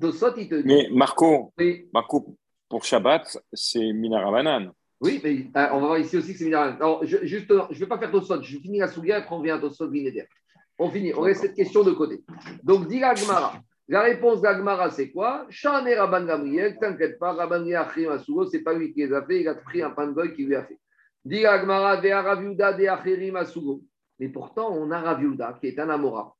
[0.00, 0.62] Tosot, il te dit.
[0.66, 2.36] Mais Marco, Oui, Marco,
[2.68, 4.72] pour Shabbat, c'est Minarabanan.
[5.00, 6.76] oui, mais euh, on va voir ici aussi que c'est minéral.
[6.80, 9.34] Alors, je, juste, euh, je ne vais pas faire Tosot, je finis la Souga, après
[9.36, 10.24] on vient à Tosot Vinéder.
[10.78, 12.22] On finit, on laisse cette question de côté.
[12.62, 13.60] Donc, dit la Gemara.
[13.88, 15.46] La réponse de la Gemara, c'est quoi?
[15.50, 19.40] Shane Rabban Gamriel, t'inquiète pas, Rabban Yachim Asugo, c'est pas lui qui les a fait,
[19.40, 20.78] il a pris un pain de goy qui lui a fait.
[21.24, 23.82] Dit la Gemara, Vea Raviuda de Achirim Asugo.
[24.18, 26.34] Mais pourtant, on a Raviuda, qui est un Amora.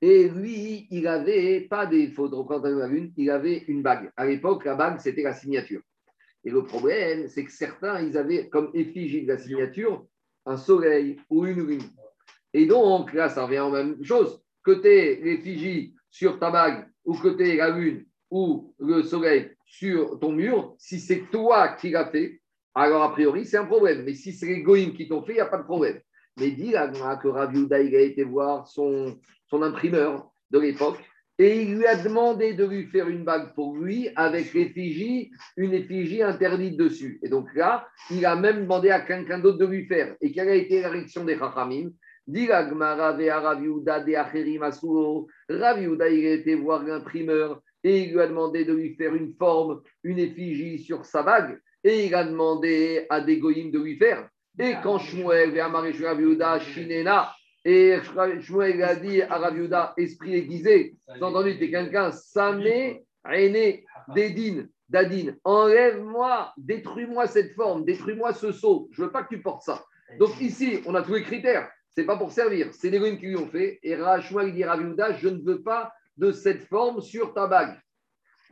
[0.00, 4.10] Et lui, il n'avait pas des fautes de représentation de il avait une bague.
[4.16, 5.80] À l'époque, la bague, c'était la signature.
[6.44, 10.06] Et le problème, c'est que certains, ils avaient comme effigie de la signature
[10.46, 11.82] un soleil ou une lune.
[12.54, 14.42] Et donc, là, ça revient en même chose.
[14.62, 20.18] Que tu l'effigie sur ta bague, ou que tu la lune ou le soleil sur
[20.18, 22.40] ton mur, si c'est toi qui l'as fait,
[22.74, 24.04] alors a priori, c'est un problème.
[24.04, 26.00] Mais si c'est les qui t'ont fait, il n'y a pas de problème.
[26.38, 30.98] Mais dis là que Rav Yehuda, il a été voir son, son imprimeur de l'époque
[31.38, 35.72] et il lui a demandé de lui faire une bague pour lui avec l'effigie, une
[35.72, 37.20] effigie interdite dessus.
[37.22, 40.16] Et donc là, il a même demandé à quelqu'un d'autre de lui faire.
[40.20, 41.90] Et quelle a été la réaction des Chachamim?
[42.28, 45.28] Dit Yehuda de Acherim Asuo.
[45.48, 49.14] Rav Yehuda, il a été voir l'imprimeur et il lui a demandé de lui faire
[49.14, 51.58] une forme, une effigie sur sa bague.
[51.82, 54.28] Et il a demandé à des goïms de lui faire.
[54.58, 57.32] Et quand Shmuel vea Marish Rav Yehuda, Shinena,
[57.64, 57.96] et
[58.40, 63.86] Shmuel a dit à Rav Yehuda, esprit aiguisé, vous entendu, tu es quelqu'un, Samé, Aîné,
[64.14, 69.62] Dédine, Dadine, enlève-moi, détruis-moi cette forme, détruis-moi ce seau, je veux pas que tu portes
[69.62, 69.84] ça.
[70.18, 73.26] Donc ici, on a tous les critères, c'est pas pour servir, c'est les goïms qui
[73.26, 76.62] lui ont fait, et Shmuel dit à Rav Yehuda, je ne veux pas de cette
[76.66, 77.76] forme sur ta bague.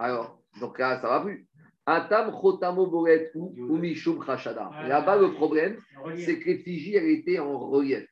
[0.01, 1.47] Alors, donc là, ça va plus.
[1.87, 4.69] Atam chotamo boret ou mishum chashada.
[4.89, 5.79] Là-bas, le problème,
[6.17, 8.05] c'est que l'effigie, elle était en relief.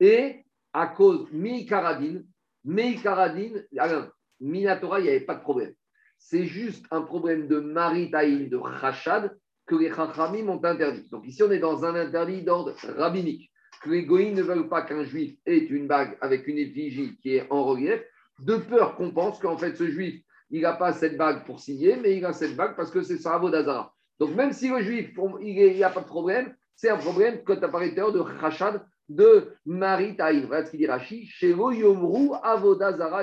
[0.00, 2.26] Et à cause mi-karadine,
[2.64, 4.08] mi-karadine, alors,
[4.40, 5.72] Minatora, il n'y avait pas de problème.
[6.18, 11.08] C'est juste un problème de maritaïn, de rachad, que les chachamim ont interdit.
[11.10, 13.52] Donc ici, on est dans un interdit d'ordre rabbinique,
[13.84, 17.36] que les goïms ne veulent pas qu'un juif ait une bague avec une effigie qui
[17.36, 18.02] est en relief,
[18.40, 21.96] de peur qu'on pense qu'en fait, ce juif, il n'a pas cette bague pour signer,
[21.96, 23.92] mais il a cette bague parce que c'est sa Avodazara.
[24.18, 25.10] Donc même si le juif,
[25.42, 30.46] il n'y a pas de problème, c'est un problème quand apparaît de rachad, de Maritaïn.
[30.46, 33.22] Voilà ce qu'il dit Rashi, Shelo Yomru Avodazara.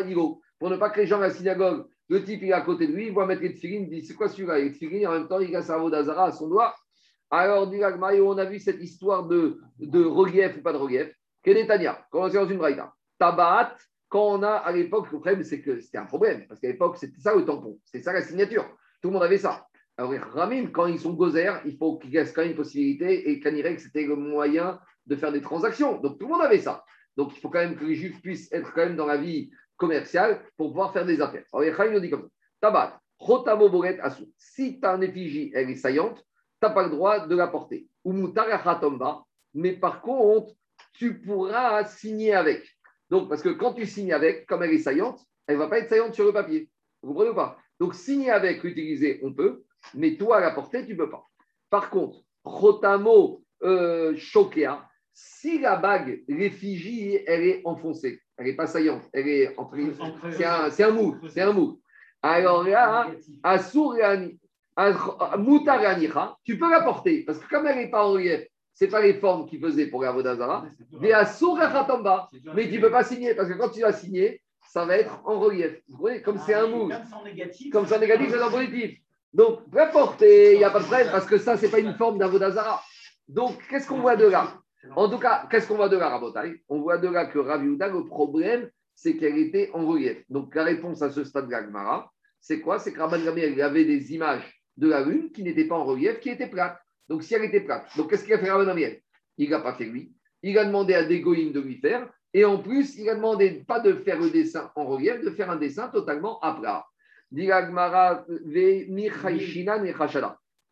[0.59, 2.88] Pour ne pas que les gens à la synagogue, le type il est à côté
[2.88, 4.59] de lui, il voit mettre les tfilines, il dit c'est quoi celui-là?
[4.59, 6.76] Les tfilines, en même temps, il a sa Avodazara à son doigt.
[7.32, 11.15] Alors, dit on a vu cette histoire de, de relief ou pas de relief.
[11.43, 12.93] Kenetania, quand on est dans une braïda.
[13.17, 13.75] Tabat,
[14.09, 16.97] quand on a à l'époque, le problème, c'est que c'était un problème, parce qu'à l'époque,
[16.97, 18.65] c'était ça le tampon, c'était ça la signature.
[19.01, 19.65] Tout le monde avait ça.
[19.97, 23.39] Alors, Ramim, quand ils sont gozer, il faut qu'ils laissent quand même une possibilité, et
[23.39, 26.01] Kanirek, c'était le moyen de faire des transactions.
[26.01, 26.84] Donc, tout le monde avait ça.
[27.15, 29.51] Donc, il faut quand même que les juifs puissent être quand même dans la vie
[29.77, 31.45] commerciale pour pouvoir faire des affaires.
[31.53, 32.27] Alors, les Ramim nous dit comme ça
[32.59, 34.25] Tabat, Chotamo Boret Asu.
[34.38, 36.25] Si une effigie, elle est saillante,
[36.62, 37.88] tu n'as pas le droit de la porter.
[38.03, 38.14] Ou
[39.53, 40.53] mais par contre,
[40.93, 42.66] tu pourras signer avec.
[43.09, 45.80] Donc, parce que quand tu signes avec, comme elle est saillante, elle ne va pas
[45.80, 46.70] être saillante sur le papier.
[47.01, 47.57] Vous comprenez ou pas?
[47.80, 49.64] Donc, signer avec, l'utiliser, on peut,
[49.95, 51.26] mais toi, la porter, tu ne peux pas.
[51.70, 58.68] Par contre, Rotamo euh, Shokea, si la bague, l'effigie, elle est enfoncée, elle n'est pas
[58.68, 59.70] saillante, elle est en
[60.32, 61.82] c'est un, c'est un mou, c'est un mou.
[62.22, 63.12] Alors là,
[63.43, 64.41] Asur Mutaranicha,
[66.43, 68.41] tu peux la porter, parce que comme elle n'est pas en relief,
[68.73, 70.65] ce n'est pas les formes qu'il faisait pour la Vodazara,
[70.99, 75.21] mais tu ne peux pas signer, parce que quand tu vas signer, ça va être
[75.25, 75.82] en relief.
[75.89, 76.89] Vous voyez, comme c'est un mou,
[77.71, 78.29] Comme c'est en négatif.
[78.32, 78.99] c'est en positif.
[79.34, 81.79] Donc, la porter, il n'y a pas de problème, parce que ça, ce n'est pas
[81.79, 82.82] une forme d'Avodazara.
[83.27, 84.57] Donc, qu'est-ce qu'on voit de là?
[84.95, 86.63] En tout cas, qu'est-ce qu'on voit de là, Rabotai?
[86.67, 90.23] On voit de là que Rav Yehuda, le problème, c'est qu'elle était en relief.
[90.29, 91.55] Donc, la réponse à ce stade de
[92.39, 92.79] c'est quoi?
[92.79, 96.19] C'est que Rabban il avait des images de la lune qui n'étaient pas en relief,
[96.19, 96.80] qui étaient plates.
[97.09, 99.01] Donc, si elle était plate, donc qu'est-ce qu'il a fait Rabban Gamliel
[99.38, 100.13] Il n'a pas fait lui.
[100.43, 102.09] Il a demandé à des goïms de lui faire.
[102.34, 105.51] Et en plus, il a demandé pas de faire le dessin en relief, de faire
[105.51, 106.86] un dessin totalement à plat.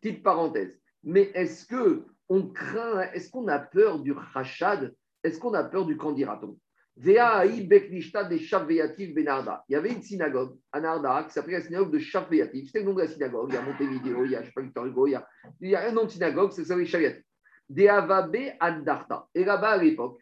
[0.00, 0.80] Petite parenthèse.
[1.04, 4.94] Mais est-ce que on craint, est-ce qu'on a peur du rachad
[5.24, 6.56] Est-ce qu'on a peur du candidaton?
[9.68, 12.66] Il y avait une synagogue à Narda qui s'appelait la synagogue de Shavveyativ.
[12.66, 13.48] C'était le nom de la synagogue.
[13.50, 15.26] Il y a Montevideo, il y a, Hugo, il y a,
[15.60, 17.22] il y a un nom de synagogue, c'est ça, Shavveyativ.
[17.70, 19.28] Deavabe Andarta.
[19.34, 20.20] Et là-bas, à l'époque,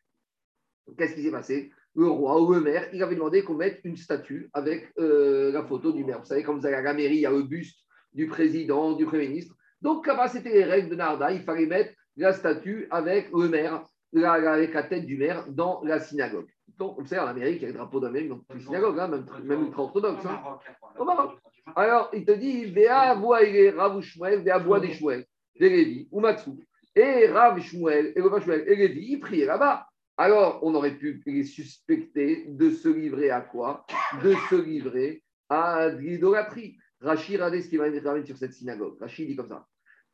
[0.97, 3.97] qu'est-ce qui s'est passé Le roi ou le maire, il avait demandé qu'on mette une
[3.97, 6.21] statue avec euh, la photo du maire.
[6.21, 7.81] Vous savez, comme vous allez à la mairie, il y a le buste
[8.13, 9.57] du président, du Premier ministre.
[9.81, 11.33] Donc là-bas, c'était les règles de Narda.
[11.33, 15.99] Il fallait mettre la statue avec le maire, avec la tête du maire dans la
[15.99, 16.49] synagogue.
[16.79, 18.99] Donc, vous savez, en Amérique, il y a le drapeau d'Amérique dans toutes les synagogues,
[19.01, 20.25] hein, même, même ultra-orthodoxe.
[20.27, 20.59] hein.
[20.99, 21.39] Au Maroc.
[21.75, 25.27] Alors, il te dit, Véa voix et Rav Shmuel, Véa voix des Shmuel,
[25.59, 26.51] des Lévi, ou Matsu.
[26.95, 29.87] Et Rav Shmuel, et le Rav Shmuel, et Lévi, ils priaient là-bas.
[30.17, 33.85] Alors, on aurait pu les suspecter de se livrer à quoi?
[34.23, 36.77] De se livrer à l'idolâtrie.
[37.01, 38.99] Rachid, regardez ce qui va intervenir sur cette synagogue.
[39.01, 39.65] Rachid dit comme ça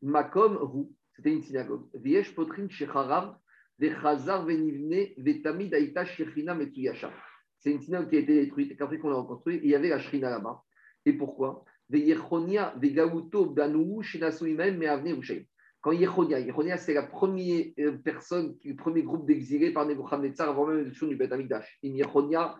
[0.03, 1.87] Makom Rou, c'était une synagogue.
[1.95, 3.35] Viesh Potrin Shecharav,
[3.81, 3.91] C'est
[7.71, 10.31] une synagogue qui a été détruite qu'après qu'on l'a reconstruite, il y avait la Shrina
[10.31, 10.63] là-bas.
[11.07, 11.65] Et pourquoi?
[15.85, 20.67] Quand Yechonia, Yechonia c'est la première euh, personne, le premier groupe d'exilés par Nebuchadnezzar avant
[20.67, 21.79] même l'élection du Beth Amikdash.
[21.85, 22.57] In Yechonia,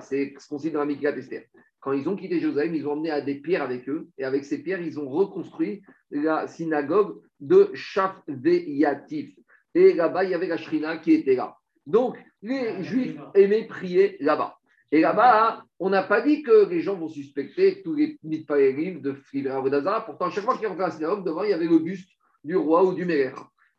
[0.00, 1.48] c'est ce qu'on dans la.
[1.80, 4.62] Quand ils ont quitté Jérusalem, ils ont emmené des pierres avec eux, et avec ces
[4.62, 9.38] pierres, ils ont reconstruit la synagogue de Shafveyatif.
[9.78, 11.54] Et là-bas, il y avait la Shrina qui était là.
[11.86, 14.56] Donc, les Juifs aimaient prier là-bas.
[14.90, 19.12] Et là-bas, on n'a pas dit que les gens vont suspecter tous les mitpaérim de
[19.12, 20.04] Friver Avodazara.
[20.04, 22.10] Pourtant, chaque fois qu'ils rentraient à la synagogue, devant, il y avait le buste
[22.42, 23.30] du roi ou du Méler.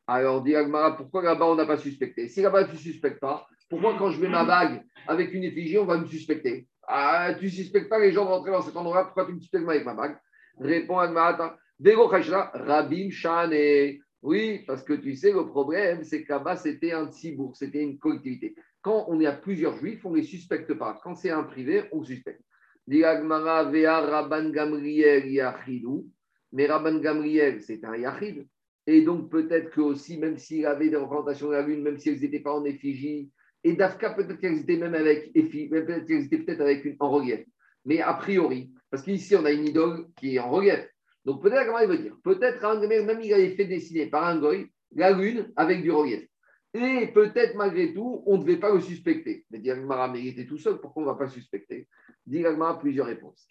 [0.08, 2.30] Alors, dit Agmara, pourquoi là-bas, on n'a pas suspecté?
[2.30, 5.80] Si là-bas, tu ne suspectes pas, pourquoi quand je mets ma bague avec une effigie,
[5.80, 6.66] on va me suspecter?
[6.88, 9.40] Ah, Tu ne suspectes pas les gens de rentrer dans cet endroit, pourquoi tu me
[9.40, 10.18] suspectes avec ma bague?
[10.62, 11.58] Répond Agmara.
[11.78, 14.00] Vego Rabim Shane.
[14.22, 17.98] Oui, parce que tu sais, le problème, c'est que là-bas, c'était un tzibourg, c'était une
[17.98, 18.54] collectivité.
[18.82, 21.00] Quand on est à plusieurs juifs, on ne les suspecte pas.
[21.04, 22.42] Quand c'est un privé, on suspecte.
[22.88, 26.10] Rabban Gamriel Yachidou.
[26.52, 28.48] Mais Rabban Gamriel, c'est un Yachid.
[28.88, 32.10] Et donc, peut-être que aussi, même s'il avait des représentations de la lune, même si
[32.10, 33.32] elles n'étaient pas en effigie,
[33.64, 37.10] et Dafka, peut-être qu'elles étaient même avec effigie, peut-être qu'elles étaient peut-être avec une en
[37.10, 37.46] relief.
[37.86, 40.88] Mais a priori, parce qu'ici, on a une idole qui est en relief.
[41.30, 42.16] Donc, peut-être, comment il veut dire?
[42.24, 44.66] Peut-être, un Gamriel, même il avait fait dessiner par un goy
[44.96, 46.28] la lune avec du relief.
[46.74, 49.46] Et peut-être, malgré tout, on ne devait pas le suspecter.
[49.52, 51.88] Mais Diagmara, mais il était tout seul, pourquoi on ne va pas le suspecter?
[52.26, 53.46] Diagmara, plusieurs réponses.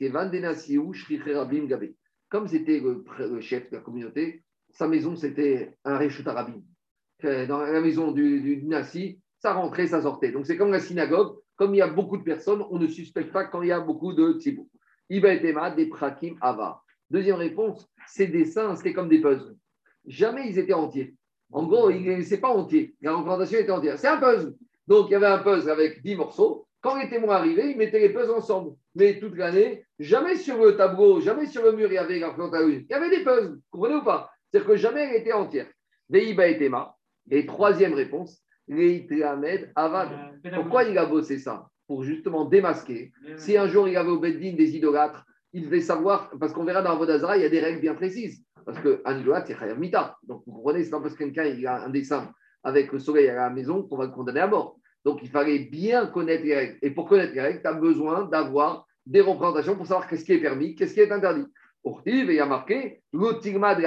[2.28, 6.60] Comme c'était le, chef de la communauté, sa maison, c'était un Réchut Arabim.
[7.22, 10.32] Euh, Dans la maison du, du, du Nassi, ça rentrait, ça sortait.
[10.32, 11.36] Donc, c'est comme la synagogue.
[11.54, 13.78] Comme il y a beaucoup de personnes, on ne suspecte pas quand il y a
[13.78, 14.68] beaucoup de tzibou.
[15.10, 16.82] Iba et des prakim ava.
[17.10, 19.56] Deuxième réponse, ces dessins, c'était comme des puzzles.
[20.06, 21.14] Jamais ils étaient entiers.
[21.50, 22.94] En gros, ce n'est pas entier.
[23.00, 23.98] La représentation était entière.
[23.98, 24.54] C'est un puzzle.
[24.86, 26.66] Donc, il y avait un puzzle avec 10 morceaux.
[26.80, 28.76] Quand les témoins arrivaient, ils mettaient les puzzles ensemble.
[28.94, 32.28] Mais toute l'année, jamais sur le tableau, jamais sur le mur, il y avait la
[32.28, 32.68] représentation.
[32.68, 33.54] Il y avait des puzzles.
[33.54, 34.30] Vous comprenez ou pas?
[34.50, 35.66] C'est-à-dire que jamais elle était entière.
[36.08, 36.94] Veiba et Tema.
[37.30, 40.08] Et troisième réponse, Leitlamed Avad.
[40.54, 41.68] Pourquoi il a bossé ça?
[41.86, 43.12] Pour justement démasquer.
[43.36, 45.24] Si un jour il avait au Beddin des idolâtres,
[45.58, 48.42] il devait savoir, parce qu'on verra dans Vodazara, il y a des règles bien précises.
[48.64, 50.16] Parce qu'un idolâtre, c'est Chayav Mita.
[50.22, 52.32] Donc vous comprenez, c'est pas parce que quelqu'un a un dessin
[52.62, 54.78] avec le soleil à la maison qu'on va le condamner à mort.
[55.04, 56.78] Donc il fallait bien connaître les règles.
[56.82, 60.32] Et pour connaître les règles, tu as besoin d'avoir des représentations pour savoir qu'est-ce qui
[60.32, 61.46] est permis, qu'est-ce qui est interdit.
[61.82, 63.84] Ortiv, il y a marqué, l'otigma de tu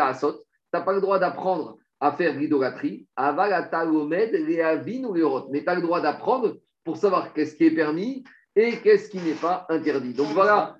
[0.74, 5.24] n'as pas le droit d'apprendre à faire l'idolâtrie, avalatagomed, les avin ou les.
[5.52, 8.24] Mais tu as le droit d'apprendre pour savoir qu'est-ce qui est permis
[8.56, 10.14] et qu'est-ce qui n'est pas interdit?
[10.14, 10.76] Donc voilà,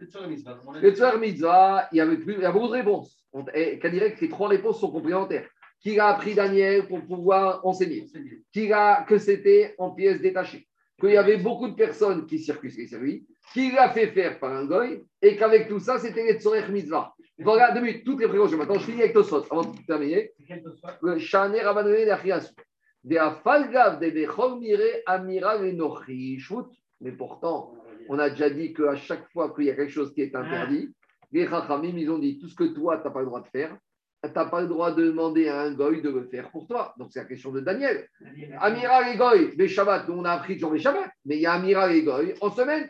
[0.82, 3.24] le Tzar Mitzvah, il y, avait a beaucoup de réponses.
[3.34, 5.48] On- Et qu'à dire que les trois réponses sont complémentaires.
[5.80, 8.06] Qui a appris Daniel pour pouvoir enseigner
[8.54, 10.68] Qui a que c'était en pièces détachées
[11.00, 14.52] Qu'il y avait beaucoup de personnes qui circulaient sur lui Qui l'a fait faire par
[14.54, 17.14] un goy Et qu'avec tout ça, c'était les Tzorech Mitzvah.
[17.40, 18.58] Voilà, deux minutes, toutes les précautions.
[18.60, 20.32] Maintenant, je finis avec Tosot avant de terminer.
[21.02, 22.52] Le Shaner Rabbané d'Achias.
[23.04, 26.68] Des Afalgav, des Bechol Mire, Amira, Lenochi, Shvut.
[27.02, 27.74] Mais pourtant,
[28.10, 30.94] on a déjà dit qu'à chaque fois qu'il y a quelque chose qui est interdit,
[31.32, 33.48] les Chachamim, ils ont dit tout ce que toi, tu n'as pas le droit de
[33.48, 33.76] faire,
[34.24, 36.94] tu n'as pas le droit de demander à un goy de le faire pour toi.
[36.98, 38.08] Donc, c'est la question de Daniel.
[38.60, 41.46] Amiral et goy, les Shabbat, nous, on a appris toujours les Shabbat, mais il y
[41.46, 42.88] a Amiral et goy en semaine.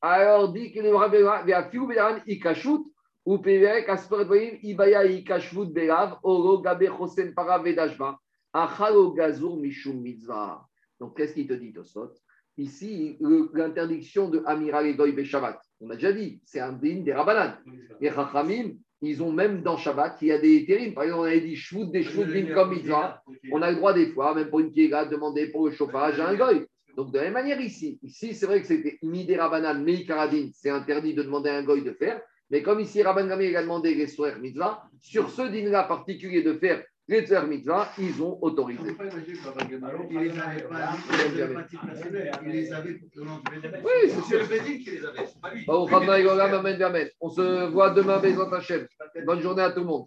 [0.00, 2.84] Alors, dit que les Ikashut,
[3.24, 8.16] ou Pévek, Asperadvoïm, Ibaya, Ikashvut, Belav, Oro, Gabe, Chosen, Para, Vedashva,
[8.52, 10.64] Achalo, Gazur, Mishum, Mitzvah.
[11.00, 12.12] Donc, qu'est-ce qu'il te dit, Tosot?
[12.58, 13.18] Ici,
[13.52, 17.58] l'interdiction de Amiral et Goy Shabbat, on a déjà dit, c'est un din des Rabbanan.
[18.00, 18.72] Les Chachamim,
[19.02, 20.94] ils ont même dans Shabbat, il y a des térim.
[20.94, 23.22] Par exemple, on avait dit Shvut des Shvut bin comme mitzvah.
[23.52, 26.18] On a le droit des fois, même pour une kiega, de demander pour le chauffage
[26.18, 26.64] à un goy.
[26.96, 30.70] Donc, de la même manière ici, ici, c'est vrai que c'était Midé Rabbanan, Meikaradin, c'est
[30.70, 32.22] interdit de demander à un goy de faire.
[32.50, 34.06] Mais comme ici, Rabban Gamé a demandé les
[34.40, 38.82] mitzvah, sur ce din-là particulier de faire les Tzer Mitzvah, ils ont autorisé.
[38.82, 43.60] Il les avait pas il les avait pas personnel, il les avait au nom du
[43.60, 43.80] Bédine.
[43.84, 44.40] Oui, c'est sûr.
[44.40, 47.08] le Bédine qui les avait, Amen.
[47.20, 48.86] On se voit demain, Bezrat Hashem.
[49.24, 50.06] Bonne journée à tout le monde.